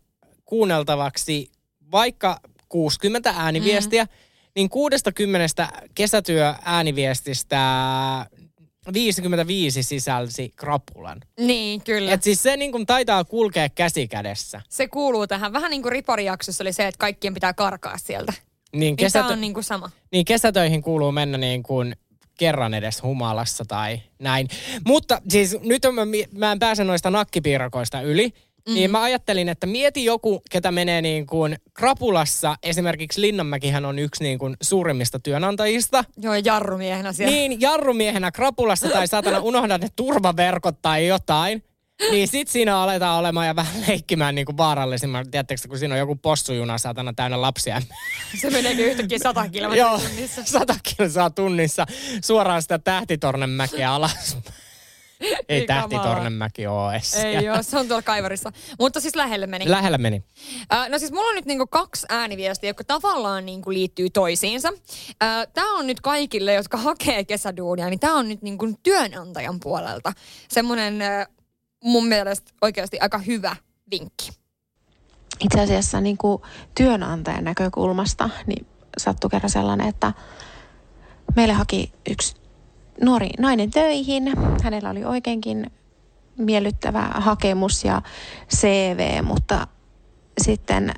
kuunneltavaksi 0.45 1.51
vaikka 1.91 2.39
60 2.69 3.33
ääniviestiä, 3.37 4.03
mm. 4.03 4.09
niin 4.55 4.69
60 4.69 5.69
kesätyö 5.95 6.53
ääniviestistä 6.65 7.59
55 8.93 9.83
sisälsi 9.83 10.53
krapulan. 10.55 11.21
Niin, 11.39 11.81
kyllä. 11.81 12.11
Et 12.11 12.23
siis 12.23 12.43
se 12.43 12.57
niin 12.57 12.71
kuin 12.71 12.85
taitaa 12.85 13.23
kulkea 13.23 13.69
käsi 13.69 14.07
kädessä. 14.07 14.61
Se 14.69 14.87
kuuluu 14.87 15.27
tähän. 15.27 15.53
Vähän 15.53 15.71
niin 15.71 15.81
kuin 15.81 15.91
Ripori-jaksossa 15.91 16.63
oli 16.63 16.73
se, 16.73 16.87
että 16.87 16.99
kaikkien 16.99 17.33
pitää 17.33 17.53
karkaa 17.53 17.97
sieltä. 17.97 18.33
Niin, 18.75 18.95
kesä... 18.95 19.21
niin 19.21 19.31
on 19.31 19.41
niin 19.41 19.53
kuin 19.53 19.63
sama. 19.63 19.89
Niin 20.11 20.25
kesätöihin 20.25 20.81
kuuluu 20.81 21.11
mennä 21.11 21.37
niin 21.37 21.63
kuin 21.63 21.95
kerran 22.37 22.73
edes 22.73 23.03
humalassa 23.03 23.65
tai 23.65 24.01
näin. 24.19 24.47
Mutta 24.85 25.21
siis 25.29 25.57
nyt 25.61 25.81
mä, 25.93 26.01
mä 26.39 26.51
en 26.51 26.59
pääse 26.59 26.83
noista 26.83 27.09
nakkipiirakoista 27.11 28.01
yli. 28.01 28.33
Mm. 28.67 28.73
Niin 28.73 28.91
mä 28.91 29.01
ajattelin, 29.01 29.49
että 29.49 29.67
mieti 29.67 30.05
joku, 30.05 30.41
ketä 30.49 30.71
menee 30.71 31.01
niin 31.01 31.25
kuin 31.25 31.57
krapulassa. 31.73 32.55
Esimerkiksi 32.63 33.21
Linnanmäkihän 33.21 33.85
on 33.85 33.99
yksi 33.99 34.23
niin 34.23 34.39
kuin 34.39 34.57
suurimmista 34.61 35.19
työnantajista. 35.19 36.03
Joo, 36.17 36.33
jarrumiehenä 36.45 37.13
siellä. 37.13 37.35
Niin, 37.35 37.61
jarrumiehenä 37.61 38.31
krapulassa 38.31 38.89
tai 38.89 39.07
saatana 39.07 39.39
unohda 39.49 39.77
ne 39.77 39.87
turvaverkot 39.95 40.81
tai 40.81 41.07
jotain. 41.07 41.63
Niin 42.11 42.27
sit 42.27 42.47
siinä 42.47 42.77
aletaan 42.77 43.19
olemaan 43.19 43.47
ja 43.47 43.55
vähän 43.55 43.83
leikkimään 43.87 44.35
niin 44.35 44.45
kuin 44.45 44.57
vaarallisimman. 44.57 45.31
Tiedättekö, 45.31 45.61
kun 45.67 45.77
siinä 45.79 45.95
on 45.95 45.99
joku 45.99 46.15
possujuna 46.15 46.77
saatana 46.77 47.13
täynnä 47.13 47.41
lapsia. 47.41 47.81
Se 48.41 48.49
meneekin 48.49 48.85
yhtäkkiä 48.85 49.17
sata 49.19 49.49
kilometriä 49.49 50.07
tunnissa. 50.07 50.41
sata 50.45 50.75
kilometriä 50.83 51.29
tunnissa 51.29 51.85
suoraan 52.23 52.61
sitä 52.61 52.79
tähtitornemäkeä 52.79 53.93
alas. 53.93 54.37
Ei 55.49 55.65
Tähtitornemäki 55.65 56.67
ole 56.67 56.93
edes. 56.93 57.13
Ei 57.13 57.45
joo, 57.45 57.63
se 57.63 57.77
on 57.77 57.87
tuolla 57.87 58.01
Kaivarissa. 58.01 58.51
Mutta 58.79 58.99
siis 58.99 59.15
lähelle 59.15 59.47
meni. 59.47 59.71
Lähelle 59.71 59.97
meni. 59.97 60.23
Äh, 60.73 60.89
no 60.89 60.99
siis 60.99 61.11
mulla 61.11 61.29
on 61.29 61.35
nyt 61.35 61.45
niinku 61.45 61.67
kaksi 61.67 62.05
ääniviestiä, 62.09 62.69
jotka 62.69 62.83
tavallaan 62.83 63.45
niinku 63.45 63.71
liittyy 63.71 64.09
toisiinsa. 64.09 64.73
Äh, 65.23 65.47
tämä 65.53 65.77
on 65.77 65.87
nyt 65.87 66.01
kaikille, 66.01 66.53
jotka 66.53 66.77
hakee 66.77 67.23
kesäduunia, 67.23 67.89
niin 67.89 67.99
tämä 67.99 68.15
on 68.15 68.29
nyt 68.29 68.41
niinku 68.41 68.79
työnantajan 68.83 69.59
puolelta. 69.59 70.13
Semmoinen 70.49 71.01
äh, 71.01 71.27
mun 71.83 72.07
mielestä 72.07 72.51
oikeasti 72.61 72.99
aika 72.99 73.17
hyvä 73.17 73.55
vinkki. 73.91 74.29
Itse 75.39 75.61
asiassa 75.61 76.01
niin 76.01 76.17
kuin 76.17 76.41
työnantajan 76.75 77.43
näkökulmasta 77.43 78.29
niin 78.45 78.67
sattui 78.97 79.29
kerran 79.29 79.49
sellainen, 79.49 79.87
että 79.87 80.13
meille 81.35 81.53
haki 81.53 81.93
yksi 82.09 82.40
nuori 83.01 83.29
nainen 83.39 83.71
töihin. 83.71 84.33
Hänellä 84.63 84.89
oli 84.89 85.05
oikeinkin 85.05 85.71
miellyttävä 86.37 87.09
hakemus 87.13 87.85
ja 87.85 88.01
CV, 88.55 89.23
mutta 89.23 89.67
sitten 90.41 90.93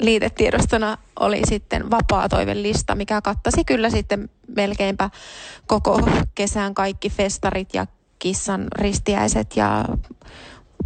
liitetiedostona 0.00 0.98
oli 1.20 1.42
sitten 1.48 1.90
vapaa 1.90 2.28
toivelista, 2.28 2.94
mikä 2.94 3.20
kattasi 3.20 3.64
kyllä 3.64 3.90
sitten 3.90 4.28
melkeinpä 4.56 5.10
koko 5.66 6.00
kesän 6.34 6.74
kaikki 6.74 7.10
festarit 7.10 7.74
ja 7.74 7.86
kissan 8.18 8.66
ristiäiset 8.78 9.56
ja 9.56 9.84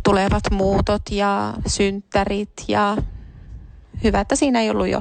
tulevat 0.02 0.42
muutot 0.50 1.02
ja 1.10 1.54
synttärit 1.66 2.52
ja 2.68 2.96
hyvä, 4.04 4.20
että 4.20 4.36
siinä 4.36 4.60
ei 4.60 4.70
ollut 4.70 4.88
jo 4.88 5.00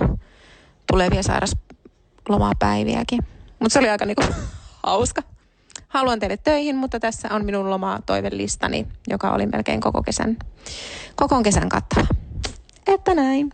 tulevia 0.92 1.24
sairaslomapäiviäkin. 1.24 3.20
Mutta 3.60 3.74
se 3.74 3.80
oli 3.80 3.90
aika 3.90 4.06
niinku 4.06 4.24
hauska. 4.88 5.24
Haluan 5.88 6.20
teille 6.20 6.38
töihin, 6.38 6.76
mutta 6.76 7.00
tässä 7.00 7.28
on 7.32 7.46
minun 7.46 7.70
loma 7.70 8.00
toivelistani, 8.06 8.88
joka 9.08 9.32
oli 9.32 9.46
melkein 9.46 9.82
koko 9.82 10.04
kesän, 10.04 10.38
koko 11.16 11.44
kesän 11.44 11.70
kattava. 11.70 12.08
Että 12.88 13.16
näin. 13.16 13.54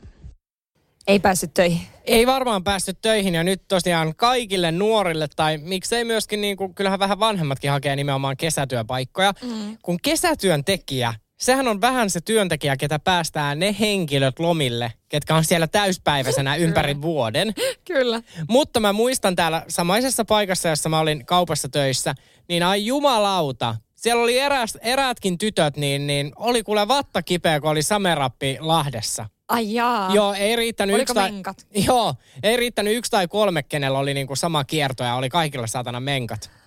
Ei 1.08 1.20
päässyt 1.20 1.54
töihin. 1.54 1.82
Ei 2.06 2.28
varmaan 2.28 2.64
päässyt 2.64 3.02
töihin 3.02 3.36
ja 3.36 3.44
nyt 3.44 3.62
tosiaan 3.68 4.16
kaikille 4.16 4.72
nuorille 4.72 5.28
tai 5.36 5.58
miksei 5.58 6.04
myöskin 6.04 6.42
niin 6.42 6.58
kuin, 6.58 6.74
kyllähän 6.74 7.00
vähän 7.00 7.20
vanhemmatkin 7.20 7.72
hakee 7.72 7.96
nimenomaan 7.96 8.38
kesätyöpaikkoja. 8.38 9.34
Mm. 9.42 9.78
Kun 9.82 9.98
kesätyöntekijä 10.02 11.14
sehän 11.46 11.68
on 11.68 11.82
vähän 11.82 12.10
se 12.10 12.22
työntekijä, 12.22 12.78
ketä 12.78 13.00
päästään 13.00 13.60
ne 13.60 13.76
henkilöt 13.80 14.40
lomille, 14.40 14.94
ketkä 15.10 15.36
on 15.36 15.46
siellä 15.46 15.68
täyspäiväisenä 15.68 16.56
ympäri 16.56 17.02
vuoden. 17.02 17.54
Kyllä. 17.86 18.22
Mutta 18.50 18.80
mä 18.80 18.94
muistan 18.94 19.36
täällä 19.36 19.66
samaisessa 19.68 20.26
paikassa, 20.26 20.70
jossa 20.70 20.90
mä 20.90 21.00
olin 21.00 21.26
kaupassa 21.26 21.70
töissä, 21.70 22.16
niin 22.50 22.64
ai 22.64 22.86
jumalauta, 22.86 23.76
siellä 23.96 24.24
oli 24.24 24.40
eräs, 24.40 24.78
eräätkin 24.82 25.38
tytöt, 25.38 25.78
niin, 25.78 26.08
niin 26.08 26.32
oli 26.36 26.64
kuule 26.64 26.88
vatta 26.88 27.24
kipeä, 27.24 27.60
kun 27.60 27.70
oli 27.70 27.82
Samerappi 27.82 28.58
Lahdessa. 28.60 29.30
Ai 29.48 29.74
jaa. 29.74 30.14
Joo, 30.14 30.34
ei 30.34 30.56
riittänyt 30.56 30.94
Oliko 30.94 31.02
yksi 31.02 31.14
tai, 31.14 31.32
menkat? 31.32 31.68
Joo, 31.88 32.16
ei 32.44 32.58
riittänyt 32.58 32.96
yksi 32.96 33.12
tai 33.12 33.28
kolme, 33.28 33.64
kenellä 33.64 34.00
oli 34.00 34.14
niinku 34.14 34.36
sama 34.36 34.64
kierto 34.64 35.04
ja 35.04 35.16
oli 35.16 35.30
kaikilla 35.30 35.68
saatana 35.68 36.00
menkat 36.00 36.63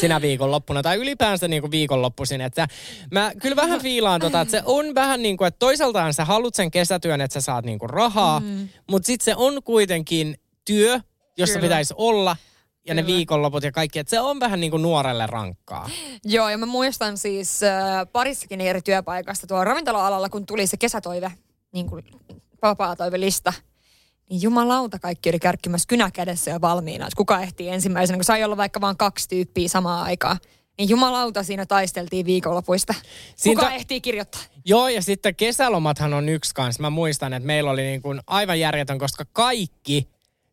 sinä 0.00 0.20
viikonloppuna 0.20 0.82
tai 0.82 0.96
ylipäänsä 0.96 1.48
niin 1.48 1.62
kuin 1.62 1.70
viikonloppuisin. 1.70 2.40
Että 2.40 2.68
mä 3.10 3.32
kyllä 3.42 3.56
vähän 3.56 3.82
fiilaan 3.82 4.20
tota, 4.20 4.40
että 4.40 4.52
se 4.52 4.62
on 4.64 4.94
vähän 4.94 5.22
niin 5.22 5.36
kuin, 5.36 5.48
että 5.48 5.58
toisaaltaan 5.58 6.14
sä 6.14 6.24
haluat 6.24 6.54
sen 6.54 6.70
kesätyön, 6.70 7.20
että 7.20 7.34
sä 7.34 7.40
saat 7.40 7.64
niin 7.64 7.78
kuin 7.78 7.90
rahaa, 7.90 8.40
mm. 8.40 8.68
mutta 8.90 9.06
sitten 9.06 9.24
se 9.24 9.34
on 9.36 9.62
kuitenkin 9.62 10.34
työ, 10.64 11.00
jossa 11.38 11.54
kyllä. 11.58 11.64
pitäisi 11.64 11.94
olla 11.96 12.36
ja 12.86 12.94
Kyllä. 12.94 13.02
ne 13.02 13.06
viikonloput 13.06 13.62
ja 13.62 13.72
kaikki, 13.72 13.98
että 13.98 14.10
se 14.10 14.20
on 14.20 14.40
vähän 14.40 14.60
niin 14.60 14.70
kuin 14.70 14.82
nuorelle 14.82 15.26
rankkaa. 15.26 15.90
Joo, 16.24 16.48
ja 16.48 16.58
mä 16.58 16.66
muistan 16.66 17.18
siis 17.18 17.62
äh, 17.62 18.06
parissakin 18.12 18.60
eri 18.60 18.82
työpaikasta 18.82 19.46
tuolla 19.46 19.64
ravintola-alalla, 19.64 20.28
kun 20.28 20.46
tuli 20.46 20.66
se 20.66 20.76
kesätoive, 20.76 21.32
niin 21.72 21.86
kuin 21.86 22.04
vapaa-toivelista, 22.62 23.52
niin 24.30 24.42
jumalauta 24.42 24.98
kaikki 24.98 25.30
oli 25.30 25.38
kärkkimässä 25.38 25.86
kynä 25.88 26.10
kädessä 26.10 26.50
ja 26.50 26.60
valmiina, 26.60 27.06
että 27.06 27.16
kuka 27.16 27.40
ehtii 27.40 27.68
ensimmäisenä, 27.68 28.16
kun 28.16 28.24
sai 28.24 28.44
olla 28.44 28.56
vaikka 28.56 28.80
vain 28.80 28.96
kaksi 28.96 29.28
tyyppiä 29.28 29.68
samaan 29.68 30.04
aikaan. 30.06 30.38
Niin 30.78 30.88
jumalauta 30.88 31.42
siinä 31.42 31.66
taisteltiin 31.66 32.26
viikonlopuista. 32.26 32.94
Kuka 32.94 33.04
Siitä, 33.36 33.70
ehtii 33.70 34.00
kirjoittaa? 34.00 34.40
Joo, 34.64 34.88
ja 34.88 35.02
sitten 35.02 35.34
kesälomathan 35.34 36.14
on 36.14 36.28
yksi 36.28 36.54
kanssa. 36.54 36.82
Mä 36.82 36.90
muistan, 36.90 37.32
että 37.32 37.46
meillä 37.46 37.70
oli 37.70 37.82
niin 37.82 38.02
kuin 38.02 38.20
aivan 38.26 38.60
järjetön, 38.60 38.98
koska 38.98 39.24
kaikki 39.32 40.08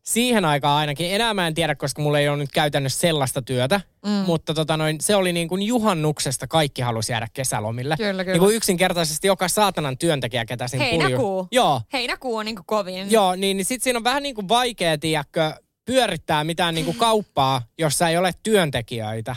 siihen 0.08 0.44
aikaan 0.44 0.78
ainakin, 0.78 1.14
enää 1.14 1.34
mä 1.34 1.46
en 1.46 1.54
tiedä, 1.54 1.74
koska 1.74 2.02
mulla 2.02 2.18
ei 2.18 2.28
ole 2.28 2.36
nyt 2.36 2.52
käytännössä 2.52 3.00
sellaista 3.00 3.42
työtä, 3.42 3.80
mm. 4.06 4.10
mutta 4.10 4.54
tota 4.54 4.76
noin, 4.76 5.00
se 5.00 5.16
oli 5.16 5.32
niin 5.32 5.48
kuin 5.48 5.62
juhannuksesta 5.62 6.46
kaikki 6.46 6.82
halusi 6.82 7.12
jäädä 7.12 7.28
kesälomille. 7.32 7.96
Kyllä, 7.96 8.24
kyllä. 8.24 8.34
Niin 8.34 8.40
kuin 8.40 8.56
yksinkertaisesti 8.56 9.26
joka 9.26 9.48
saatanan 9.48 9.98
työntekijä, 9.98 10.44
ketä 10.44 10.68
siinä 10.68 10.84
Heinäkuu. 10.84 11.48
Joo. 11.52 11.82
Heinäkuu 11.92 12.36
on 12.36 12.44
niin 12.44 12.56
kuin 12.56 12.66
kovin. 12.66 13.10
Joo, 13.10 13.36
niin, 13.36 13.56
niin 13.56 13.64
sitten 13.64 13.84
siinä 13.84 13.96
on 13.96 14.04
vähän 14.04 14.22
niin 14.22 14.34
kuin 14.34 14.48
vaikea, 14.48 14.98
tiedäkö, 14.98 15.54
pyörittää 15.88 16.44
mitään 16.44 16.74
niinku 16.74 16.92
kauppaa, 16.92 17.62
jossa 17.78 18.08
ei 18.08 18.16
ole 18.16 18.32
työntekijöitä. 18.42 19.36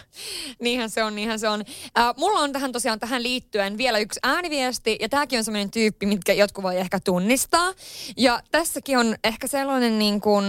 Niinhän 0.59 0.89
se 0.89 1.03
on, 1.03 1.15
niinhän 1.15 1.39
se 1.39 1.49
on. 1.49 1.63
Äh, 1.99 2.15
mulla 2.17 2.39
on 2.39 2.51
tähän 2.51 2.71
tosiaan 2.71 2.99
tähän 2.99 3.23
liittyen 3.23 3.77
vielä 3.77 3.99
yksi 3.99 4.19
ääniviesti, 4.23 4.97
ja 5.01 5.09
tämäkin 5.09 5.37
on 5.39 5.43
sellainen 5.43 5.71
tyyppi, 5.71 6.05
mitkä 6.05 6.33
jotkut 6.33 6.63
voi 6.63 6.77
ehkä 6.77 6.99
tunnistaa. 6.99 7.73
Ja 8.17 8.39
tässäkin 8.51 8.97
on 8.97 9.15
ehkä 9.23 9.47
sellainen 9.47 9.99
niin 9.99 10.21
kuin, 10.21 10.45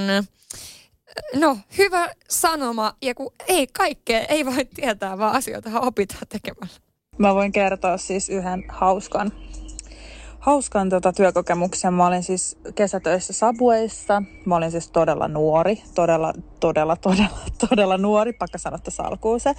no 1.35 1.59
hyvä 1.79 2.13
sanoma, 2.29 2.95
ja 3.03 3.15
kun 3.15 3.33
ei 3.49 3.67
kaikkea, 3.67 4.21
ei 4.21 4.47
voi 4.47 4.65
tietää, 4.65 5.19
vaan 5.19 5.37
asioita 5.37 5.81
opitaan 5.81 6.27
tekemällä. 6.29 6.75
Mä 7.19 7.35
voin 7.35 7.53
kertoa 7.53 7.97
siis 7.97 8.29
yhden 8.29 8.65
hauskan, 8.69 9.33
hauskan 10.43 10.89
tota 10.89 11.13
työkokemuksen. 11.13 11.95
Mä 11.95 12.07
olin 12.07 12.23
siis 12.23 12.59
kesätöissä 12.75 13.33
Sabueissa. 13.33 14.23
Mä 14.45 14.57
olin 14.57 14.71
siis 14.71 14.91
todella 14.91 15.29
nuori, 15.29 15.83
todella, 15.95 16.33
todella, 16.61 16.97
todella, 16.97 17.39
todella 17.69 17.99
nuori, 17.99 18.33
pakka 18.33 18.59
sanoa, 18.59 18.79
salkuu 18.89 19.39
se. 19.39 19.55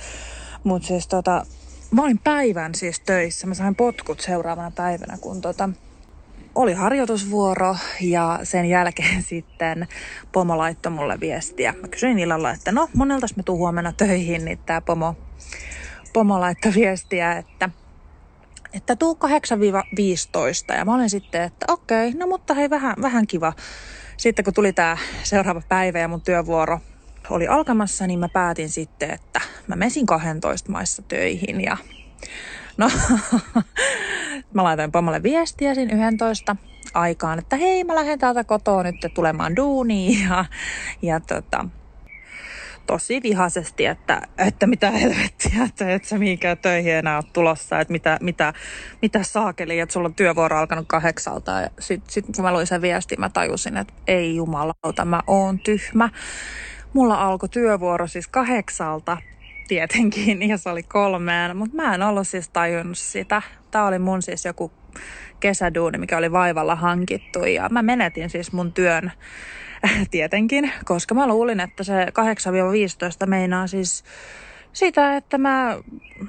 Mutta 0.64 0.88
siis 0.88 1.08
tota, 1.08 1.46
mä 1.92 2.04
olin 2.04 2.20
päivän 2.24 2.76
siis 2.76 3.00
töissä. 3.00 3.48
Mä 3.48 3.54
sain 3.54 3.76
potkut 3.76 4.20
seuraavana 4.20 4.72
päivänä, 4.72 5.18
kun 5.22 5.42
tota, 5.42 5.70
oli 6.56 6.74
harjoitusvuoro 6.74 7.76
ja 8.02 8.40
sen 8.44 8.66
jälkeen 8.66 9.24
sitten 9.32 9.88
pomo 10.32 10.58
laittoi 10.58 10.92
mulle 10.92 11.20
viestiä. 11.20 11.74
Mä 11.82 11.88
kysyin 11.88 12.20
illalla, 12.20 12.52
että 12.52 12.72
no 12.72 12.90
monelta 12.96 13.28
me 13.36 13.44
tuu 13.44 13.58
huomenna 13.58 13.92
töihin, 13.92 14.46
niin 14.46 14.60
tää 14.66 14.82
pomo, 14.82 15.16
pomo 16.14 16.40
laittoi 16.40 16.74
viestiä, 16.76 17.32
että 17.38 17.70
että 18.74 18.96
tuu 18.96 19.18
8-15. 20.72 20.78
Ja 20.78 20.86
mä 20.86 20.96
olin 20.96 21.10
sitten, 21.10 21.42
että 21.42 21.66
okei, 21.70 22.08
okay, 22.08 22.20
no 22.20 22.28
mutta 22.28 22.54
hei 22.54 22.70
vähän, 22.70 22.96
vähän 23.02 23.28
kiva. 23.28 23.54
Sitten 24.18 24.46
kun 24.46 24.54
tuli 24.54 24.74
tämä 24.74 24.98
seuraava 25.24 25.62
päivä 25.70 26.00
ja 26.00 26.08
mun 26.08 26.22
työvuoro 26.22 26.80
oli 27.30 27.48
alkamassa, 27.48 28.08
niin 28.08 28.20
mä 28.20 28.30
päätin 28.30 28.70
sitten, 28.70 29.12
että 29.12 29.42
mä 29.68 29.76
mesin 29.76 30.06
12 30.06 30.72
maissa 30.72 31.02
töihin 31.02 31.62
ja 31.62 31.78
no, 32.78 32.92
mä 34.54 34.64
laitoin 34.64 34.92
pomolle 34.92 35.24
viestiä 35.24 35.76
siinä 35.76 36.08
11 36.08 36.56
aikaan, 36.94 37.40
että 37.40 37.56
hei 37.56 37.84
mä 37.84 37.96
lähden 37.96 38.20
täältä 38.20 38.44
kotoa 38.44 38.84
nyt 38.84 38.96
tulemaan 39.14 39.56
duuniin 39.56 40.24
ja, 40.30 40.46
ja 41.02 41.20
tota, 41.20 41.66
tosi 42.88 43.20
vihaisesti, 43.24 43.86
että, 43.86 44.22
että 44.38 44.68
mitä 44.68 44.92
helvettiä, 44.92 45.64
että 45.64 45.94
et 45.94 46.06
sä 46.06 46.18
mihinkään 46.18 46.58
töihin 46.58 46.94
enää 46.94 47.16
ole 47.16 47.24
tulossa, 47.34 47.80
että 47.80 47.92
mitä, 47.92 48.18
mitä, 48.22 48.54
mitä 49.02 49.24
saakeli, 49.24 49.80
että 49.80 49.94
sulla 49.94 50.08
on 50.08 50.16
työvuoro 50.16 50.58
alkanut 50.58 50.88
kahdeksalta. 50.88 51.52
Ja 51.52 51.70
sitten 51.80 52.14
sit, 52.14 52.26
kun 52.36 52.46
mä 52.46 52.54
luin 52.54 52.68
sen 52.68 52.82
viestin, 52.82 53.20
mä 53.20 53.30
tajusin, 53.30 53.78
että 53.78 53.94
ei 54.08 54.36
jumalauta, 54.36 55.06
mä 55.06 55.22
oon 55.28 55.60
tyhmä. 55.60 56.10
Mulla 56.94 57.16
alkoi 57.16 57.50
työvuoro 57.50 58.08
siis 58.08 58.28
kahdeksalta 58.28 59.18
tietenkin, 59.68 60.50
ja 60.50 60.58
se 60.58 60.70
oli 60.70 60.84
kolmeen, 60.84 61.58
mutta 61.58 61.76
mä 61.76 61.96
en 61.96 62.02
ollut 62.02 62.28
siis 62.28 62.50
tajunnut 62.50 62.98
sitä. 62.98 63.42
Tämä 63.72 63.86
oli 63.86 64.00
mun 64.00 64.22
siis 64.22 64.46
joku 64.46 64.72
kesäduuni, 65.40 65.98
mikä 65.98 66.18
oli 66.18 66.32
vaivalla 66.32 66.76
hankittu, 66.76 67.46
ja 67.46 67.70
mä 67.70 67.82
menetin 67.82 68.30
siis 68.30 68.52
mun 68.52 68.74
työn 68.74 69.12
tietenkin, 70.12 70.72
koska 70.86 71.16
mä 71.16 71.28
luulin, 71.28 71.60
että 71.60 71.84
se 71.84 72.06
8-15 73.26 73.28
meinaa 73.28 73.68
siis 73.68 74.04
sitä, 74.74 75.18
että 75.18 75.38
mä, 75.38 75.78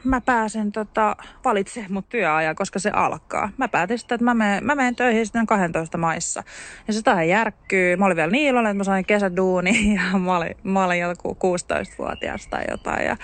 mä 0.04 0.20
pääsen 0.20 0.72
tota, 0.72 1.16
valitsemaan 1.44 1.92
mun 1.92 2.04
työajan, 2.08 2.56
koska 2.56 2.78
se 2.78 2.90
alkaa. 2.90 3.50
Mä 3.56 3.68
päätin 3.68 3.98
sitten, 3.98 4.14
että 4.14 4.24
mä 4.24 4.34
menen, 4.34 4.64
mä 4.64 4.74
menen 4.74 4.96
töihin 4.96 5.26
sitten 5.26 5.46
12 5.46 5.98
maissa. 5.98 6.42
Ja 6.86 6.92
se 6.92 7.02
tähän 7.02 7.28
järkkyy. 7.28 7.96
Mä 7.96 8.06
olin 8.06 8.16
vielä 8.16 8.30
niin 8.30 8.48
iloinen, 8.48 8.70
että 8.70 8.78
mä 8.78 8.84
sain 8.84 9.06
kesäduuni 9.06 9.94
ja 10.12 10.18
mä 10.18 10.36
olin, 10.36 10.56
mä 10.62 10.84
olin 10.84 11.00
joku 11.00 11.32
16-vuotias 11.32 12.46
tai 12.46 12.64
jotain. 12.70 13.06
Ja 13.06 13.16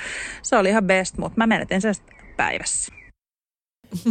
se 0.42 0.56
oli 0.56 0.68
ihan 0.68 0.84
best, 0.84 1.18
mutta 1.18 1.36
mä 1.36 1.46
menetin 1.46 1.80
sen 1.80 1.94
päivässä. 2.36 2.92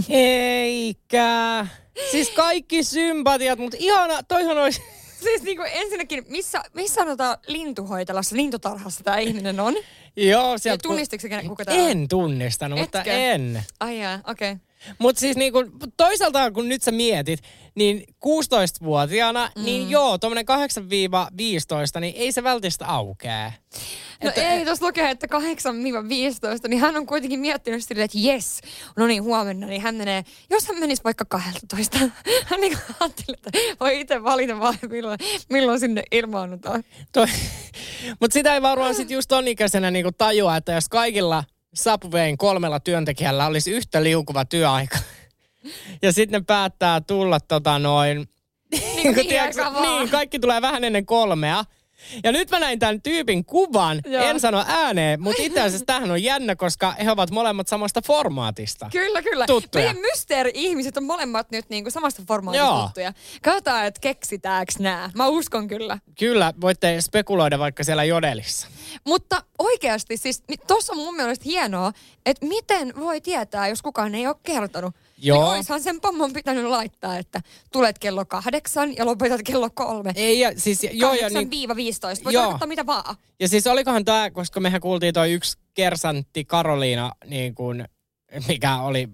Eikä. 0.09 1.65
Siis 2.11 2.29
kaikki 2.29 2.83
sympatiat, 2.83 3.59
mutta 3.59 3.77
ihana, 3.79 4.23
toihan 4.23 4.57
olisi 4.57 4.81
siis 5.23 5.43
niinku 5.43 5.63
ensinnäkin, 5.71 6.25
missä, 6.29 6.61
missä 6.73 6.95
sanotaan 6.95 7.37
lintuhoitelassa, 7.47 8.35
lintutarhassa 8.35 9.03
tämä 9.03 9.17
ihminen 9.17 9.59
on? 9.59 9.75
Joo, 10.15 10.57
sieltä... 10.57 10.81
Tunnistitko 10.81 11.27
kun... 11.27 11.49
kuka 11.49 11.65
tämä 11.65 11.77
En 11.77 12.07
tunnistanut, 12.07 12.79
Etkö? 12.79 12.97
mutta 12.97 13.11
en. 13.11 13.63
Ai 13.79 13.99
jaa, 13.99 14.19
okei. 14.27 14.51
Okay. 14.51 14.68
Mutta 14.99 15.19
siis 15.19 15.37
niinku, 15.37 15.59
toisaalta 15.97 16.51
kun 16.51 16.69
nyt 16.69 16.81
sä 16.81 16.91
mietit, 16.91 17.39
niin 17.75 18.03
16-vuotiaana, 18.25 19.51
mm. 19.55 19.63
niin 19.63 19.89
joo, 19.89 20.17
tuommoinen 20.17 20.45
8-15, 21.97 21.99
niin 21.99 22.15
ei 22.17 22.31
se 22.31 22.43
välttämättä 22.43 22.87
aukee. 22.87 23.53
No 24.23 24.29
että, 24.29 24.53
ei, 24.53 24.65
tuossa 24.65 24.85
lukee, 24.85 25.09
että 25.09 25.27
8-15, 26.65 26.67
niin 26.67 26.81
hän 26.81 26.97
on 26.97 27.05
kuitenkin 27.05 27.39
miettinyt 27.39 27.83
silleen, 27.83 28.05
että 28.05 28.17
jes, 28.21 28.61
no 28.97 29.07
niin 29.07 29.23
huomenna, 29.23 29.67
niin 29.67 29.81
hän 29.81 29.95
menee, 29.95 30.23
jos 30.49 30.67
hän 30.67 30.79
menisi 30.79 31.03
vaikka 31.03 31.25
12, 31.25 31.97
hän 32.49 32.61
niin 32.61 32.77
ajatteli, 32.99 33.37
että 33.45 33.49
voi 33.79 33.99
itse 33.99 34.23
valita 34.23 34.59
vaan, 34.59 34.75
milloin, 34.89 35.19
milloin 35.49 35.79
sinne 35.79 36.03
ilmaannutaan. 36.11 36.83
Mutta 38.19 38.33
sitä 38.33 38.53
ei 38.53 38.61
varmaan 38.61 38.95
sitten 38.95 39.15
just 39.15 39.27
ton 39.27 39.47
ikäisenä 39.47 39.91
niinku 39.91 40.11
tajua, 40.11 40.55
että 40.55 40.71
jos 40.71 40.89
kaikilla 40.89 41.43
Subwayn 41.73 42.37
kolmella 42.37 42.79
työntekijällä 42.79 43.47
olisi 43.47 43.71
yhtä 43.71 44.03
liukuva 44.03 44.45
työaika, 44.45 44.97
ja 46.01 46.13
sitten 46.13 46.41
ne 46.41 46.45
päättää 46.47 47.01
tulla 47.01 47.39
tota 47.39 47.79
noin... 47.79 48.27
Niin, 48.71 49.15
niin, 49.15 49.27
tiedätkö, 49.27 49.63
niin, 49.81 50.09
kaikki 50.09 50.39
tulee 50.39 50.61
vähän 50.61 50.83
ennen 50.83 51.05
kolmea. 51.05 51.63
Ja 52.23 52.31
nyt 52.31 52.49
mä 52.49 52.59
näin 52.59 52.79
tämän 52.79 53.01
tyypin 53.01 53.45
kuvan, 53.45 54.01
Joo. 54.05 54.23
en 54.23 54.39
sano 54.39 54.65
ääneen, 54.67 55.21
mutta 55.21 55.41
itse 55.41 55.61
asiassa 55.61 55.85
tämähän 55.85 56.11
on 56.11 56.23
jännä, 56.23 56.55
koska 56.55 56.91
he 56.91 57.11
ovat 57.11 57.31
molemmat 57.31 57.67
samasta 57.67 58.01
formaatista. 58.01 58.89
Kyllä, 58.91 59.21
kyllä. 59.21 59.45
Tuttuja. 59.47 59.85
Meidän 59.85 60.01
mysteeri-ihmiset 60.01 60.97
on 60.97 61.03
molemmat 61.03 61.51
nyt 61.51 61.69
niinku 61.69 61.91
samasta 61.91 62.23
formaatista 62.27 62.65
Joo. 62.67 62.81
tuttuja. 62.83 63.13
Katsotaan, 63.41 63.85
että 63.85 63.99
keksitäänkö 63.99 64.73
nämä. 64.79 65.09
Mä 65.15 65.27
uskon 65.27 65.67
kyllä. 65.67 65.97
Kyllä, 66.19 66.53
voitte 66.61 67.01
spekuloida 67.01 67.59
vaikka 67.59 67.83
siellä 67.83 68.03
jodelissa. 68.03 68.67
Mutta 69.05 69.43
oikeasti, 69.59 70.17
siis 70.17 70.43
tuossa 70.67 70.93
on 70.93 70.97
mun 70.99 71.15
mielestä 71.15 71.45
hienoa, 71.45 71.91
että 72.25 72.45
miten 72.45 72.93
voi 72.99 73.21
tietää, 73.21 73.67
jos 73.67 73.81
kukaan 73.81 74.15
ei 74.15 74.27
ole 74.27 74.35
kertonut. 74.43 74.95
Joo. 75.21 75.43
Niin 75.43 75.57
oishan 75.57 75.81
sen 75.81 76.01
pommon 76.01 76.33
pitänyt 76.33 76.65
laittaa, 76.65 77.17
että 77.17 77.41
tulet 77.71 77.99
kello 77.99 78.25
kahdeksan 78.25 78.95
ja 78.95 79.05
lopetat 79.05 79.41
kello 79.43 79.69
kolme. 79.69 80.11
Ei, 80.15 80.39
ja 80.39 80.51
siis... 80.57 80.87
Joo, 80.91 81.13
ja 81.13 81.29
niin, 81.29 81.49
viiva 81.49 81.75
15. 81.75 82.25
Voi 82.25 82.33
joo. 82.33 82.59
mitä 82.65 82.85
vaan. 82.85 83.15
Ja 83.39 83.47
siis 83.47 83.67
olikohan 83.67 84.05
tämä, 84.05 84.31
koska 84.31 84.59
mehän 84.59 84.81
kuultiin 84.81 85.13
toi 85.13 85.31
yksi 85.31 85.57
kersantti 85.73 86.45
Karoliina, 86.45 87.11
niin 87.25 87.55
kuin, 87.55 87.85
mikä 88.47 88.81
oli 88.81 89.09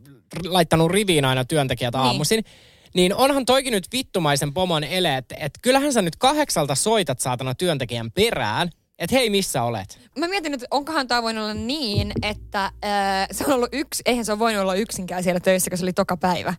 laittanut 0.46 0.92
riviin 0.92 1.26
aina 1.26 1.46
työntekijät 1.46 1.94
niin. 1.94 2.04
aamuisin. 2.04 2.46
Niin 2.94 3.16
onhan 3.16 3.46
toikin 3.46 3.72
nyt 3.72 3.88
vittumaisen 3.94 4.54
pomon 4.54 4.84
ele, 4.84 5.18
että 5.18 5.36
et 5.40 5.54
kyllähän 5.62 5.94
sä 5.94 6.02
nyt 6.02 6.16
kahdeksalta 6.16 6.76
soitat 6.76 7.20
saatana 7.20 7.56
työntekijän 7.56 8.12
perään, 8.12 8.70
että 9.00 9.16
hei, 9.16 9.30
missä 9.30 9.64
olet? 9.64 10.00
Mä 10.18 10.28
mietin, 10.28 10.54
että 10.54 10.68
onkohan 10.72 11.08
tämä 11.08 11.24
voinut 11.24 11.44
olla 11.44 11.54
niin, 11.54 12.12
että 12.22 12.66
äh, 12.66 13.28
se 13.32 13.46
on 13.48 13.54
ollut 13.54 13.70
yksi, 13.72 14.04
eihän 14.06 14.26
se 14.26 14.32
ole 14.32 14.40
voinut 14.40 14.62
olla 14.62 14.76
yksinkään 14.76 15.24
siellä 15.24 15.40
töissä, 15.40 15.70
kun 15.70 15.78
se 15.78 15.86
oli 15.86 15.94
toka 15.94 16.18
päivä. 16.18 16.54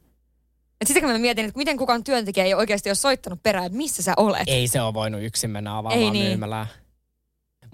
Et 0.81 0.87
sitten 0.87 1.03
kun 1.03 1.13
mä 1.13 1.19
mietin, 1.19 1.45
että 1.45 1.59
miten 1.59 1.77
kukaan 1.77 2.05
työntekijä 2.05 2.45
ei 2.45 2.55
oikeasti 2.55 2.89
ole 2.89 2.95
soittanut 2.95 3.43
perään, 3.43 3.67
että 3.67 3.77
missä 3.77 4.03
sä 4.03 4.15
olet. 4.17 4.43
Ei 4.47 4.69
se 4.69 4.81
ole 4.81 4.95
voinut 4.95 5.23
yksin 5.23 5.51
mennä 5.51 5.79
avaamaan 5.79 6.05
ei 6.05 6.11
niin. 6.11 6.27
myymälää. 6.27 6.67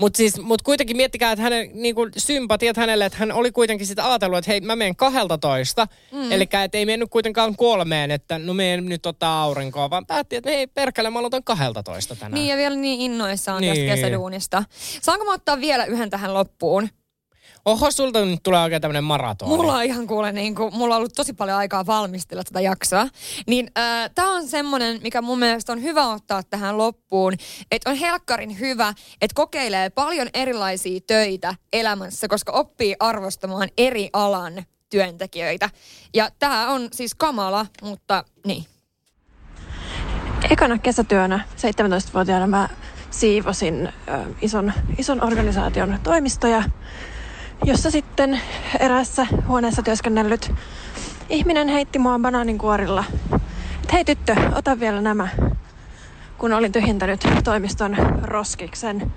Mutta 0.00 0.16
siis, 0.16 0.40
mut 0.40 0.62
kuitenkin 0.62 0.96
miettikää, 0.96 1.32
että 1.32 1.42
hänen 1.42 1.70
niinku, 1.74 2.08
sympatiat 2.16 2.76
hänelle, 2.76 3.04
että 3.04 3.18
hän 3.18 3.32
oli 3.32 3.52
kuitenkin 3.52 3.86
sitten 3.86 4.04
ajatellut, 4.04 4.38
että 4.38 4.50
hei 4.50 4.60
mä 4.60 4.76
menen 4.76 4.96
12. 4.96 5.86
Mm. 6.12 6.32
Eli 6.32 6.42
että 6.42 6.78
ei 6.78 6.86
mennyt 6.86 7.10
kuitenkaan 7.10 7.56
kolmeen, 7.56 8.10
että 8.10 8.38
no 8.38 8.54
me 8.54 8.76
nyt 8.76 9.06
ottaa 9.06 9.42
aurinkoa, 9.42 9.90
vaan 9.90 10.06
päätti, 10.06 10.36
että 10.36 10.50
hei 10.50 10.66
perkele 10.66 11.10
mä 11.10 11.18
aloitan 11.18 11.44
12 11.44 12.16
tänään. 12.16 12.32
Niin 12.32 12.48
ja 12.48 12.56
vielä 12.56 12.76
niin 12.76 13.00
innoissaan 13.00 13.60
niin. 13.60 13.74
tästä 13.74 13.94
kesäduunista. 13.94 14.64
Saanko 15.02 15.24
mä 15.24 15.32
ottaa 15.32 15.60
vielä 15.60 15.84
yhden 15.84 16.10
tähän 16.10 16.34
loppuun? 16.34 16.88
Oho, 17.64 17.90
sulta 17.90 18.24
nyt 18.24 18.42
tulee 18.42 18.62
oikein 18.62 18.82
tämmöinen 18.82 19.04
maratoni. 19.04 19.56
Mulla 19.56 19.74
on 19.74 19.84
ihan 19.84 20.06
kuule, 20.06 20.32
niin 20.32 20.54
kuin, 20.54 20.74
mulla 20.74 20.94
on 20.94 20.98
ollut 20.98 21.12
tosi 21.16 21.32
paljon 21.32 21.58
aikaa 21.58 21.86
valmistella 21.86 22.44
tätä 22.44 22.60
jaksoa. 22.60 23.08
Niin 23.46 23.70
äh, 23.78 24.10
tää 24.14 24.26
on 24.28 24.48
semmonen, 24.48 25.00
mikä 25.02 25.22
mun 25.22 25.38
mielestä 25.38 25.72
on 25.72 25.82
hyvä 25.82 26.06
ottaa 26.06 26.42
tähän 26.42 26.78
loppuun. 26.78 27.32
Että 27.70 27.90
on 27.90 27.96
helkkarin 27.96 28.60
hyvä, 28.60 28.88
että 29.20 29.34
kokeilee 29.34 29.90
paljon 29.90 30.28
erilaisia 30.34 31.00
töitä 31.06 31.54
elämässä, 31.72 32.28
koska 32.28 32.52
oppii 32.52 32.94
arvostamaan 33.00 33.68
eri 33.78 34.08
alan 34.12 34.64
työntekijöitä. 34.90 35.70
Ja 36.14 36.30
tää 36.38 36.68
on 36.68 36.88
siis 36.92 37.14
kamala, 37.14 37.66
mutta 37.82 38.24
niin. 38.46 38.64
Ekana 40.50 40.78
kesätyönä 40.78 41.44
17-vuotiaana 41.56 42.46
mä 42.46 42.68
siivosin 43.10 43.86
ö, 43.86 44.18
ison, 44.40 44.72
ison 44.98 45.24
organisaation 45.24 45.98
toimistoja 46.02 46.62
jossa 47.64 47.90
sitten 47.90 48.40
erässä 48.80 49.26
huoneessa 49.48 49.82
työskennellyt 49.82 50.52
ihminen 51.28 51.68
heitti 51.68 51.98
mua 51.98 52.18
banaaninkuorilla. 52.18 53.04
Että 53.82 53.92
hei 53.92 54.04
tyttö, 54.04 54.36
ota 54.54 54.80
vielä 54.80 55.00
nämä. 55.00 55.28
kun 56.38 56.52
olin 56.52 56.72
tyhjentänyt 56.72 57.20
toimiston 57.44 57.96
roskiksen, 58.22 59.12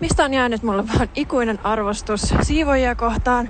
mistä 0.00 0.24
on 0.24 0.34
jäänyt 0.34 0.62
mulle 0.62 0.88
vaan 0.88 1.08
ikuinen 1.14 1.58
arvostus 1.64 2.34
siivoijia 2.42 2.94
kohtaan. 2.94 3.48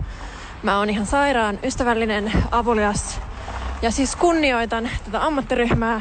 Mä 0.62 0.78
oon 0.78 0.90
ihan 0.90 1.06
sairaan 1.06 1.58
ystävällinen, 1.64 2.32
avulias 2.50 3.20
ja 3.82 3.90
siis 3.90 4.16
kunnioitan 4.16 4.90
tätä 5.04 5.24
ammattiryhmää, 5.24 6.00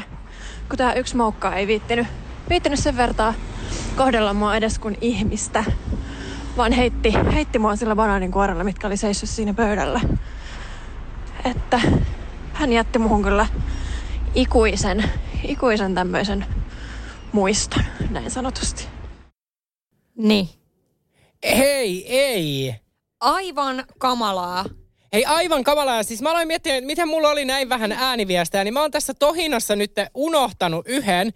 kun 0.68 0.78
tää 0.78 0.94
yksi 0.94 1.16
moukka 1.16 1.54
ei 1.54 1.66
viittinyt, 1.66 2.06
viittinyt 2.48 2.78
sen 2.78 2.96
vertaa 2.96 3.34
kohdella 3.96 4.34
mua 4.34 4.56
edes 4.56 4.78
kuin 4.78 4.98
ihmistä, 5.00 5.64
vaan 6.56 6.72
heitti, 6.72 7.12
heitti 7.34 7.58
mua 7.58 7.76
sillä 7.76 7.96
banaanin 7.96 8.32
kuorella, 8.32 8.64
mitkä 8.64 8.86
oli 8.86 8.96
seissyt 8.96 9.30
siinä 9.30 9.54
pöydällä. 9.54 10.00
Että 11.44 11.80
hän 12.52 12.72
jätti 12.72 12.98
muhun 12.98 13.22
kyllä 13.22 13.46
ikuisen, 14.34 15.10
ikuisen 15.42 15.94
tämmöisen 15.94 16.46
muiston, 17.32 17.84
näin 18.10 18.30
sanotusti. 18.30 18.86
Niin. 20.18 20.48
Hei, 21.56 22.06
ei. 22.08 22.74
Aivan 23.20 23.84
kamalaa. 23.98 24.64
Hei, 25.12 25.24
aivan 25.24 25.64
kamalaa. 25.64 26.02
Siis 26.02 26.22
mä 26.22 26.30
aloin 26.30 26.48
miettiä, 26.48 26.76
että 26.76 26.86
miten 26.86 27.08
mulla 27.08 27.28
oli 27.28 27.44
näin 27.44 27.68
vähän 27.68 27.92
ääniviestejä, 27.92 28.64
niin 28.64 28.74
mä 28.74 28.80
oon 28.80 28.90
tässä 28.90 29.14
tohinassa 29.14 29.76
nyt 29.76 29.92
unohtanut 30.14 30.88
yhden, 30.88 31.32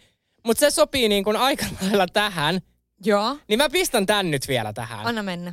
mutta 0.47 0.61
se 0.61 0.71
sopii 0.71 1.09
niin 1.09 1.25
kuin 1.25 1.37
aika 1.37 1.67
lailla 1.83 2.07
tähän. 2.07 2.61
Joo. 3.05 3.37
Niin 3.49 3.59
mä 3.59 3.71
pistän 3.71 4.07
tän 4.07 4.31
nyt 4.31 4.49
vielä 4.49 4.73
tähän. 4.73 5.07
Anna 5.07 5.23
mennä. 5.23 5.53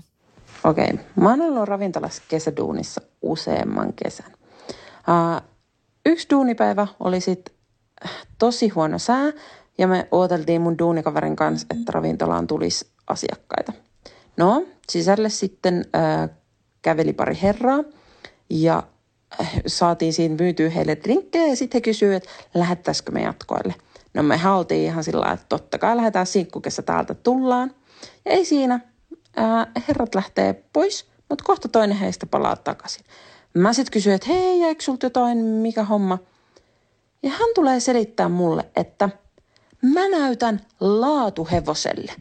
Okei, 0.64 0.90
okay. 0.94 1.06
mä 1.16 1.30
oon 1.30 1.42
ollut 1.42 1.68
ravintolassa 1.68 2.24
kesäduunissa 2.28 3.02
useamman 3.22 3.94
kesän. 3.94 4.32
Uh, 5.08 5.50
yksi 6.06 6.28
duunipäivä 6.30 6.88
oli 7.00 7.22
sit 7.22 7.54
tosi 8.40 8.70
huono 8.70 9.00
sää 9.00 9.32
ja 9.78 9.88
me 9.88 10.08
odoteltiin 10.12 10.62
mun 10.62 10.78
duunikaverin 10.78 11.36
kanssa, 11.36 11.68
että 11.72 11.92
ravintolaan 11.92 12.48
tulisi 12.48 12.88
asiakkaita. 13.08 13.74
No, 14.38 14.66
sisälle 14.90 15.30
sitten 15.30 15.86
uh, 15.86 16.36
käveli 16.82 17.14
pari 17.14 17.38
herraa 17.42 17.84
ja 18.50 18.84
saatiin 19.68 20.14
siinä 20.14 20.36
myytyä 20.40 20.70
heille 20.70 20.98
drinkkejä 21.04 21.48
ja 21.48 21.56
sitten 21.56 21.78
he 21.78 21.82
kysyivät, 21.82 22.24
että 22.24 22.60
lähettäisikö 22.60 23.12
me 23.12 23.22
jatkoille. 23.22 23.76
No 24.14 24.24
me 24.24 24.40
oltiin 24.56 24.86
ihan 24.86 25.04
sillä 25.04 25.32
että 25.32 25.46
totta 25.50 25.78
kai 25.78 25.98
lähdetään 25.98 26.26
sinkkukessa 26.26 26.82
täältä 26.82 27.14
tullaan. 27.14 27.72
Ja 28.26 28.32
ei 28.32 28.46
siinä, 28.46 28.80
ää, 29.36 29.72
herrat 29.88 30.16
lähtee 30.16 30.64
pois, 30.74 31.06
mutta 31.30 31.44
kohta 31.44 31.68
toinen 31.68 31.98
heistä 31.98 32.26
palaa 32.26 32.56
takaisin. 32.56 33.06
Mä 33.54 33.74
sitten 33.74 33.94
kysyin, 33.94 34.16
että 34.16 34.28
hei, 34.28 34.60
jäikö 34.60 34.84
sulta 34.84 35.06
jotain, 35.06 35.38
mikä 35.38 35.84
homma? 35.84 36.18
Ja 37.24 37.30
hän 37.30 37.50
tulee 37.56 37.80
selittää 37.80 38.30
mulle, 38.30 38.66
että 38.76 39.10
mä 39.82 40.10
näytän 40.10 40.62
laatuhevoselle. 40.80 42.14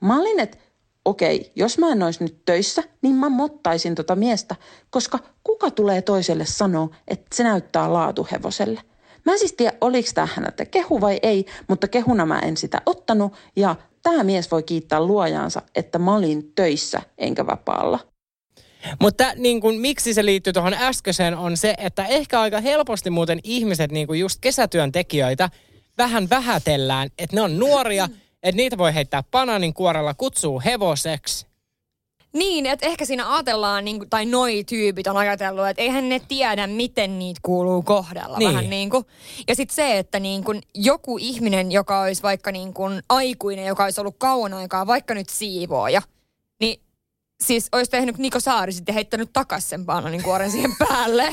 Mä 0.00 0.20
olin, 0.20 0.40
että 0.40 0.58
okei, 1.04 1.52
jos 1.56 1.78
mä 1.78 1.92
en 1.92 2.02
olisi 2.02 2.24
nyt 2.24 2.44
töissä, 2.44 2.82
niin 3.02 3.14
mä 3.14 3.28
mottaisin 3.28 3.94
tota 3.94 4.16
miestä, 4.16 4.56
koska 4.90 5.18
kuka 5.44 5.70
tulee 5.70 6.02
toiselle 6.02 6.46
sanoa, 6.46 6.88
että 7.08 7.36
se 7.36 7.42
näyttää 7.44 7.92
laatuhevoselle? 7.92 8.80
Mä 9.24 9.32
en 9.32 9.38
siis 9.38 9.52
tiedä, 9.52 9.76
oliko 9.80 10.08
tämä 10.14 10.28
häneltä 10.34 10.64
kehu 10.64 11.00
vai 11.00 11.18
ei, 11.22 11.46
mutta 11.68 11.88
kehuna 11.88 12.26
mä 12.26 12.38
en 12.38 12.56
sitä 12.56 12.82
ottanut 12.86 13.32
ja 13.56 13.76
tämä 14.02 14.24
mies 14.24 14.50
voi 14.50 14.62
kiittää 14.62 15.04
luojaansa, 15.04 15.62
että 15.74 15.98
mä 15.98 16.14
olin 16.14 16.52
töissä 16.54 17.02
enkä 17.18 17.46
vapaalla. 17.46 17.98
Mutta 19.00 19.32
niin 19.36 19.60
kuin, 19.60 19.80
miksi 19.80 20.14
se 20.14 20.24
liittyy 20.24 20.52
tuohon 20.52 20.74
äskeiseen 20.74 21.36
on 21.36 21.56
se, 21.56 21.74
että 21.78 22.06
ehkä 22.06 22.40
aika 22.40 22.60
helposti 22.60 23.10
muuten 23.10 23.40
ihmiset, 23.44 23.92
niin 23.92 24.06
kuin 24.06 24.20
just 24.20 24.38
kesätyöntekijöitä, 24.40 25.50
vähän 25.98 26.30
vähätellään, 26.30 27.08
että 27.18 27.36
ne 27.36 27.42
on 27.42 27.58
nuoria, 27.58 28.08
että 28.42 28.56
niitä 28.56 28.78
voi 28.78 28.94
heittää 28.94 29.22
banaanin 29.30 29.74
kuorella, 29.74 30.14
kutsuu 30.14 30.62
hevoseksi. 30.64 31.51
Niin, 32.32 32.66
että 32.66 32.86
ehkä 32.86 33.04
siinä 33.04 33.34
ajatellaan, 33.34 33.84
niin 33.84 33.98
kuin, 33.98 34.10
tai 34.10 34.26
noi 34.26 34.64
tyypit 34.64 35.06
on 35.06 35.16
ajatellut, 35.16 35.68
että 35.68 35.82
eihän 35.82 36.08
ne 36.08 36.20
tiedä, 36.28 36.66
miten 36.66 37.18
niitä 37.18 37.40
kuuluu 37.42 37.82
kohdella. 37.82 38.38
Niin. 38.38 38.50
Vähän 38.50 38.70
niin 38.70 38.90
kuin. 38.90 39.04
Ja 39.48 39.54
sitten 39.54 39.74
se, 39.74 39.98
että 39.98 40.20
niin 40.20 40.44
kuin, 40.44 40.60
joku 40.74 41.18
ihminen, 41.18 41.72
joka 41.72 42.00
olisi 42.00 42.22
vaikka 42.22 42.52
niin 42.52 42.74
kuin, 42.74 43.02
aikuinen, 43.08 43.66
joka 43.66 43.84
olisi 43.84 44.00
ollut 44.00 44.16
kauan 44.18 44.54
aikaa, 44.54 44.86
vaikka 44.86 45.14
nyt 45.14 45.28
siivooja, 45.28 46.02
niin 46.60 46.80
siis 47.42 47.68
olisi 47.72 47.90
tehnyt 47.90 48.18
Niko 48.18 48.40
Saari 48.40 48.72
sitten 48.72 48.94
heittänyt 48.94 49.30
takaisin 49.32 49.68
sen 49.68 49.86
bananin 49.86 50.22
kuoren 50.22 50.50
siihen 50.50 50.76
päälle. 50.78 51.32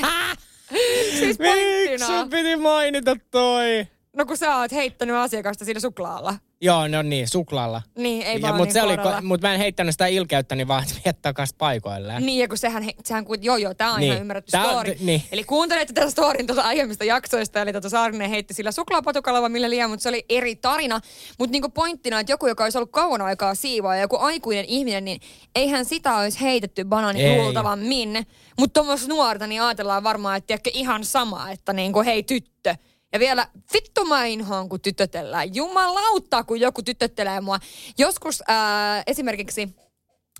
siis 1.18 1.38
Miksi 1.38 1.44
pointtina. 1.44 2.06
sun 2.06 2.30
piti 2.30 2.56
mainita 2.56 3.16
toi? 3.30 3.86
No 4.16 4.26
kun 4.26 4.36
sä 4.36 4.56
oot 4.56 4.72
heittänyt 4.72 5.16
asiakasta 5.16 5.64
sillä 5.64 5.80
suklaalla. 5.80 6.34
Joo, 6.62 6.88
no 6.88 7.02
niin, 7.02 7.28
suklaalla. 7.28 7.82
Niin, 7.98 8.22
ei 8.22 8.34
ja, 8.34 8.42
vaan 8.42 8.54
mutta 8.54 8.64
niin 8.64 8.72
se 8.72 8.82
oli, 8.82 8.96
kuorella. 8.96 9.22
mut 9.22 9.40
mä 9.40 9.52
en 9.54 9.58
heittänyt 9.60 9.94
sitä 9.94 10.06
ilkeyttä, 10.06 10.54
niin 10.54 10.68
vaan 10.68 10.84
vie 11.04 11.12
takas 11.12 11.54
paikoilleen. 11.58 12.26
Niin, 12.26 12.38
ja 12.38 12.48
kun 12.48 12.58
sehän, 12.58 12.82
he- 12.82 12.94
sehän 13.04 13.24
kuit, 13.24 13.44
joo 13.44 13.56
joo, 13.56 13.74
tää 13.74 13.92
on 13.92 14.00
Niin. 14.00 14.06
ihan 14.12 14.20
ymmärretty 14.20 14.50
Tää 14.50 14.64
story. 14.70 14.96
niin. 15.00 15.22
Eli 15.32 15.44
kuuntelette 15.44 15.92
tätä 15.92 16.10
storin 16.10 16.46
tuossa 16.46 16.62
aiemmista 16.62 17.04
jaksoista, 17.04 17.62
eli 17.62 17.72
tota 17.72 17.88
Saarinen 17.88 18.30
heitti 18.30 18.54
sillä 18.54 18.72
suklaapatukalla 18.72 19.42
vai 19.42 19.48
millä 19.48 19.70
liian, 19.70 19.90
mutta 19.90 20.02
se 20.02 20.08
oli 20.08 20.24
eri 20.28 20.56
tarina. 20.56 21.00
Mutta 21.38 21.52
niinku 21.52 21.68
pointtina, 21.68 22.20
että 22.20 22.32
joku, 22.32 22.46
joka 22.46 22.64
olisi 22.64 22.78
ollut 22.78 22.90
kauan 22.92 23.22
aikaa 23.22 23.54
siivoa 23.54 23.94
ja 23.96 24.00
joku 24.00 24.16
aikuinen 24.16 24.64
ihminen, 24.64 25.04
niin 25.04 25.20
eihän 25.54 25.84
sitä 25.84 26.16
olisi 26.16 26.40
heitetty 26.40 26.84
banaani 26.84 27.22
Ei. 27.22 27.38
luultavammin. 27.42 28.26
Mutta 28.58 28.74
tuommoista 28.80 29.08
nuorta, 29.08 29.46
niin 29.46 29.62
ajatellaan 29.62 30.02
varmaan, 30.02 30.36
että 30.36 30.70
ihan 30.72 31.04
sama, 31.04 31.50
että 31.50 31.72
niinku, 31.72 32.02
hei 32.02 32.22
tyttö. 32.22 32.74
Ja 33.12 33.18
vielä 33.18 33.48
vittu 33.72 34.04
mä 34.04 34.24
inhoan, 34.24 34.68
kun 34.68 34.80
tytötellään. 34.80 35.54
Jumalauta, 35.54 36.44
kun 36.44 36.60
joku 36.60 36.82
tytöttelee 36.82 37.40
mua. 37.40 37.58
Joskus 37.98 38.42
ää, 38.48 39.02
esimerkiksi 39.06 39.68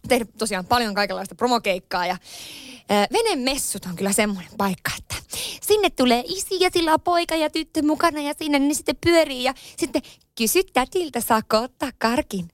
tehnyt 0.08 0.30
tosiaan 0.38 0.66
paljon 0.66 0.94
kaikenlaista 0.94 1.34
promokeikkaa 1.34 2.06
ja 2.06 2.16
ää, 2.88 3.06
venemessut 3.12 3.84
on 3.84 3.96
kyllä 3.96 4.12
semmoinen 4.12 4.52
paikka, 4.58 4.90
että 4.98 5.14
sinne 5.62 5.90
tulee 5.90 6.22
isi 6.26 6.60
ja 6.60 6.70
sillä 6.72 6.94
on 6.94 7.00
poika 7.00 7.36
ja 7.36 7.50
tyttö 7.50 7.82
mukana 7.82 8.20
ja 8.20 8.34
siinä 8.38 8.58
ne 8.58 8.74
sitten 8.74 8.96
pyörii 9.04 9.44
ja 9.44 9.54
sitten 9.76 10.02
kysy 10.38 10.64
tätiltä, 10.72 11.20
saako 11.20 11.56
ottaa 11.58 11.90
karkin. 11.98 12.48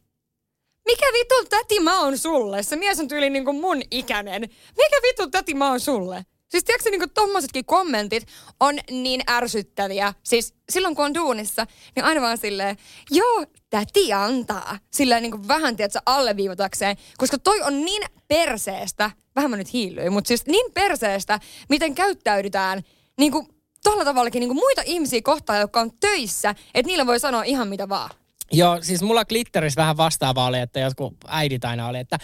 Mikä 0.86 1.06
vitun 1.06 1.46
täti 1.50 1.80
mä 1.80 2.00
oon 2.00 2.18
sulle? 2.18 2.62
Se 2.62 2.76
mies 2.76 3.00
on 3.00 3.08
tyyli 3.08 3.30
niinku 3.30 3.52
mun 3.52 3.82
ikäinen. 3.90 4.40
Mikä 4.76 4.96
vitun 5.02 5.30
täti 5.30 5.54
mä 5.54 5.68
oon 5.68 5.80
sulle? 5.80 6.26
Siis 6.48 6.64
tiedätkö 6.64 6.90
niinku 6.90 7.06
tommosetkin 7.14 7.64
kommentit 7.64 8.28
on 8.60 8.78
niin 8.90 9.20
ärsyttäviä. 9.30 10.14
Siis 10.22 10.54
silloin 10.70 10.96
kun 10.96 11.04
on 11.04 11.14
duunissa, 11.14 11.66
niin 11.96 12.04
aina 12.04 12.20
vaan 12.20 12.38
silleen, 12.38 12.76
joo, 13.10 13.46
täti 13.70 14.12
antaa. 14.12 14.78
Silleen 14.92 15.22
niinku 15.22 15.48
vähän, 15.48 15.76
tiedätkö, 15.76 15.98
alleviivatakseen. 16.06 16.96
Koska 17.18 17.38
toi 17.38 17.62
on 17.62 17.84
niin 17.84 18.02
perseestä, 18.28 19.10
vähän 19.36 19.50
mä 19.50 19.56
nyt 19.56 19.72
hiillyin, 19.72 20.12
mutta 20.12 20.28
siis 20.28 20.46
niin 20.46 20.72
perseestä, 20.72 21.40
miten 21.68 21.94
käyttäydytään 21.94 22.82
niinku 23.18 23.48
tolla 23.84 24.04
tavallakin 24.04 24.40
niinku 24.40 24.54
muita 24.54 24.82
ihmisiä 24.84 25.20
kohtaan, 25.22 25.60
jotka 25.60 25.80
on 25.80 25.90
töissä, 26.00 26.54
että 26.74 26.86
niillä 26.86 27.06
voi 27.06 27.20
sanoa 27.20 27.42
ihan 27.42 27.68
mitä 27.68 27.88
vaan. 27.88 28.10
Joo, 28.52 28.78
siis 28.82 29.02
mulla 29.02 29.24
glitterissä 29.24 29.80
vähän 29.80 29.96
vastaava 29.96 30.46
oli, 30.46 30.58
että 30.58 30.80
jotkut 30.80 31.14
äidit 31.26 31.64
aina 31.64 31.88
oli, 31.88 31.98
että 31.98 32.18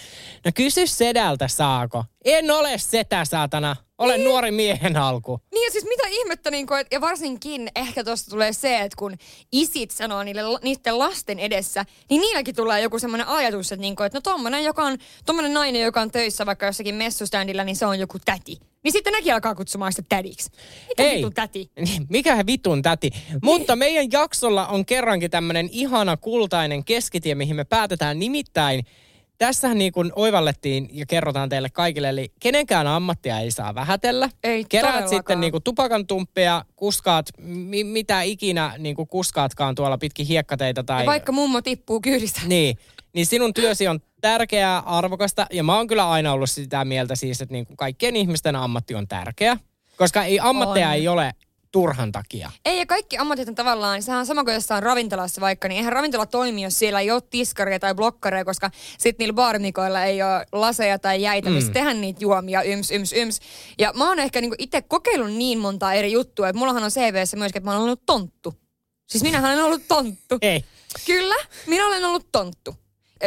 no 0.44 0.50
kysy 0.54 0.86
sedältä 0.86 1.48
saako. 1.48 2.04
En 2.24 2.50
ole 2.50 2.78
setä, 2.78 3.24
saatana. 3.24 3.76
Olen 4.02 4.20
Niin. 4.20 4.24
nuori 4.28 4.50
miehen 4.50 4.96
alku. 4.96 5.40
Niin 5.54 5.64
ja 5.64 5.70
siis 5.70 5.84
mitä 5.84 6.02
ihmettä, 6.10 6.50
niin 6.50 6.66
kuin, 6.66 6.84
ja 6.90 7.00
varsinkin 7.00 7.68
ehkä 7.76 8.04
tuosta 8.04 8.30
tulee 8.30 8.52
se, 8.52 8.80
että 8.80 8.96
kun 8.98 9.16
isit 9.52 9.90
sanoo 9.90 10.22
niille, 10.22 10.42
niiden 10.62 10.98
lasten 10.98 11.38
edessä, 11.38 11.84
niin 12.10 12.20
niilläkin 12.20 12.54
tulee 12.54 12.80
joku 12.80 12.98
semmoinen 12.98 13.26
ajatus, 13.28 13.72
että, 13.72 13.80
niin 13.80 13.96
kuin, 13.96 14.06
että 14.06 14.16
no 14.16 14.20
tommonen, 14.22 14.64
joka 14.64 14.82
on, 14.82 14.98
tommonen 15.26 15.54
nainen, 15.54 15.82
joka 15.82 16.00
on 16.00 16.10
töissä 16.10 16.46
vaikka 16.46 16.66
jossakin 16.66 16.94
messuständillä, 16.94 17.64
niin 17.64 17.76
se 17.76 17.86
on 17.86 17.98
joku 17.98 18.18
täti. 18.24 18.56
Niin 18.84 18.92
sitten 18.92 19.12
näkin 19.12 19.34
alkaa 19.34 19.54
kutsumaan 19.54 19.92
sitä 19.92 20.06
tädiksi. 20.08 20.50
Mikä 20.88 21.02
Ei. 21.02 21.14
vittu 21.14 21.30
täti? 21.30 21.70
Niin, 21.80 22.06
Mikä 22.10 22.46
vitun 22.46 22.82
täti. 22.82 23.10
Mutta 23.42 23.76
meidän 23.76 24.12
jaksolla 24.12 24.66
on 24.66 24.86
kerrankin 24.86 25.30
tämmöinen 25.30 25.68
ihana 25.72 26.16
kultainen 26.16 26.84
keskitie, 26.84 27.34
mihin 27.34 27.56
me 27.56 27.64
päätetään 27.64 28.18
nimittäin. 28.18 28.84
Tässähän 29.38 29.78
niin 29.78 29.92
kuin 29.92 30.12
oivallettiin 30.16 30.88
ja 30.92 31.06
kerrotaan 31.06 31.48
teille 31.48 31.70
kaikille, 31.70 32.08
eli 32.08 32.32
kenenkään 32.40 32.86
ammattia 32.86 33.38
ei 33.38 33.50
saa 33.50 33.74
vähätellä. 33.74 34.30
Ei 34.44 34.64
todellakaan. 34.64 35.08
sitten 35.08 35.40
niin 35.40 35.52
kuin 35.52 35.62
tupakan 35.62 36.06
tumppeja, 36.06 36.64
kuskaat, 36.76 37.26
mi- 37.38 37.84
mitä 37.84 38.22
ikinä 38.22 38.74
niin 38.78 38.96
kuin 38.96 39.08
kuskaatkaan 39.08 39.74
tuolla 39.74 39.98
pitkin 39.98 40.26
hiekkateitä 40.26 40.82
tai... 40.82 41.02
Ja 41.02 41.06
vaikka 41.06 41.32
mummo 41.32 41.62
tippuu 41.62 42.00
kyydistä. 42.00 42.40
Niin, 42.46 42.76
niin 43.12 43.26
sinun 43.26 43.54
työsi 43.54 43.88
on 43.88 44.00
tärkeää, 44.20 44.78
arvokasta 44.78 45.46
ja 45.52 45.64
mä 45.64 45.76
oon 45.76 45.86
kyllä 45.86 46.10
aina 46.10 46.32
ollut 46.32 46.50
sitä 46.50 46.84
mieltä 46.84 47.16
siis, 47.16 47.40
että 47.40 47.52
niin 47.52 47.66
kuin 47.66 47.76
kaikkien 47.76 48.16
ihmisten 48.16 48.56
ammatti 48.56 48.94
on 48.94 49.08
tärkeä. 49.08 49.56
Koska 49.96 50.24
ei 50.24 50.40
ammatteja 50.40 50.88
On. 50.88 50.94
ei 50.94 51.08
ole 51.08 51.32
turhan 51.72 52.12
takia. 52.12 52.50
Ei, 52.64 52.78
ja 52.78 52.86
kaikki 52.86 53.18
ammatit 53.18 53.48
on 53.48 53.54
tavallaan, 53.54 54.02
sehän 54.02 54.20
on 54.20 54.26
sama 54.26 54.44
kuin 54.44 54.54
jossain 54.54 54.82
ravintolassa 54.82 55.40
vaikka, 55.40 55.68
niin 55.68 55.76
eihän 55.76 55.92
ravintola 55.92 56.26
toimi, 56.26 56.62
jos 56.62 56.78
siellä 56.78 57.00
ei 57.00 57.10
ole 57.10 57.22
tiskaria 57.30 57.78
tai 57.78 57.94
blokkareja, 57.94 58.44
koska 58.44 58.70
sitten 58.98 59.24
niillä 59.24 59.34
baarmikoilla 59.34 60.04
ei 60.04 60.22
ole 60.22 60.46
laseja 60.52 60.98
tai 60.98 61.22
jäitä, 61.22 61.48
mm. 61.48 61.54
missä 61.54 61.72
tehdään 61.72 62.00
niitä 62.00 62.18
juomia, 62.22 62.62
yms, 62.62 62.90
yms, 62.90 63.12
yms. 63.12 63.40
Ja 63.78 63.92
mä 63.96 64.08
oon 64.08 64.18
ehkä 64.18 64.40
niinku 64.40 64.56
itse 64.58 64.82
kokeillut 64.82 65.32
niin 65.32 65.58
monta 65.58 65.92
eri 65.92 66.12
juttua, 66.12 66.48
että 66.48 66.58
mullahan 66.58 66.84
on 66.84 66.90
CVssä 66.90 67.36
myöskin, 67.36 67.60
että 67.60 67.70
mä 67.70 67.74
oon 67.74 67.84
ollut 67.84 68.06
tonttu. 68.06 68.54
Siis 69.08 69.22
minähän 69.22 69.52
olen 69.52 69.64
ollut 69.64 69.88
tonttu. 69.88 70.38
Ei. 70.42 70.64
Kyllä, 71.06 71.36
minä 71.66 71.86
olen 71.86 72.04
ollut 72.04 72.26
tonttu. 72.32 72.76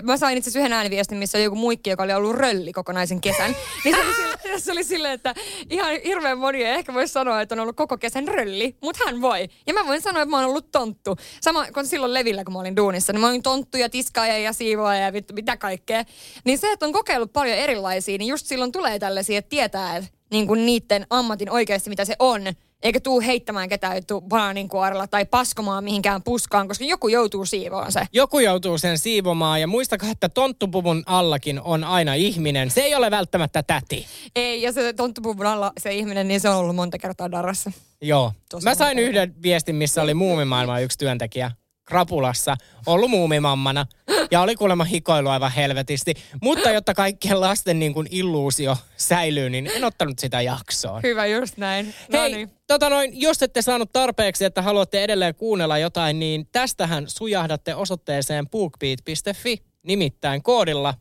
Mä 0.04 0.18
sain 0.18 0.38
itse 0.38 0.50
asiassa 0.50 0.60
yhden 0.60 0.74
ääniviestin, 0.74 1.18
missä 1.18 1.38
oli 1.38 1.44
joku 1.44 1.56
muikki, 1.56 1.90
joka 1.90 2.04
oli 2.04 2.14
ollut 2.14 2.36
rölli 2.36 2.74
kokonaisen 2.74 3.22
kesän. 3.22 3.56
Niin 3.86 3.96
se 3.96 4.02
oli, 4.02 4.14
sille, 4.14 4.60
se 4.60 4.72
oli 4.72 4.84
silleen, 4.84 5.14
että 5.14 5.36
ihan 5.70 5.92
hirveän 6.06 6.38
moni 6.38 6.64
ei 6.64 6.74
ehkä 6.74 6.94
voi 6.94 7.08
sanoa, 7.08 7.42
että 7.42 7.56
on 7.56 7.60
ollut 7.60 7.76
koko 7.76 7.98
kesän 7.98 8.28
rölli, 8.28 8.78
mutta 8.82 9.04
hän 9.06 9.22
voi. 9.22 9.50
Ja 9.68 9.74
mä 9.74 9.86
voin 9.86 10.02
sanoa, 10.02 10.22
että 10.22 10.30
mä 10.30 10.38
oon 10.38 10.46
ollut 10.46 10.72
tonttu. 10.72 11.16
Sama 11.42 11.66
kuin 11.74 11.88
silloin 11.88 12.14
Levillä, 12.14 12.44
kun 12.44 12.54
mä 12.54 12.60
olin 12.60 12.76
duunissa, 12.76 13.14
niin 13.14 13.22
mä 13.22 13.28
olin 13.28 13.44
tonttu 13.44 13.78
ja 13.78 13.90
tiskaaja 13.90 14.38
ja 14.38 14.54
siivoaja 14.54 15.02
ja 15.02 15.14
vittu 15.14 15.34
mitä 15.34 15.58
kaikkea. 15.58 16.04
Niin 16.46 16.58
se, 16.58 16.72
että 16.72 16.86
on 16.86 16.94
kokeillut 16.94 17.34
paljon 17.34 17.58
erilaisia, 17.58 18.18
niin 18.18 18.28
just 18.28 18.46
silloin 18.46 18.72
tulee 18.72 19.00
tällaisia, 19.00 19.40
että 19.40 19.50
tietää, 19.50 19.98
että 19.98 20.10
niin 20.32 20.48
kuin 20.48 20.66
niiden 20.66 21.06
ammatin 21.10 21.50
oikeasti, 21.50 21.90
mitä 21.90 22.06
se 22.06 22.16
on, 22.20 22.42
eikä 22.86 23.00
tuu 23.00 23.22
heittämään 23.22 23.70
ketään 23.70 24.06
tuu 24.06 24.22
banaaninkuorella 24.22 25.08
tai 25.08 25.26
paskomaan 25.26 25.84
mihinkään 25.84 26.24
puskaan, 26.24 26.68
koska 26.68 26.86
joku 26.86 27.08
joutuu 27.08 27.46
siivoon 27.46 27.92
se. 27.92 28.08
Joku 28.14 28.40
joutuu 28.40 28.78
sen 28.78 28.98
siivomaan 28.98 29.62
ja 29.62 29.68
muistakaa, 29.68 30.10
että 30.10 30.30
tonttupuvun 30.30 31.04
allakin 31.06 31.62
on 31.62 31.84
aina 31.84 32.14
ihminen. 32.14 32.72
Se 32.72 32.82
ei 32.82 32.96
ole 32.96 33.12
välttämättä 33.12 33.64
täti. 33.64 34.06
Ei, 34.36 34.62
ja 34.62 34.72
se 34.72 34.94
tonttupuvun 34.94 35.46
alla 35.46 35.72
se 35.80 35.94
ihminen, 35.94 36.28
niin 36.28 36.40
se 36.40 36.50
on 36.50 36.56
ollut 36.56 36.76
monta 36.76 36.98
kertaa 36.98 37.32
darrassa. 37.32 37.72
Joo. 38.02 38.34
Mä 38.64 38.76
sain 38.76 39.00
yhden 39.00 39.36
viestin, 39.42 39.76
missä 39.76 40.02
oli 40.02 40.14
muumimaailman 40.14 40.84
yksi 40.84 40.98
työntekijä 40.98 41.52
krapulassa, 41.86 42.56
ollut 42.86 43.10
muumimammana 43.10 43.86
ja 44.32 44.42
oli 44.42 44.56
kuulemma 44.56 44.84
hikoilu 44.84 45.30
aivan 45.30 45.52
helvetisti. 45.52 46.14
Mutta 46.42 46.72
jotta 46.72 46.94
kaikkien 46.94 47.42
lasten 47.42 47.80
niin 47.80 47.94
kuin 47.94 48.08
illuusio 48.12 48.78
säilyy, 48.98 49.50
niin 49.50 49.72
en 49.76 49.84
ottanut 49.84 50.20
sitä 50.20 50.42
jaksoon. 50.42 51.04
Hyvä, 51.04 51.26
just 51.26 51.58
näin. 51.58 51.94
No 52.14 52.20
Hei, 52.20 52.32
niin. 52.32 52.52
tota 52.68 52.90
noin, 52.90 53.22
jos 53.22 53.44
ette 53.44 53.62
saanut 53.62 53.94
tarpeeksi, 53.94 54.46
että 54.46 54.62
haluatte 54.62 55.04
edelleen 55.04 55.36
kuunnella 55.36 55.78
jotain, 55.78 56.20
niin 56.20 56.48
tästähän 56.52 57.10
sujahdatte 57.10 57.76
osoitteeseen 57.76 58.50
bookbeat.fi, 58.50 59.62
nimittäin 59.84 60.44
koodilla. 60.44 60.94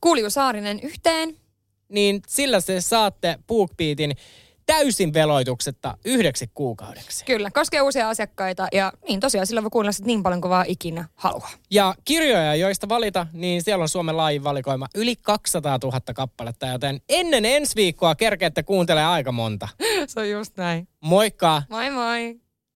Kulju 0.00 0.30
Saarinen 0.30 0.80
yhteen. 0.80 1.36
Niin 1.88 2.22
sillä 2.28 2.60
se 2.60 2.80
saatte 2.80 3.38
BookBeatin 3.46 4.12
täysin 4.72 5.12
veloituksetta 5.12 5.96
yhdeksi 6.04 6.50
kuukaudeksi. 6.54 7.24
Kyllä, 7.24 7.50
koskee 7.50 7.80
uusia 7.80 8.08
asiakkaita 8.08 8.68
ja 8.72 8.92
niin 9.08 9.20
tosiaan 9.20 9.46
sillä 9.46 9.62
voi 9.62 9.70
kuunnella 9.70 9.92
sit 9.92 10.06
niin 10.06 10.22
paljon 10.22 10.40
kuin 10.40 10.50
vaan 10.50 10.66
ikinä 10.68 11.04
haluaa. 11.14 11.50
Ja 11.70 11.94
kirjoja, 12.04 12.54
joista 12.54 12.88
valita, 12.88 13.26
niin 13.32 13.62
siellä 13.62 13.82
on 13.82 13.88
Suomen 13.88 14.16
laajin 14.16 14.44
valikoima 14.44 14.86
yli 14.94 15.16
200 15.16 15.78
000 15.82 16.00
kappaletta, 16.14 16.66
joten 16.66 17.00
ennen 17.08 17.44
ensi 17.44 17.76
viikkoa 17.76 18.14
kerkeette 18.14 18.62
kuuntelee 18.62 19.04
aika 19.04 19.32
monta. 19.32 19.68
Se 20.06 20.20
on 20.20 20.30
just 20.30 20.56
näin. 20.56 20.88
Moikka! 21.00 21.62
Moi 21.70 21.90
moi! 21.90 22.41